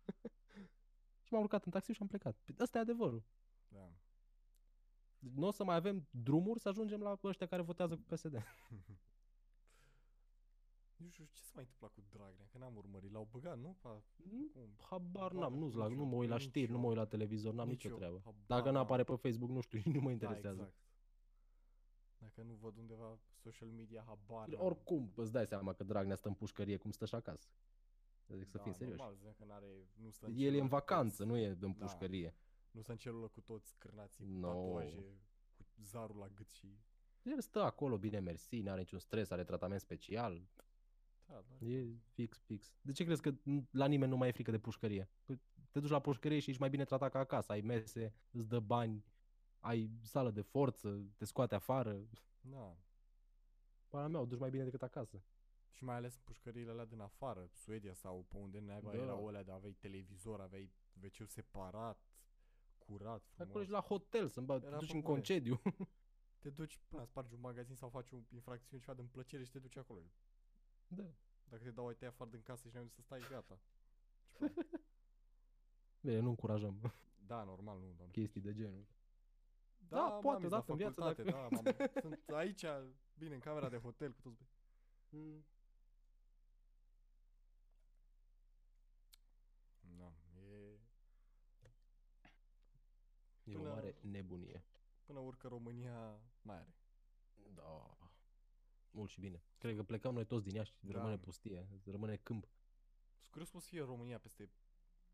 [1.23, 2.37] și m-am urcat în taxi și am plecat.
[2.45, 3.23] Păi Ăsta e adevărul.
[3.67, 3.91] da.
[5.19, 8.33] Deci Nu o să mai avem drumuri să ajungem la ăștia care votează cu PSD.
[11.03, 13.11] Nu știu ce s-a mai întâmplat cu Dragnea, că n-am urmărit.
[13.11, 13.75] L-au băgat, nu?
[13.81, 14.51] Pa, cum?
[14.89, 16.81] Habar Bă, n-am, nu, la, nici nu eu, mă uit la nici știri, nu eu.
[16.81, 18.21] mă uit la televizor, n-am Nici nicio eu, treabă.
[18.23, 18.83] habar Dacă nu n-am.
[18.83, 20.57] apare pe Facebook, nu știu, nu mă Da, interesează.
[20.61, 20.77] exact.
[22.17, 24.65] Dacă nu văd undeva social media, habar n-am.
[24.65, 27.49] Oricum, îți dai seama că Dragnea stă în pușcărie cum stă și acasă.
[28.35, 28.97] Zic să da, fim serioși.
[28.99, 31.47] Normal, zic că n-are, nu stă El e celulă în cu vacanță, toți- nu e
[31.47, 31.85] în Da.
[31.85, 32.35] pușcărie.
[32.71, 34.47] Nu stă în celulă cu toți cârnații, cu No.
[34.47, 35.03] tatuaje,
[35.57, 36.77] cu zarul la gât și...
[37.23, 40.47] El stă acolo, bine mersi, nu are niciun stres, are tratament special.
[41.29, 41.65] Da, da.
[41.65, 42.73] E fix, fix.
[42.81, 45.09] De ce crezi că n- la nimeni nu mai e frică de pușcărie?
[45.25, 45.39] Păi
[45.71, 47.51] te duci la pușcărie și ești mai bine tratat ca acasă.
[47.51, 49.05] Ai mese, îți dă bani,
[49.59, 52.07] ai sală de forță, te scoate afară.
[52.41, 52.77] da.
[53.87, 55.23] Pana mea, o duci mai bine decât acasă.
[55.71, 58.97] Și mai ales în pușcăriile alea din afară, Suedia sau pe unde naiba Da.
[58.97, 60.71] erau alea de aveai televizor, aveai
[61.03, 62.01] wc separat,
[62.77, 63.47] curat, frumos.
[63.49, 65.13] Acolo ești la hotel, să-mi bă, te Era duci pe în bune.
[65.13, 65.61] concediu.
[66.39, 69.59] Te duci până spargi un magazin sau faci o infracțiune ceva din plăcere și te
[69.59, 69.99] duci acolo.
[70.89, 71.03] Da.
[71.49, 73.59] Dacă te dau ai tăia afară din casă și n-ai unde să stai, gata.
[74.31, 74.65] Ce faci?
[76.01, 76.93] Bine, nu încurajăm
[77.27, 78.11] da, normal, nu, doamne.
[78.13, 78.85] chestii de genul.
[79.77, 82.65] Da, Da, m-am poate, zis da, la în viață, facultate, dacă- da, m-am, sunt aici,
[83.17, 84.43] bine, în camera de hotel cu toți.
[85.09, 85.43] Mm.
[89.97, 90.11] Da,
[90.41, 90.79] e...
[93.43, 94.63] E Până- o mare nebunie.
[95.05, 96.73] Până urcă România mai are.
[97.55, 97.97] Da.
[98.91, 99.43] Mult și bine.
[99.57, 100.91] Cred că plecăm noi toți din ea și Da.
[100.91, 102.47] rămâne pustie, rămâne câmp.
[103.19, 104.49] Sunt curios cum o să fie România peste,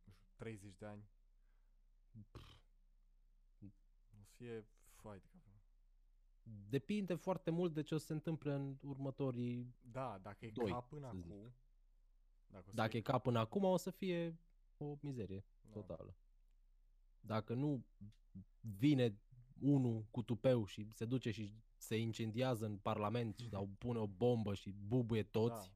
[0.04, 1.08] nu știu, 30 de ani.
[4.20, 4.66] O să fie
[4.96, 5.62] fai de capul.
[6.70, 9.76] Depinde foarte mult de ce o să se întâmple în următorii...
[9.82, 11.32] Da, dacă e Doi, ca până să zic.
[11.32, 11.54] acum.
[12.48, 14.38] Dacă, o să Dacă fie e ca până acum, o să fie
[14.78, 15.72] o mizerie Da.
[15.72, 16.16] totală.
[17.20, 17.86] Dacă nu
[18.60, 19.20] vine
[19.60, 21.54] unul cu tupeu și se duce și
[21.86, 25.74] se incendiază în parlament și sau pune o bombă și bubuie toți, Da.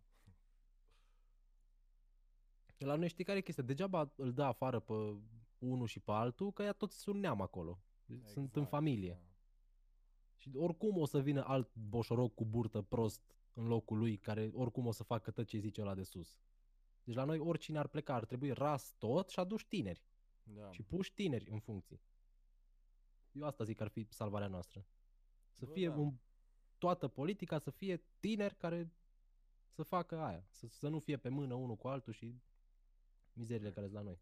[2.77, 3.63] La noi știi care e chestia?
[3.63, 4.93] Degeaba îl dă afară pe
[5.57, 7.79] unul și pe altul, că ea toți sunt neam acolo.
[8.05, 9.11] Sunt în Exact, familie.
[9.11, 9.27] da.
[10.35, 13.21] Și oricum o să vină alt boșoroc cu burtă prost
[13.53, 16.39] în locul lui, care oricum o să facă tot ce zice ăla de sus.
[17.03, 20.01] Deci la noi oricine ar pleca, ar trebui ras tot și aduci tineri.
[20.43, 20.71] Da.
[20.71, 22.01] Și puși tineri în funcții.
[23.31, 24.85] Eu asta zic că ar fi salvarea noastră.
[25.59, 25.95] Să Bă, fie da.
[25.95, 26.13] un,
[26.77, 28.91] toată politica să fie tineri care
[29.69, 30.43] să facă aia.
[30.49, 32.41] Să, să nu fie pe mână unul cu altul și
[33.33, 34.19] mizerile care sunt la noi.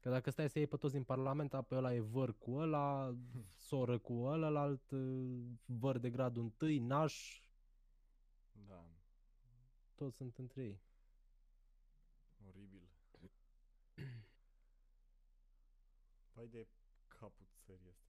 [0.00, 3.16] Că dacă stai să iei pe toți din Parlament, apoi ăla e văr cu ăla,
[3.68, 4.90] soră cu ălălalt,
[5.64, 7.42] văr de gradul întâi, naș,
[8.66, 8.86] Da.
[9.94, 10.80] toți sunt între ei.
[12.46, 12.88] Oribil.
[16.34, 16.66] Vai de
[17.08, 18.01] capul țării astea.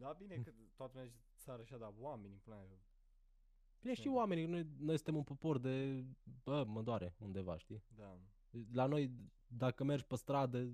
[0.00, 0.06] Și de...
[0.06, 2.74] Da, bine că toată lumea zice țară așa, dar oamenii, până la urmă,
[3.80, 4.10] Bine, și Da.
[4.12, 6.04] oamenii, noi, noi suntem un popor de,
[6.44, 7.84] bă, mă doare undeva, știi?
[7.96, 8.18] Da.
[8.72, 9.10] La noi,
[9.46, 10.72] dacă mergi pe stradă,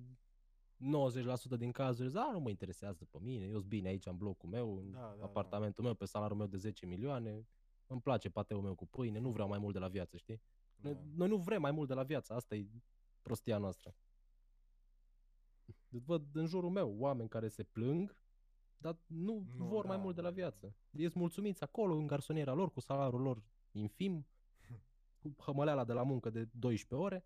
[0.77, 4.16] 90% din cazuri, zic, "A, nu mă interesează pe mine, eu sunt bine aici în
[4.16, 5.24] blocul meu, în Da, da, da.
[5.24, 7.49] apartamentul meu, pe salariul meu de 10 milioane,
[7.87, 10.43] îmi place pateul meu cu pâine, nu vreau mai mult de la viață, știi?
[10.77, 11.01] Noi, da.
[11.14, 12.68] noi nu vrem mai mult de la viață, asta e
[13.22, 13.97] prostia noastră.
[15.64, 18.16] Deci Văd în jurul meu oameni care se plâng,
[18.77, 20.41] dar nu, Nu, vor mai da, mult de la da, da.
[20.41, 20.74] viață.
[20.91, 24.27] Ești mulțumiți acolo, în garsoniera lor, cu salariul lor infim,
[25.20, 27.24] cu hămăleala de la muncă de 12 ore.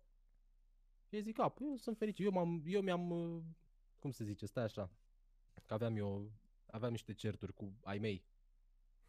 [1.07, 3.43] Și ei zic, a, păi eu sunt fericit, eu, m-am, eu mi-am, uh,
[3.99, 4.91] cum se zice, stai așa,
[5.65, 6.31] că aveam eu,
[6.65, 8.25] aveam niște certuri cu ai mei.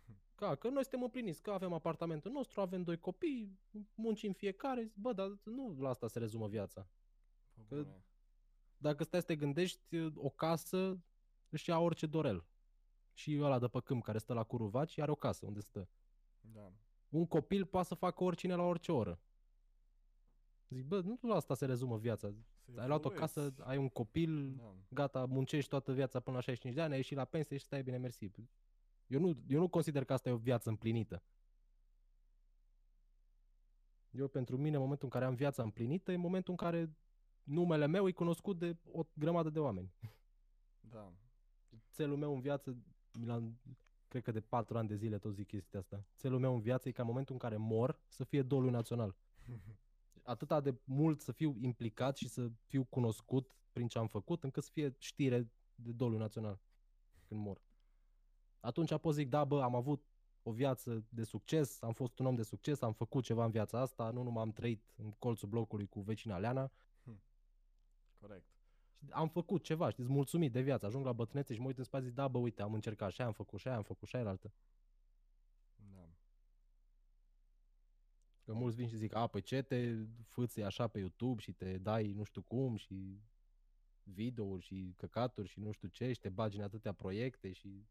[0.34, 3.58] Ca, că noi suntem împliniți, că avem apartamentul nostru, avem doi copii,
[3.94, 6.88] muncim fiecare, zic, bă, dar nu la asta se rezumă viața.
[7.54, 8.04] Pe că- bune.
[8.76, 11.02] Dacă stai să te gândești, o casă
[11.52, 12.44] își ia orice dorel.
[13.14, 15.88] Și ăla de pe câmp care stă la Curuvaci are o casă unde stă.
[16.40, 16.72] Da.
[17.08, 19.20] Un copil poate să facă oricine la orice oră.
[20.68, 22.32] Zic, bă, nu la asta se rezumă viața.
[22.64, 23.34] Să Ai luat o evoluezi.
[23.34, 24.74] casă, ai un copil, Da.
[24.88, 27.82] gata, muncești toată viața până la 65 de ani, ai ieșit la pensie și stai
[27.82, 28.30] bine, mersi.
[29.06, 31.22] Eu nu, eu nu consider că asta e o viață împlinită.
[34.10, 36.96] Eu, pentru mine, în momentul în care am viața împlinită, e momentul în care
[37.42, 39.92] numele meu e cunoscut de o grămadă de oameni.
[40.80, 41.12] Da.
[41.90, 42.76] Țelul meu în viață,
[43.18, 43.58] mi l-am,
[44.08, 46.04] cred că de patru ani de zile tot zic chestia asta.
[46.16, 49.16] Țelul meu în viață e ca în momentul în care mor să fie doliu național.
[50.22, 54.62] Atâta de mult să fiu implicat și să fiu cunoscut prin ce am făcut, încât
[54.62, 56.60] să fie știre de doliu național
[57.26, 57.62] când mor.
[58.60, 60.04] Atunci pot zic, da, bă, am avut
[60.42, 63.80] o viață de succes, am fost un om de succes, am făcut ceva în viața
[63.80, 66.70] asta, nu numai am trăit în colțul blocului cu vecina Leana,
[68.22, 68.61] Corect.
[69.02, 70.86] Și am făcut ceva, știți, mulțumit de viață.
[70.86, 73.20] Ajung la bătrânețe și mă uit în spate, zic, da, bă, uite, am încercat și
[73.20, 74.52] aia am făcut, și aia am făcut, și aia altă.
[75.76, 76.08] Da.
[78.44, 79.94] Că mulți vin și zic, a, păi ce te
[80.24, 83.20] fâți așa pe YouTube și te dai nu știu cum și
[84.02, 87.86] videouri și căcaturi și nu știu ce și te bagi în atâtea proiecte și...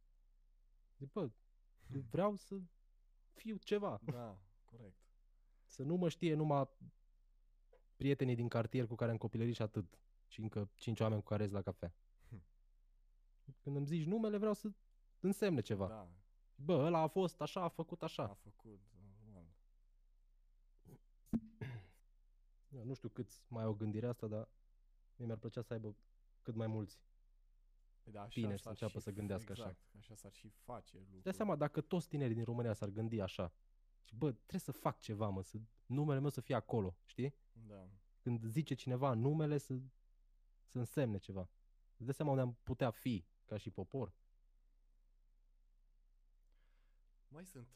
[0.97, 1.29] Zic, bă,
[1.93, 2.55] eu vreau să
[3.33, 3.99] fiu ceva.
[4.03, 4.95] Da, corect.
[5.65, 6.69] Să nu mă știe numai
[7.95, 9.99] prietenii din cartier cu care am copilărit și atât.
[10.31, 11.93] Și încă cinci oameni cu care ies la cafea.
[12.29, 12.43] Hm.
[13.59, 14.71] Când îmi zici numele, vreau să
[15.19, 15.87] însemne ceva.
[15.87, 16.07] Da,
[16.55, 18.23] Bă, ăla a fost așa, a făcut așa.
[18.23, 18.79] a făcut,
[19.23, 19.45] normal.
[22.77, 24.49] Eu nu știu câți mai au gândirea asta, dar
[25.15, 25.95] mie mi-ar plăcea să aibă
[26.41, 27.01] cât mai mulți.
[28.03, 29.61] Păi da, așa tineri să s-ar înceapă și să gândească f- așa.
[29.69, 31.21] exact, așa s-ar și face lucrul.
[31.21, 33.53] Dai seama, dacă toți tinerii din România s-ar gândi așa,
[34.03, 37.35] și bă, trebuie să fac ceva, mă, să numele meu să fie acolo, știi?
[37.51, 37.89] Da.
[38.19, 39.79] Când zice cineva numele, să,
[40.71, 41.49] să însemne ceva.
[41.95, 44.13] Îți dai seama unde am putea fi ca și popor?
[47.27, 47.67] Mai sunt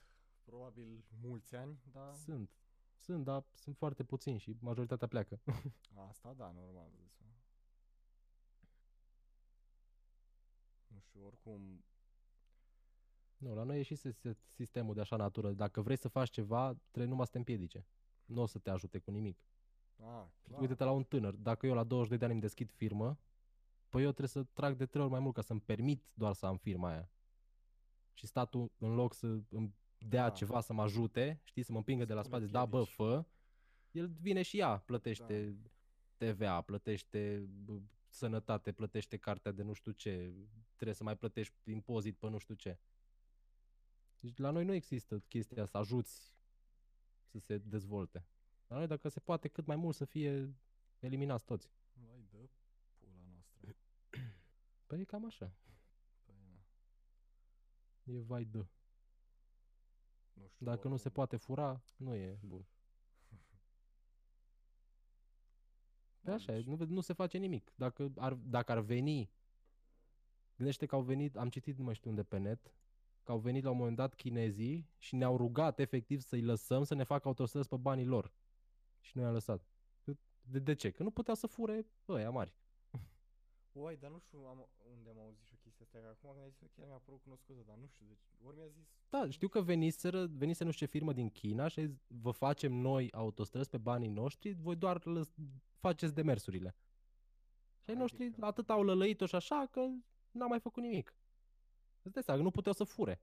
[0.44, 2.50] probabil mulți ani, dar Sunt.
[2.98, 5.40] Sunt, dar sunt foarte puțini și majoritatea pleacă.
[6.10, 6.90] asta da, normal.
[6.92, 7.24] Zis.
[10.88, 11.84] Nu știu, oricum,
[13.38, 14.22] nu, la noi e și sis-
[14.52, 15.52] sistemul de așa natură.
[15.52, 17.86] Dacă vrei să faci ceva, trebuie numai să te împiedice.
[18.26, 19.38] Nu o să te ajute cu nimic.
[20.00, 20.62] A, clar.
[20.62, 21.34] Uite-te la un tânăr.
[21.34, 23.20] Dacă eu la 22 de ani îmi deschid firmă,
[23.90, 26.46] păi eu trebuie să trag de trei ori mai mult ca să-mi permit doar să
[26.46, 27.10] am firma aia.
[28.14, 30.30] Și statul, în loc să îmi dea Da.
[30.30, 32.78] ceva să mă ajute, știi, să mă împingă Să de la pune spate, da, bă,
[32.78, 32.94] piedici.
[32.94, 33.26] fă,
[33.92, 35.58] el vine și ea, plătește
[36.18, 37.80] TVA, plătește bă,
[38.10, 40.34] sănătate, plătește cartea de nu știu ce,
[40.76, 42.80] trebuie să mai plătești impozit pe nu știu ce.
[44.20, 46.36] Deci la noi nu există chestia să ajuți
[47.26, 48.26] să se dezvolte.
[48.68, 50.56] La noi dacă se poate cât mai mult să fie
[51.00, 51.70] eliminați toți.
[51.94, 52.50] Vai de
[53.00, 53.76] pula noastră.
[54.88, 55.54] Păi e cam așa.
[56.26, 56.60] Păi, na.
[58.04, 58.66] E vai de.
[60.34, 61.12] Nu știu, Dacă nu se oricum.
[61.12, 62.66] poate fura, nu e bun.
[66.24, 67.72] Pe așa, e, Deci, nu, nu se face nimic.
[67.76, 69.32] Dacă ar, dacă ar veni,
[70.56, 72.74] gândește că au venit, am citit nu mai știu unde pe net,
[73.24, 76.94] că au venit la un moment dat chinezii și ne-au rugat efectiv să-i lăsăm să
[76.94, 78.34] ne facă autostrăzi pe banii lor.
[79.06, 79.66] Și noi am lăsat.
[80.48, 80.92] De, de ce?
[80.92, 82.56] Că nu puteau să fure ăia mari.
[83.72, 86.44] Uai, dar nu știu am, unde am auzit și o chestie asta, că acum când
[86.44, 88.88] ai zis chiar mi-a părut cunoscută, dar nu știu, deci, ori mi-a zis...
[89.10, 92.32] Da, știu că veniseră, venise nu știu ce firmă din China și a zis, vă
[92.32, 95.34] facem noi autostrăzi pe banii noștri, voi doar lăs,
[95.80, 96.76] faceți demersurile.
[97.84, 99.82] Și ai noștri Adică- atât au lălăit-o și așa că
[100.32, 101.18] n-a mai făcut nimic.
[102.02, 103.22] Îți dai seama că nu puteau să fure.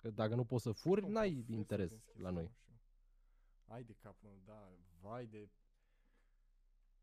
[0.00, 2.44] Că dacă nu poți să furi, Nu, n-ai profesor, interes deschis, la nu noi.
[2.48, 2.73] știu.
[3.66, 5.48] Ai de capul meu, da, vai de...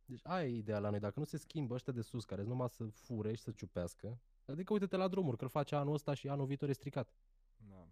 [0.06, 1.00] Deci aia e ideea la noi.
[1.00, 4.20] Dacă nu se schimbă ăștia de sus, care sunt numai să fure și să ciupească,
[4.46, 7.14] adică uite-te la drumuri, că îl face anul ăsta și anul viitor e stricat.
[7.70, 7.88] Na.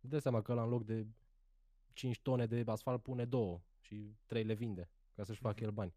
[0.00, 1.06] Îți dai seama că la în loc de
[1.92, 5.94] 5 tone de asfalt pune 2 și 3 le vinde ca să-și facă el bani.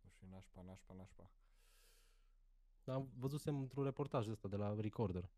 [0.00, 1.30] Nu știu, nașpa, nașpa, nașpa.
[2.84, 5.30] Am văzusem într-un reportaj ăsta de la Recorder,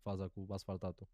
[0.00, 1.08] faza cu asfaltatul.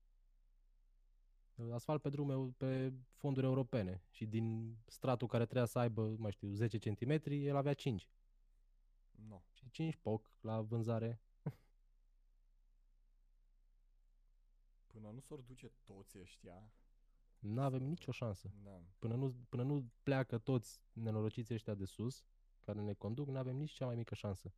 [1.72, 6.32] Asfalt pe drume, pe fonduri europene și din stratul care trebuia să aibă, nu mai
[6.32, 8.08] știu, 10 cm, el avea 5.
[9.28, 9.40] No.
[9.52, 11.20] Și 5 poc la vânzare.
[14.86, 16.72] Până nu s-or duce toți ăștia,
[17.38, 18.50] Nu avem nicio șansă.
[18.62, 18.82] da.
[18.98, 22.24] Până nu, până nu pleacă toți nenorociții ăștia de sus,
[22.60, 24.52] care ne conduc, nu avem nici cea mai mică șansă.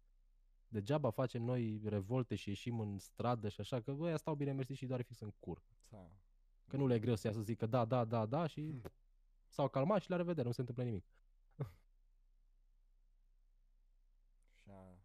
[0.69, 4.73] Degeaba facem noi revolte și ieșim în stradă și așa, că băia stau bine mersi
[4.73, 5.63] și doar fix în cur.
[5.89, 6.11] Ța.
[6.67, 8.83] Că nu le e greu să ia să zică da, da, da, da și Hmm.
[9.49, 11.05] s-au calmat și la revedere, nu se întâmplă nimic.
[14.53, 14.99] Și a...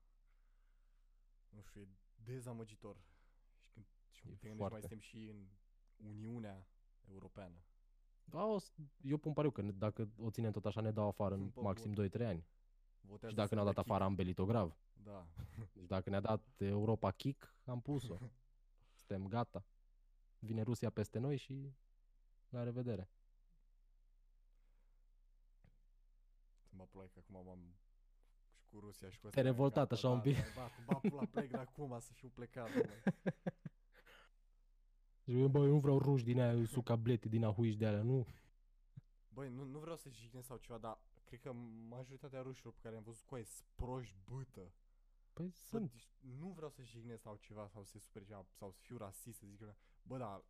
[1.50, 1.88] Nu știu, e
[2.24, 2.98] dezamăgitor.
[3.60, 4.74] Și când și E când te gândești, foarte.
[4.74, 5.48] mai suntem și în
[6.08, 6.68] Uniunea
[7.12, 7.56] Europeană.
[8.24, 11.08] Da, o, s- eu pun pariu că ne- dacă o ținem tot așa ne dau
[11.08, 12.10] afară în Pe maxim bun.
[12.10, 12.46] 2-3 ani.
[13.02, 13.90] Votează Și dacă să ne-au dea dat kick.
[13.90, 14.76] afară am belit-o grav.
[15.04, 15.28] Da.
[15.74, 18.18] Deci dacă ne-a dat Europa kick, am pus-o.
[18.94, 19.64] Suntem gata.
[20.40, 21.74] Vine Rusia peste noi și
[22.50, 23.10] la revedere.
[26.62, 27.76] Să mă plec acum m-am
[28.54, 30.36] și cu Rusia și cu Te-ai revoltat așa un pic.
[30.36, 32.66] Da, da, ba, la plec de acum să fiu plecat.
[32.66, 33.04] domnule.
[35.24, 38.28] Și eu, bă, eu nu vreau ruși din aia, sucablete din ahuiși de alea, nu.
[39.30, 40.98] Băi, nu, nu vreau să jignesc sau ceva, dar
[41.32, 41.52] cred că
[41.90, 44.74] majoritatea rușilor pe care am văzut cu ei sunt proști bâtă.
[45.34, 45.92] Păi Bă, sunt.
[45.92, 46.10] deci
[46.40, 49.38] nu vreau să jignesc sau ceva, sau să se supere ceva, sau să fiu rasist,
[49.40, 50.44] să zic eu, bă, dar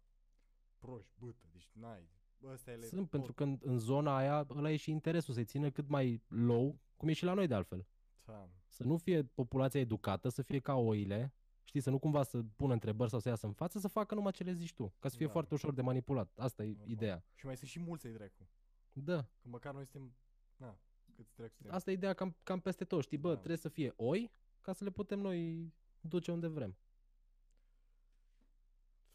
[0.80, 2.10] proști bâtă, deci n-ai.
[2.40, 5.46] Bă, ăsta ele Sunt, pentru că în, în zona aia ăla e și interesul să-i
[5.46, 7.88] țină cât mai low, cum e și la noi de altfel.
[8.26, 12.44] Da, Să nu fie populația educată, să fie ca oile, știi, să nu cumva să
[12.56, 15.08] pună întrebări sau să iasă în față, să facă numai ce le zici tu, ca
[15.10, 15.32] să fie Da.
[15.32, 16.32] foarte ușor de manipulat.
[16.38, 16.90] Asta e normal.
[16.90, 17.24] ideea.
[17.36, 18.48] Și mai sunt și mulți ai dracu.
[18.94, 20.16] Da, Că măcar noi suntem,
[20.62, 20.78] na,
[21.16, 21.76] câți dracu suntem.
[21.76, 23.36] asta e ideea cam, cam peste tot, știi, bă, Da.
[23.36, 24.32] trebuie să fie oi
[24.62, 26.78] ca să le putem noi duce unde vrem.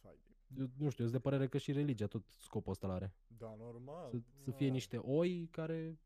[0.00, 0.60] Fai de...
[0.60, 3.14] Eu, nu știu, eu sunt de părere că și religia tot scopul ăsta are.
[3.26, 4.10] Da, normal.
[4.10, 4.72] Să, să fie da.
[4.72, 5.98] niște oi care...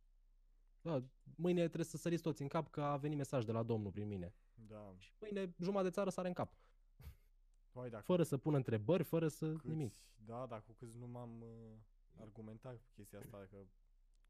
[0.82, 3.90] Da, mâine trebuie să săriți toți în cap că a venit mesaj de la Domnul
[3.90, 4.34] prin mine.
[4.54, 4.94] Da.
[4.98, 6.52] Și mâine jumătate de țară sare în cap.
[7.72, 9.94] Vai, dacă Fără să pună întrebări, fără să câți, nimic.
[10.14, 11.76] Da, dar cu câți nu m-am uh,
[12.20, 13.56] argumentat cu chestia asta, că,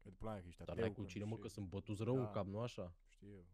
[0.01, 1.53] că de plan că ești Dar ateu, n-ai cu că cine, nu mă, știu, că
[1.53, 2.29] sunt bătuți rău în Da.
[2.31, 2.93] cap, nu așa?
[3.07, 3.45] Știu eu.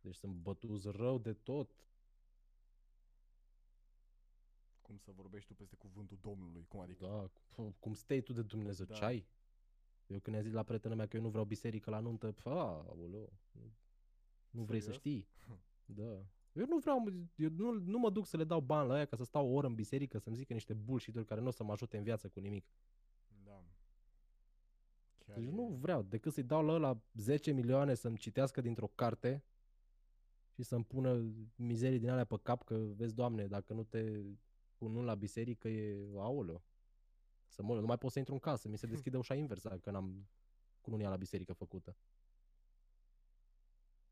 [0.00, 1.70] Deci sunt bătuți rău de tot.
[4.82, 7.06] Cum să vorbești tu peste cuvântul Domnului, cum adică?
[7.06, 8.94] Da, cum, cum stai tu de Dumnezeu, Da.
[8.94, 9.26] ce ai?
[10.06, 12.46] Eu când i-a zis la prietena mea că eu nu vreau biserică la nuntă, pf,
[12.46, 13.72] a, aoleo, nu,
[14.50, 15.00] nu vrei să Serios?
[15.00, 15.28] știi?
[15.84, 16.24] Da.
[16.52, 19.04] Eu nu vreau, mă, eu nu, nu mă duc să le dau bani la aia
[19.04, 21.64] ca să stau o oră în biserică să-mi zică niște bullshit care nu o să
[21.64, 22.66] mă ajute în viață cu nimic.
[25.26, 25.32] Da.
[25.32, 28.86] Chiar Deci e- nu vreau, decât să-i dau la ăla 10 milioane să-mi citească dintr-o
[28.86, 29.44] carte
[30.52, 34.22] și să-mi pună mizerii din alea pe cap că, vezi, Doamne, dacă nu te
[34.76, 36.62] pun nu la biserică e aoleo.
[37.48, 39.90] Să mă, nu mai pot să intru în casă, mi se deschide ușa invers dacă
[39.90, 40.28] n-am
[40.80, 41.96] cununia la biserică făcută.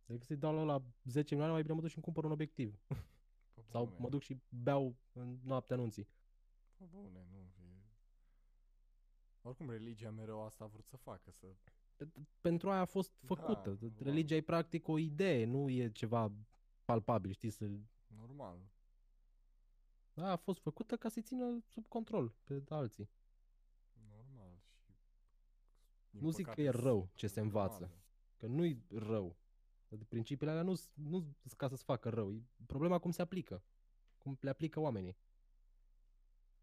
[0.06, 2.30] Decât să-i dau la, la 10 milioane, mai bine mă duc și îmi cumpăr un
[2.30, 2.80] obiectiv.
[3.54, 6.08] Pe Sau bune, mă duc și beau în noaptea anunții.
[6.76, 7.44] Pe bune, nu.
[9.45, 9.49] E...
[9.49, 11.47] Oricum, religia mereu asta a vrut să facă, să...
[11.97, 12.09] Pe-
[12.40, 13.68] Pentru aia a fost Da, făcută.
[13.80, 14.03] normal.
[14.03, 16.32] Religia e practic o idee, nu e ceva
[16.84, 17.70] palpabil, știi, să
[18.07, 18.59] Normal.
[20.14, 23.11] Da, a fost făcută ca să-i țină sub control pe alții.
[24.09, 24.61] Normal.
[24.84, 24.90] Și...
[26.11, 27.64] din Nu zic că păcate, e rău sunt ce se normale.
[27.66, 27.92] învață.
[28.36, 29.36] Că nu-i rău.
[29.88, 32.32] De principiile alea nu nu ca să-ți facă rău.
[32.32, 33.62] E problema cum se aplică.
[34.18, 35.16] Cum le aplică oamenii.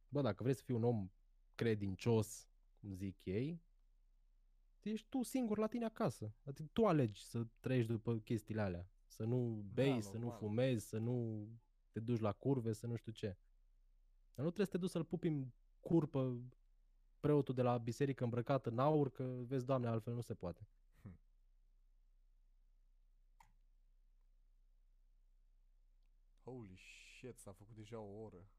[0.09, 1.11] Bă, dacă vrei să fii un om
[1.55, 2.49] credincios,
[2.81, 3.61] cum zic ei,
[4.81, 6.33] ești tu singur la tine acasă.
[6.43, 8.89] Adică tu alegi să trăiești după chestiile alea.
[9.05, 10.37] Să nu bei, să nu normal.
[10.37, 11.47] fumezi, să nu
[11.91, 13.37] te duci la curve, să nu știu ce.
[14.33, 15.47] Dar nu trebuie să te duci să-l pupi în
[15.79, 16.41] curpă
[17.19, 20.67] preotul de la biserică îmbrăcat în aur, că vezi, Doamne, altfel nu se poate.
[26.43, 26.79] Holy
[27.17, 28.49] shit, s-a făcut deja o oră.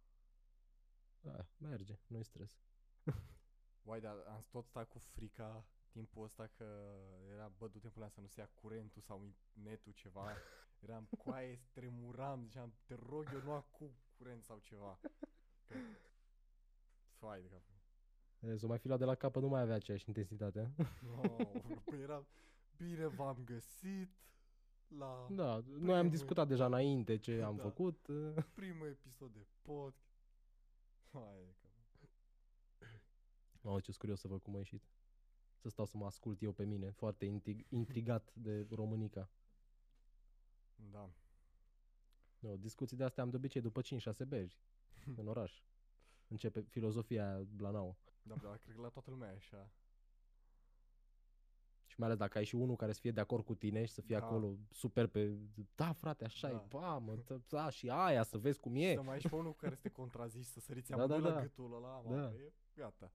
[1.23, 2.59] Ah, merge, nu-i stres.
[3.83, 6.64] Uai, dar am tot stat cu frica timpul ăsta că
[7.33, 10.37] era, bă, du timpul ăla să nu se ia curentul sau netul ceva.
[10.80, 14.99] Eram coaie, tremuram, ziceam, te rog eu, nu acum curent sau ceva.
[15.66, 15.74] Că...
[17.18, 17.62] Fai de cap.
[18.41, 20.70] E, Să o mai fi luat de la capăt, nu mai avea aceeași intensitate.
[21.16, 21.51] Oh,
[21.85, 22.26] păi eram,
[22.76, 24.11] bine v-am găsit
[24.89, 27.62] la Da, noi am Primul- discutat deja înainte ce am Da.
[27.62, 28.07] făcut.
[28.55, 30.11] primul episod de podcast.
[31.12, 31.62] Hai de cap.
[33.63, 34.83] Mamă, ce curios să văd cum a ieșit.
[35.57, 39.31] Să stau să mă ascult eu pe mine, foarte intrig- intrigat de Românica.
[40.91, 41.11] Da.
[42.39, 44.59] No, discuții de astea am de obicei după 5-6 beri
[45.17, 45.63] în oraș.
[46.29, 47.97] Începe filozofia aia la nouă.
[48.23, 49.71] Da, dar cred că la toată lumea e așa.
[51.87, 53.93] Și mai ales dacă ai și unul care să fie de acord cu tine și
[53.93, 54.25] să fie Da.
[54.25, 55.37] acolo super pe...
[55.75, 56.55] Da, frate, așa Da.
[56.55, 58.95] e, ba, mă, tă- da, și aia, să vezi cum e.
[58.95, 61.21] Să mai ai și pe unul cu care să te contrazici, să săriți Da, amândoi
[61.21, 61.41] da, la da.
[61.41, 62.33] gâtul ăla, mă, Da.
[62.35, 63.13] e gata.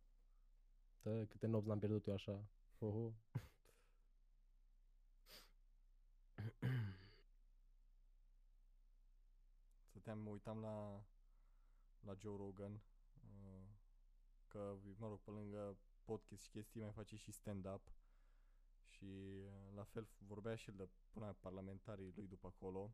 [1.02, 2.45] Tă, câte nopți n-am pierdut eu așa.
[2.80, 3.14] Oho.
[9.89, 11.04] Stăteam, mă uitam la,
[12.00, 12.80] la Joe Rogan, uh,
[14.48, 17.91] că, mă rog, pe lângă podcast și chestii, mai face și stand-up.
[18.88, 22.93] Și uh, la fel vorbea și el de până la parlamentarii lui după acolo.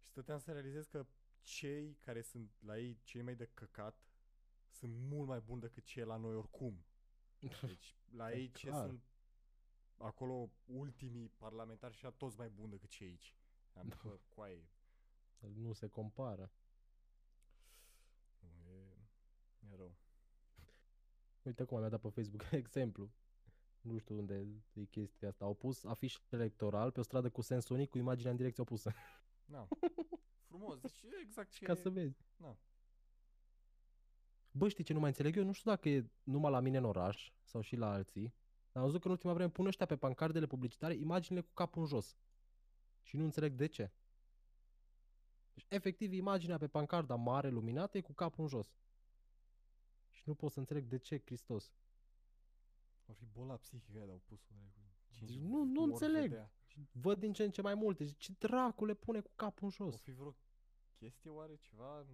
[0.00, 1.06] Și stăteam să realizez că
[1.42, 4.13] cei care sunt la ei cei mai de căcat
[4.74, 6.84] sunt mult mai buni decât cei la noi oricum.
[7.66, 8.86] Deci la E ei ce clar.
[8.86, 9.02] sunt
[9.96, 13.34] acolo ultimii parlamentari și toți mai buni decât cei aici.
[13.72, 13.96] Am Da.
[14.02, 14.68] bă, coaie,
[15.38, 16.52] Nu se compară.
[18.40, 18.96] nu, e,
[19.72, 19.96] e rău.
[21.42, 23.10] Uite cum mi-a dat pe Facebook exemplu.
[23.80, 25.44] Nu știu unde e chestia asta.
[25.44, 28.92] Au pus afiș electoral pe o stradă cu sens unic cu imaginea în direcție opusă.
[29.44, 29.68] Na.
[30.46, 31.64] Frumos, deci e exact ce...
[31.64, 32.24] Ca să vezi.
[32.36, 32.58] Na.
[34.56, 35.44] Bă, știi ce nu mai înțeleg eu?
[35.44, 38.34] Nu știu dacă e numai la mine în oraș sau și la alții.
[38.72, 41.80] Dar am văzut că în ultima vreme pun ăștia pe pancardele publicitare imaginile cu capul
[41.82, 42.16] în jos.
[43.02, 43.92] Și nu înțeleg de ce.
[45.54, 48.76] Deci, efectiv, imaginea pe pancarda mare, luminată, e cu capul în jos.
[50.10, 51.72] Și nu pot să înțeleg de ce, Hristos.
[53.06, 54.88] Or fi bola psihică aia, dar au pus-o dracu.
[55.10, 56.28] Cinci Deci nu- nu ori înțeleg.
[56.30, 56.52] vedea.
[56.66, 58.06] Și văd din ce în ce mai multe.
[58.06, 60.00] Și ce dracu le pune cu capul în O jos?
[60.00, 60.36] fi vreo
[60.96, 62.06] chestie oare ceva?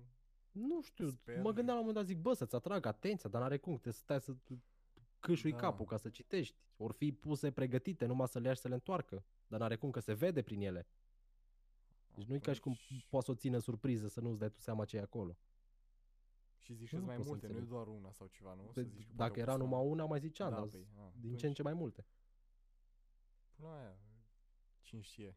[0.52, 1.40] Nu știu, Sper.
[1.40, 3.92] mă gândeam la un moment dat, zic, bă, să-ți atrag atenția, dar n-are cum, trebuie
[3.92, 4.34] să stai să
[5.20, 5.56] câșui Da.
[5.58, 6.56] capul ca să citești.
[6.76, 9.90] Or fi puse pregătite numai să le ia și să le întoarcă, dar n-are cum
[9.90, 10.86] că se vede prin ele.
[12.14, 14.50] Deci nu e ca și cum Atunci- poți să o țină surpriză să nu-ți dai
[14.50, 15.36] tu seama ce e acolo.
[16.58, 17.76] Și zici Nu că mai pot să multe, nu e înțeleg.
[17.84, 18.62] doar una sau ceva, nu?
[18.62, 20.66] Pe, Să zici că poate dacă au era pus numai una, mai ziceam, Da, dar
[20.66, 22.06] păi, a, din ce în ce mai multe.
[23.56, 23.96] Până la aia,
[24.82, 25.36] cine știe.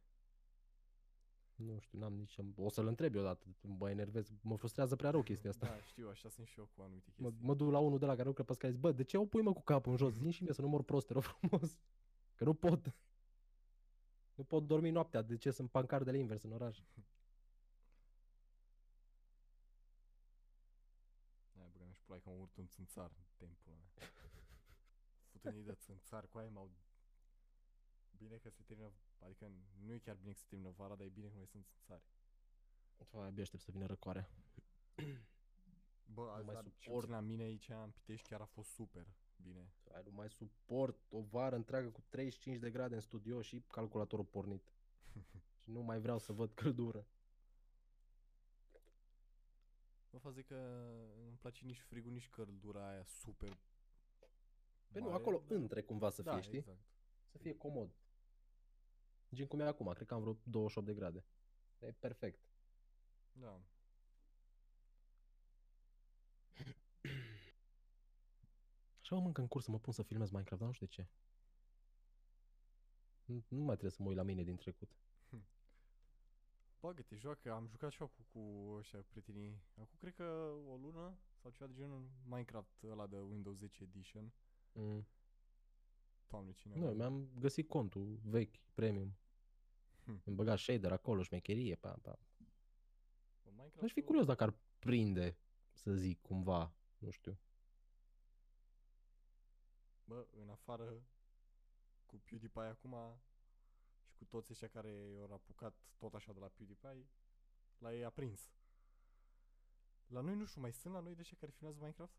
[1.55, 2.37] Nu știu, n-am nici...
[2.55, 5.65] O să-l întreb eu odată, mă enervez, mă frustrează prea rău chestia asta.
[5.65, 7.47] Da, știu, așa sunt și eu cu anumite Mă, chestii.
[7.47, 9.25] mă duc la unul de la care lucră pe scaie, zic, bă, de ce o
[9.25, 10.13] pui mă cu capul în jos?
[10.13, 11.77] Zin și mie să nu mor prost, te rog frumos.
[12.35, 12.93] Că nu pot.
[14.35, 16.79] Nu pot dormi noaptea, de ce sunt pancardele invers în oraș?
[21.57, 24.07] Aia băgăm și pula că m-a urât un țânțar în tempul ăla.
[25.31, 26.71] Futenii de țânțar, cu aia m-au...
[28.23, 29.51] Bine că se termină, adică
[29.85, 31.65] nu e chiar bine că se termină vara, dar e bine că nu mai sunt
[31.65, 32.03] țânțari.
[33.11, 34.29] Vai, abia aștept să vină răcoarea.
[36.05, 36.99] Bă, azi, mai dar cel suport.
[36.99, 39.73] puțin la mine aici în Pitești chiar a fost super bine.
[39.83, 44.25] Vai, nu mai suport o vară întreagă cu 35 de grade în studio și calculatorul
[44.25, 44.73] pornit.
[45.61, 47.07] și nu mai vreau să văd căldură.
[50.09, 50.55] Mă fac zic că
[51.23, 53.57] nu-mi place nici frigul, nici căldura aia super
[54.91, 56.57] Pe nu, mare, acolo dar- între cumva să fie, da, știi?
[56.57, 56.81] exact.
[57.31, 57.89] Să fie comod.
[59.33, 61.25] Gen cum e acum, cred că am vreo 28 de grade.
[61.79, 62.39] E perfect.
[63.31, 63.61] Da.
[69.01, 70.91] Așa mă mâncă în curs să mă pun să filmez Minecraft, dar nu știu de
[70.91, 71.07] ce.
[73.25, 74.95] Nu, nu mai trebuie să mă uit la mine din trecut.
[76.81, 79.61] Bagă-te, joacă, am jucat și eu cu, cu ăștia prietenii.
[79.73, 80.23] Acum cred că
[80.67, 84.33] o lună sau ceva de genul Minecraft ăla de Windows 10 Edition.
[84.71, 85.07] Mm.
[86.27, 89.15] Doamne, cine Nu, mai- mi-am găsit contul vechi, premium.
[90.03, 90.21] Hm.
[90.25, 92.19] Îmi băga shader acolo, șmecherie, pam, pam.
[93.43, 95.37] Bă, Minecraft Aș fi curios dacă ar prinde,
[95.71, 97.39] să zic, cumva, nu știu.
[100.03, 101.03] bă, în afară
[102.05, 102.95] cu PewDiePie acum
[104.03, 107.07] și cu toți ăștia care i-au apucat tot așa de la PewDiePie,
[107.77, 108.51] la ei a prins.
[110.07, 112.13] La noi nu știu, mai sunt la noi de ăștia care filmează Minecraft?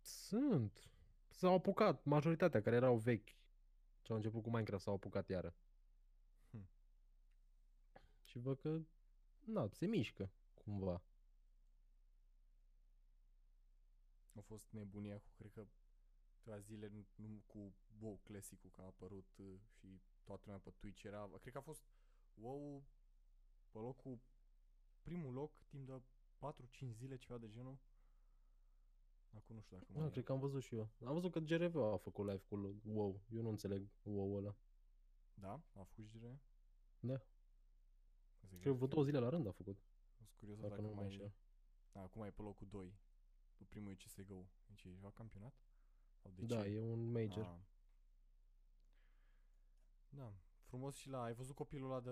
[0.00, 0.90] Sunt.
[1.28, 3.28] S-au apucat, majoritatea care erau vechi
[4.02, 5.54] ce au început cu Minecraft s-au apucat iară.
[8.34, 8.40] Hmm.
[8.40, 8.80] Și văd că,
[9.44, 11.02] na, se mișcă cumva.
[14.32, 15.66] A fost nebunia cu, cred că,
[16.36, 20.70] câteva zile nu, nu cu WoW Classic-ul, că a apărut uh, și toată lumea pe
[20.70, 21.30] Twitch era...
[21.40, 21.82] Cred că a fost
[22.34, 22.84] WoW
[23.70, 24.18] pe locul,
[25.02, 26.02] primul loc, timp de
[26.90, 27.78] 4-5 zile, ceva de genul.
[29.36, 30.10] Acum nu știu dacă mai Da, e.
[30.10, 30.88] cred că am văzut și eu.
[31.04, 33.20] Am văzut că GRV a făcut live cu WoW.
[33.28, 34.56] Eu nu înțeleg WoW ăla.
[35.34, 35.52] Da?
[35.52, 36.40] A făcut și gire?
[37.00, 37.20] Da.
[38.54, 39.78] Zic Cred că vreo două zile la rând a făcut.
[40.16, 41.32] Sunt curios Dacă dacă nu mă mai înșel.
[41.92, 42.94] Da, acum e pe locul 2.
[43.56, 44.46] Pe primul e CSGO.
[44.66, 45.54] Deci e ceva campionat?
[46.22, 46.68] Sau de Da, ce?
[46.68, 47.44] e un major.
[47.44, 47.58] Ah.
[50.08, 50.32] Da,
[50.62, 51.22] frumos și la...
[51.22, 52.10] Ai văzut copilul ăla de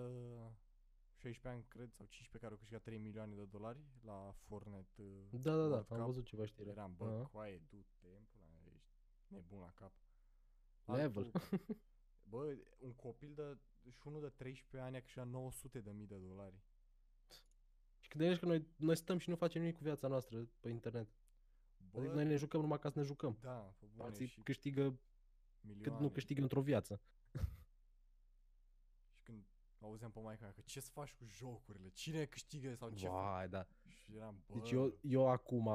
[1.15, 5.39] 16 ani, cred, sau 15, care a câștigat 3 milioane de dolari la Fortnite uh,
[5.41, 6.05] Da, da, da, World am Cup?
[6.05, 6.69] văzut ceva știre.
[6.69, 7.25] Eram, bă, Aha.
[7.31, 8.89] coaie, du-te, în pula mea, ești
[9.27, 9.93] nebun la cap.
[10.85, 11.23] Level.
[11.33, 11.77] Altul-
[12.31, 13.57] bă, un copil de...
[13.89, 16.55] și unul de 13 ani a câștigat 900 de mii de dolari.
[17.99, 20.69] Și când gândești că noi, noi stăm și nu facem nimic cu viața noastră pe
[20.69, 21.07] internet.
[21.91, 23.37] Bă, Adică noi ne jucăm numai ca să ne jucăm.
[23.41, 24.99] da, pe bune, Alții și câștigă cât
[25.61, 26.01] milioane.
[26.01, 27.01] nu câștigă într-o viață.
[29.13, 29.45] Și când
[29.79, 33.13] auzeam pe maica mea că ce să faci cu jocurile, cine câștigă sau ce fac?
[33.15, 33.67] Vai, da.
[33.87, 35.69] Și eram, bă, Deci eu, eu acum,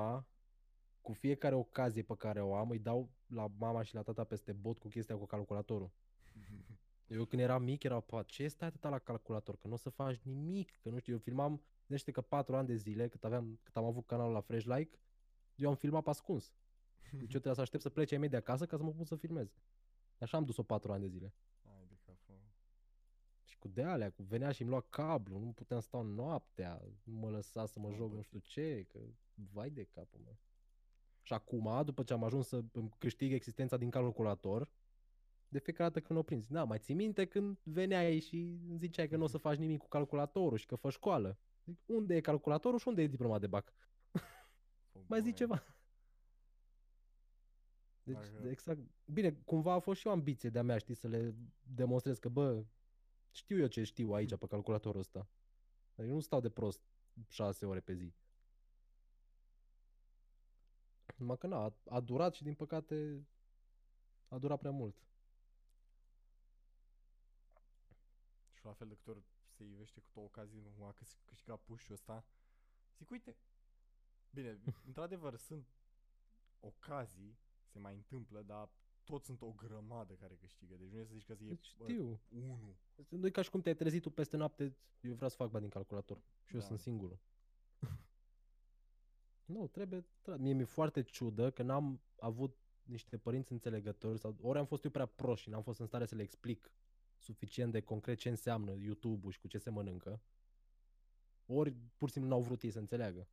[1.00, 4.52] cu fiecare ocazie pe care o am, îi dau la mama și la tata peste
[4.52, 5.90] bot cu chestia cu calculatorul.
[7.08, 9.88] Eu când eram mic, era, pa, ce stai atâta la calculator, că nu o să
[9.88, 13.58] faci nimic, că nu știu, eu filmam, gândește că 4 ani de zile, cât, aveam,
[13.62, 14.98] cât am avut canalul la Fresh Like,
[15.54, 16.54] eu am filmat pe ascuns.
[17.10, 19.04] Deci eu trebuia să aștept să plece ai mei de acasă ca să mă pun
[19.04, 19.54] să filmez.
[20.18, 21.34] Așa am dus-o 4 ani de zile.
[21.64, 22.34] Hai de capul.
[22.34, 22.52] meu.
[23.44, 27.18] Și cu de alea, cu venea și îmi lua cablu, nu puteam sta noaptea, nu
[27.18, 28.24] mă lăsa să mă Am joc nu pățit.
[28.24, 29.00] știu ce, că
[29.52, 30.38] vai de capul meu.
[31.22, 34.68] Și acum, după ce am ajuns să îmi câștig existența din calculator,
[35.48, 38.36] de fiecare dată când o prinzi, da, mai ții minte când veneai și
[38.68, 41.38] îmi ziceai că nu o să faci nimic cu calculatorul și că fă școală.
[41.64, 43.72] Zic, unde e calculatorul și unde e diploma de bac?
[44.92, 45.36] Pe Mai zi bune.
[45.36, 45.62] ceva.
[48.02, 48.80] Deci, Dacă- exact.
[49.04, 52.64] Bine, cumva a fost și o ambiție de-a mea, știi, să le demonstrez că, bă,
[53.30, 55.28] știu eu ce știu aici pe calculatorul ăsta.
[55.96, 56.80] Adică nu stau de prost
[57.28, 58.14] șase ore pe zi.
[61.16, 63.26] Numai că na, a, a durat și din păcate
[64.28, 64.96] a durat prea mult.
[68.58, 69.22] Și la fel de câte ori
[69.56, 72.24] se ivește cu o ocazie, nu a câș- câștigat pușul ăsta.
[72.98, 73.36] Zic, uite,
[74.30, 75.66] bine, într-adevăr sunt
[76.60, 78.68] ocazii, se mai întâmplă, dar
[79.04, 80.74] toți sunt o grămadă care câștigă.
[80.76, 82.20] Deci nu e să zici că e Deci bă, știu.
[82.28, 82.76] unul.
[83.08, 85.62] Nu e ca și cum te-ai trezit tu peste noapte, eu vreau să fac bani
[85.62, 86.22] din calculator.
[86.44, 86.66] Și eu Da.
[86.66, 87.18] sunt singurul.
[89.44, 90.44] nu, trebuie, trebuie.
[90.44, 94.90] Mie mi-e foarte ciudă că n-am avut niște părinți înțelegători sau ori am fost eu
[94.90, 96.70] prea prost și n-am fost în stare să le explic
[97.18, 100.20] suficient de concret ce înseamnă YouTube-ul și cu ce se mănâncă.
[101.46, 103.28] Ori pur și simplu n-au vrut ei să înțeleagă.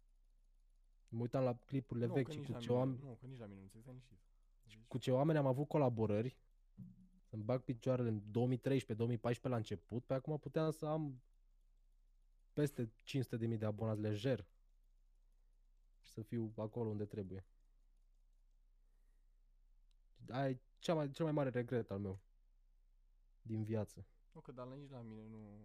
[1.08, 3.18] Mă uitam la clipurile nu, vechi că și nici cu la ce, mine, oameni, nu,
[3.20, 4.20] că nici la mine nu înțeleg, stai liniștit.
[4.64, 6.38] Deci, cu ce oameni am avut colaborări,
[7.22, 8.22] să-mi bag picioarele în
[9.38, 11.22] 2013-2014 la început, pe acum puteam să am
[12.54, 12.92] peste
[13.48, 14.48] 500.000 de abonați lejer
[16.00, 17.46] și să fiu acolo unde trebuie.
[20.30, 22.20] Aia e cea mai, cel mai mare regret al meu
[23.46, 24.06] din viață.
[24.32, 25.60] Nu, că dar la nici la mine nu,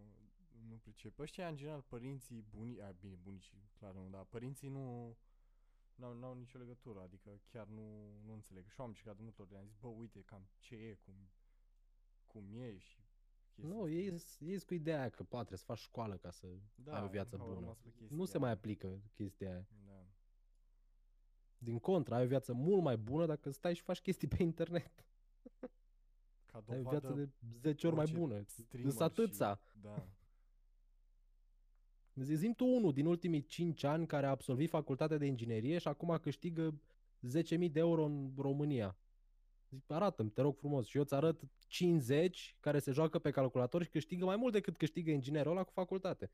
[0.69, 1.19] nu pricep.
[1.19, 5.17] Ăștia, în general, părinții buni, a, bine, bunicii, clar nu, dar părinții nu
[5.95, 8.67] n-au, n-au nicio legătură, adică chiar nu, nu înțeleg.
[8.69, 11.15] Și eu am încercat de multe ori, le-am zis, bă, uite cam ce e, cum,
[12.27, 12.99] cum e și
[13.53, 13.91] chestia Nu, asta.
[13.91, 14.05] ei
[14.39, 17.05] ei sunt cu ideea aia că poate trebuie să faci școală ca să da, ai
[17.05, 17.59] o viață au bună.
[17.59, 18.57] rămas pe chestia Nu se mai aia.
[18.57, 19.67] aplică chestia aia.
[19.87, 20.07] Da.
[21.59, 25.07] Din contră, ai o viață mult mai bună dacă stai și faci chestii pe internet.
[26.53, 27.29] Ca Ai o dovadă, viață de
[27.61, 28.43] 10 ori mai orice bună.
[28.47, 29.61] streamer Însă atâția.
[29.71, 30.07] Și, da.
[32.15, 35.89] Zi- Zim tu unul din ultimii 5 ani care a absolvit facultatea de inginerie și
[35.89, 36.81] acum câștigă
[37.21, 38.97] 10.000 de euro în România.
[39.71, 40.87] Zic, arată te rog frumos.
[40.87, 44.77] Și eu îți arăt 50 care se joacă pe calculator și câștigă mai mult decât
[44.77, 46.31] câștigă inginerul ăla cu facultate.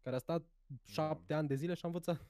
[0.00, 0.46] Care a stat
[0.84, 2.26] 7 ani de zile și a învățat.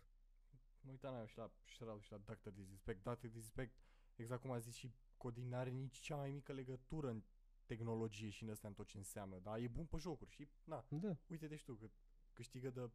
[0.81, 2.49] Mă uitam la eu și la Shroud și la Dr.
[2.49, 3.03] Disrespect.
[3.03, 3.27] Dr.
[3.27, 3.75] Disrespect,
[4.17, 4.93] exact cum a zis și
[5.23, 7.23] Codin, n-are nici cea mai mică legătură în
[7.67, 10.85] tehnologie și în astea în tot ce înseamnă, dar e bun pe jocuri și, na,
[10.89, 11.17] Da.
[11.27, 11.91] uite-te și tu că
[12.33, 12.91] câștigă de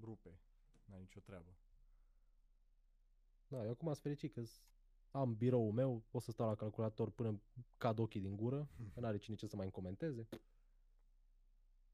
[0.00, 0.38] rupe.
[0.84, 1.56] N-ai nicio treabă.
[3.48, 4.42] Da, eu acum sunt fericit că
[5.10, 7.40] am biroul meu, pot să stau la calculator până
[7.76, 10.28] cad ochii din gură, că n-are cine ce să mai îmi comenteze.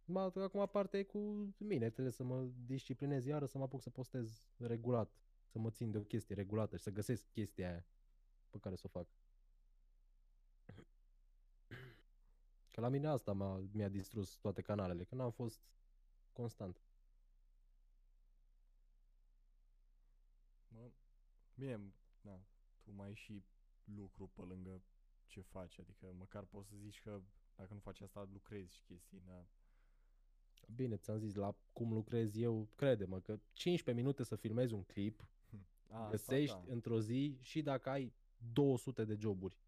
[0.04, 1.18] Ma, acum partea e cu
[1.58, 5.90] mine, trebuie să mă disciplinez iară, să mă apuc să postez regulat, să mă țin
[5.90, 7.86] de o chestie regulată și să găsesc chestia aia
[8.50, 9.08] pe care să o fac.
[12.72, 15.60] Că la mine asta m-a, mi-a distrus toate canalele, că n-am fost
[16.32, 16.82] constant.
[20.68, 20.90] Mă,
[21.54, 21.80] bine,
[22.20, 22.40] da,
[22.82, 23.44] tu mai ai și
[23.84, 24.82] lucru pe lângă
[25.26, 27.20] ce faci, adică măcar poți să zici că
[27.54, 29.46] dacă nu faci asta lucrezi și chestii, da.
[30.74, 35.28] Bine, ți-am zis, la cum lucrez eu, crede-mă că 15 minute să filmezi un clip,
[35.90, 38.12] A, asta găsești da, într-o zi și dacă ai
[38.52, 39.58] 200 de joburi.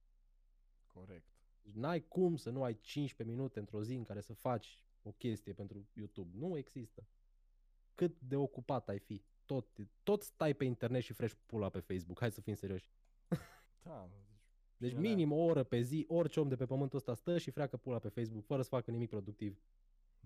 [0.87, 1.27] corect.
[1.63, 5.11] Deci n-ai cum să nu ai 15 minute într-o zi în care să faci o
[5.11, 6.37] chestie pentru YouTube.
[6.39, 7.07] Nu există.
[7.95, 9.23] Cât de ocupat ai fi.
[9.45, 9.67] Tot,
[10.03, 12.19] tot stai pe internet și frești pula pe Facebook.
[12.19, 12.91] Hai să fim serioși.
[13.83, 14.21] Da, deci,
[14.77, 17.39] Deci și alea- minim o oră pe zi, orice om de pe pământul ăsta stă
[17.39, 19.63] și freacă pula pe Facebook fără să facă nimic productiv.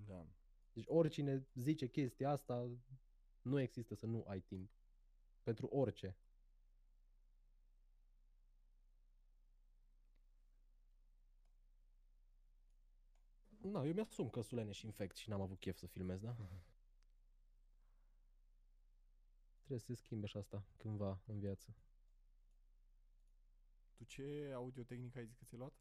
[0.06, 0.27] Da.
[0.73, 2.70] Deci oricine zice chestia asta,
[3.43, 4.70] nu există să nu ai timp.
[5.47, 6.16] Pentru orice.
[13.60, 16.36] Na, eu mi-asum că sulene și infect și n-am avut chef să filmez, da?
[19.56, 21.74] Trebuie să se schimbe și asta cândva în viață.
[23.97, 25.74] Tu ce audiotehnică ai zis că ți-ai luat?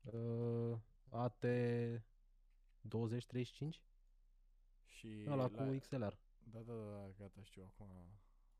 [0.00, 0.78] Uh,
[1.08, 1.44] AT
[2.80, 3.82] 2035?
[4.84, 6.18] Și Ăla la- cu XLR.
[6.42, 7.88] Da, da, da, da, gata, știu, acum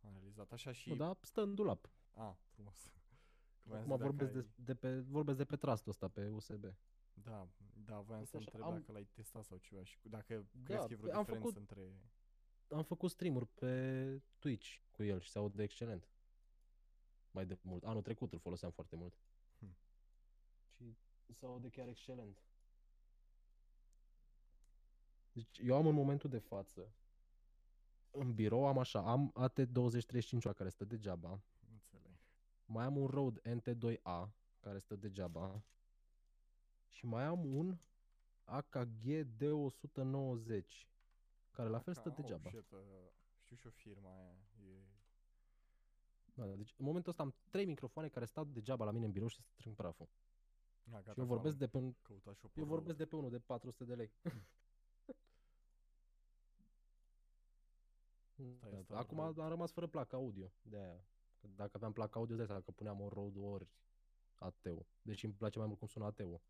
[0.06, 0.52] am realizat.
[0.52, 0.88] Așa și...
[0.88, 1.90] Nu, da, stă în dulap.
[2.14, 2.92] A, frumos.
[3.62, 5.90] Că voiam Acum să vedea vorbesc că de, ai- de pe, vorbesc de pe trustul
[5.90, 6.64] ăsta, pe USB.
[7.12, 7.48] Da,
[7.84, 10.34] da, voiam Uite să așa, întreb am- dacă l-ai testat sau ceva și cu- dacă
[10.52, 12.00] Da, crezi că e vreo am diferență făcut- între...
[12.68, 16.08] Am făcut stream-uri pe Twitch cu el și se aude excelent.
[17.30, 17.84] Mai de mult.
[17.84, 19.18] Anul trecut îl foloseam foarte mult.
[19.58, 19.76] Hmm.
[20.76, 20.96] Și
[21.32, 22.42] se aude chiar excelent.
[25.32, 26.92] Deci eu am în momentul de față
[28.12, 31.40] în birou am așa, am AT2035 care stă degeaba,
[31.72, 32.16] Înțeleg.
[32.64, 34.28] mai am un Rode NT2A
[34.60, 35.62] care stă degeaba
[36.88, 37.76] și mai am un
[38.44, 40.86] AKG D190
[41.50, 42.48] care la fel stă Ca- oh, degeaba.
[42.48, 42.78] shit, uh,
[43.38, 44.34] știu și o firma aia.
[44.60, 44.78] E...
[46.34, 49.28] Da, deci în momentul ăsta am trei microfoane care stau degeaba la mine în birou
[49.28, 50.08] și strâng praful.
[50.84, 52.76] A, gata, și eu vorbesc de pe un, Căuta și o pe eu Rode.
[52.76, 54.10] vorbesc de pe unul de 400 de lei.
[58.56, 59.40] Stai, Da, stai, Acum Rode.
[59.42, 61.00] am rămas fără placă audio de aia.
[61.40, 63.68] Că Dacă aveam placă audio, de dacă puneam o Rode ori
[64.34, 64.86] AT-ul.
[65.02, 66.40] Deci îmi place mai mult cum sună AT-ul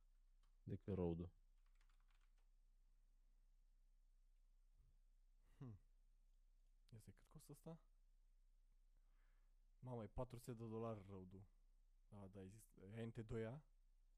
[0.63, 1.29] decât Rode-ul.
[6.93, 7.79] Ia să cât costă asta?
[9.81, 11.43] Mamă, e 400 de dolari Rode-ul.
[12.09, 12.65] Da, da, ai zis.
[12.95, 13.59] NT2A?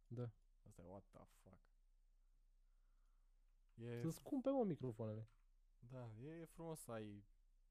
[0.07, 0.31] Da.
[0.67, 1.61] Asta e what the fuck.
[3.75, 5.27] E, Sunt scumpe, mă, microfoanele.
[5.91, 7.25] da, e, e frumos să ai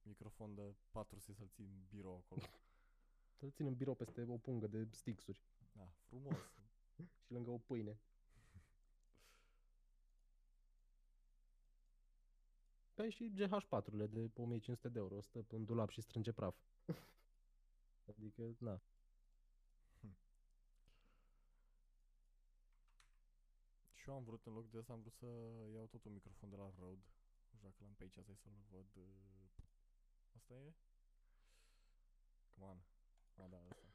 [0.04, 2.42] microfon de 400 să-l ții în birou acolo.
[3.38, 5.42] Să-l țin în birou peste o pungă de stixuri
[5.74, 6.38] Da, frumos.
[7.24, 8.00] și lângă o pâine.
[12.94, 16.56] Păi și GH4-urile de 1500 de euro stă pe un dulap și strânge praf.
[18.08, 18.82] adică, na.
[24.02, 25.26] Și eu am vrut, în loc de asta, am vrut să
[25.74, 27.06] iau tot un microfon de la Rode.
[27.50, 28.86] Nu știu dacă l-am pe aici, stai să-l văd.
[30.52, 30.74] Uh, Asta e?
[32.54, 32.78] Come on.
[33.46, 33.86] A, da, asta.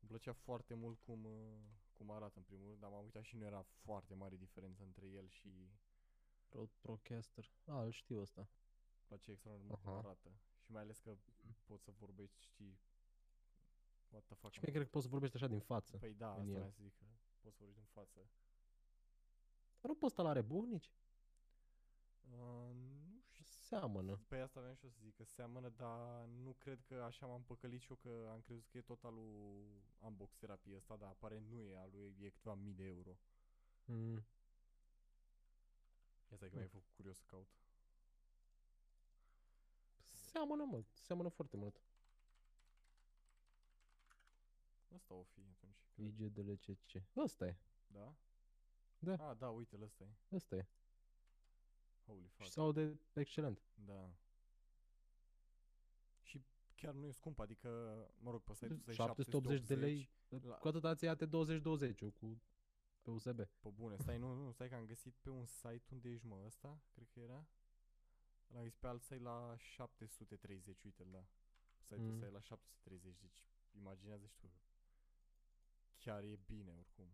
[0.00, 1.58] Îmi plăcea foarte mult cum, uh,
[1.92, 5.06] cum arată în primul rând, dar m-am uitat și nu era foarte mare diferență între
[5.06, 5.70] el și îmi
[6.48, 7.50] Rode Procaster.
[7.66, 8.48] A, îl știu ăsta.
[9.06, 9.98] place extraordinar mult cum Aha.
[9.98, 10.30] arată.
[10.64, 11.16] Și mai ales că
[11.64, 12.78] poți să vorbești, știi,
[14.10, 14.52] what the fuck.
[14.52, 15.96] Și am- mai cred că poți să vorbești așa din față.
[15.96, 16.54] Păi da, în asta el.
[16.54, 17.04] vreau să zic, că
[17.40, 18.18] poți să vorbești în față.
[19.80, 20.90] Dar nu poți la bunici?
[22.30, 23.03] Uh, nu știu.
[23.78, 24.18] Seamănă.
[24.28, 27.42] Pe asta aveam și eu să zic că seamănă, dar nu cred că așa m-am
[27.42, 31.08] păcălit și eu că am crezut că e tot al lui Unbox terapie ăsta, dar
[31.08, 33.18] aparent nu e al lui, e câteva mii de euro.
[33.84, 34.24] Mm.
[36.30, 36.56] Ia stai că Hmm.
[36.56, 37.48] mi-ai făcut curios să caut.
[40.10, 40.82] Seamănă, mă.
[40.92, 41.80] Seamănă foarte mult.
[44.94, 45.76] Ăsta o fi atunci.
[45.94, 46.06] cred.
[46.06, 47.02] IGDLCC.
[47.16, 47.56] Ăsta e.
[47.86, 48.14] Da?
[48.98, 49.28] Da.
[49.30, 50.34] Ah, da, uite, ăsta e.
[50.36, 50.66] Ăsta e.
[52.06, 52.50] Holy Și fuck.
[52.50, 53.60] se aude excelent.
[53.74, 54.10] Da.
[56.22, 56.42] Și
[56.74, 57.68] chiar nu e scump, adică,
[58.18, 60.10] mă rog, pe site-ul ăsta e 780 de lei.
[60.28, 61.30] La- Cu atât ați iate 20-20
[62.14, 62.40] cu
[63.02, 63.36] pe USB.
[63.60, 66.42] Pe bune, stai, nu, nu, stai că am găsit pe un site unde ești, mă,
[66.46, 67.46] ăsta, cred că era.
[68.52, 71.24] L-am găsit pe alt site la 730, uite-l, da.
[71.82, 72.30] Site-ul ăsta Mm.
[72.30, 73.44] e la 730, deci
[73.76, 74.50] imaginează și tu.
[75.98, 77.06] chiar e bine oricum.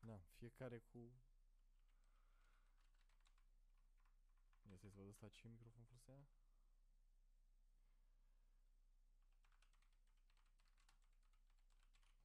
[0.00, 0.98] Da, fiecare cu...
[4.84, 6.26] Ia să văd ăsta ce microfon folosea?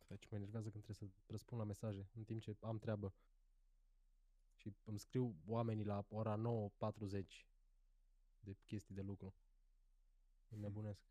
[0.07, 3.13] Deci mă enervează când trebuie să răspund la mesaje în timp ce am treabă.
[4.55, 7.45] Și îmi scriu oamenii la ora 9.40
[8.39, 9.33] de chestii de lucru.
[10.49, 11.09] Îmi nebunesc.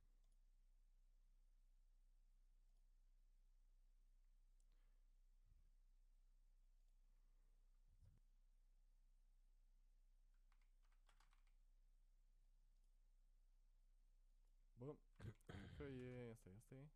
[14.78, 15.34] Bă, cred
[15.76, 16.30] că e...
[16.32, 16.86] Asta e, asta e.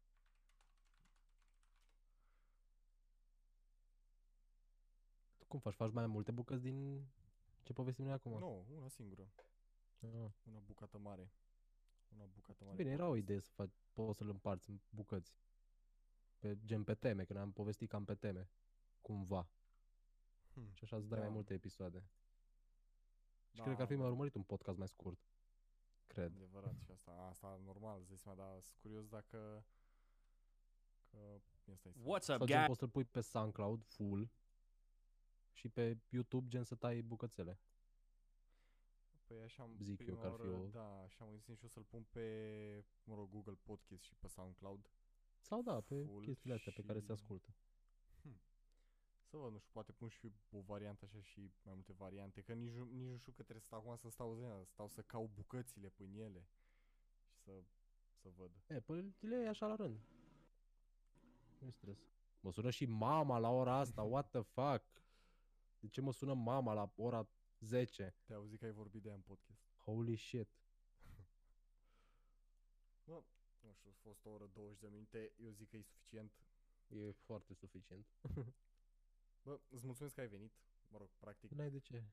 [5.39, 5.75] Tu cum faci?
[5.75, 7.07] Faci mai multe bucăți din
[7.63, 8.39] ce povestim noi acum?
[8.39, 9.29] Nu, una singură.
[10.01, 10.31] Ah.
[10.45, 11.31] Una bucată mare.
[12.15, 12.77] Una bucată mare.
[12.77, 13.29] Bine, era o podcast.
[13.29, 15.35] idee să faci, poți să-l împarți în bucăți.
[16.39, 18.49] Pe, gen pe teme, că ne-am povestit cam pe teme.
[19.01, 19.49] Cumva.
[20.53, 20.71] Hmm.
[20.73, 21.35] Și așa îți dai mai Da.
[21.35, 22.05] multe episoade.
[23.51, 24.11] Și Da, cred că ar fi mai da.
[24.11, 25.19] urmărit un podcast mai scurt.
[26.13, 26.33] Cred.
[26.35, 29.65] Adevărat și asta, asta normal, îți dai seama, dar sunt curios dacă...
[31.11, 31.19] Că...
[31.69, 31.99] Ia stai să...
[32.01, 32.67] What's Sau up, gen guys?
[32.67, 34.31] poți să-l pui pe SoundCloud full
[35.53, 37.59] și pe YouTube gen să tai bucățele.
[39.25, 41.45] Păi așa am Zic eu prima că ar fi oară, o- Da, așa am gândit
[41.45, 42.25] și eu să-l pun pe,
[43.05, 44.91] mă rog, Google Podcast și pe SoundCloud.
[45.41, 47.49] Sau da, pe Full chestiile astea pe care se și- ascultă.
[49.33, 52.53] Să văd, nu știu, poate pun și o variantă așa și mai multe variante, că
[52.53, 55.03] nici, nu- nici nu știu că trebuie să stau acum să stau zi, stau să
[55.03, 56.47] caut bucățile până ele
[57.29, 57.63] și să,
[58.21, 58.51] să văd.
[58.67, 60.01] E, păi le iei așa la rând.
[61.59, 61.99] Nu stres.
[62.41, 64.85] Mă sună și mama la ora asta, what the fuck?
[65.81, 67.29] De ce mă sună mama la ora
[67.61, 68.15] 10?
[68.25, 69.61] Te auzi că ai vorbit de ea în podcast.
[69.85, 70.49] Holy shit.
[73.07, 73.23] Bă,
[73.61, 76.33] nu știu, a fost o oră 20 de minute, eu zic că e suficient.
[76.89, 78.07] E foarte suficient.
[79.43, 80.53] Bă, îți mulțumesc că ai venit.
[80.89, 82.05] Mă rog, practic, N-ai de ce.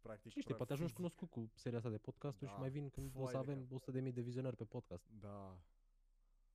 [0.00, 0.32] practic...
[0.32, 2.70] Ce știi, pra- poate ajungi fizic- cunoscut cu seria asta de podcasturi și Da, mai
[2.70, 3.94] vin când o foai să de avem cap.
[3.94, 5.08] 100.000 de vizionări pe podcast.
[5.20, 5.58] Da,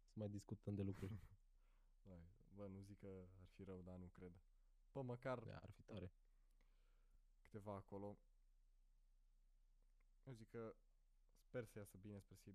[0.08, 1.14] Să mai discutăm de lucruri.
[2.10, 2.20] da,
[2.56, 3.08] bă, nu zic că
[3.42, 4.32] ar fi rău, dar nu cred.
[4.92, 6.12] Bă, măcar Da, ar fi tare.
[7.42, 8.18] câteva acolo.
[10.24, 10.76] Eu zic că
[11.40, 12.54] sper să iasă bine, sper să fie bine.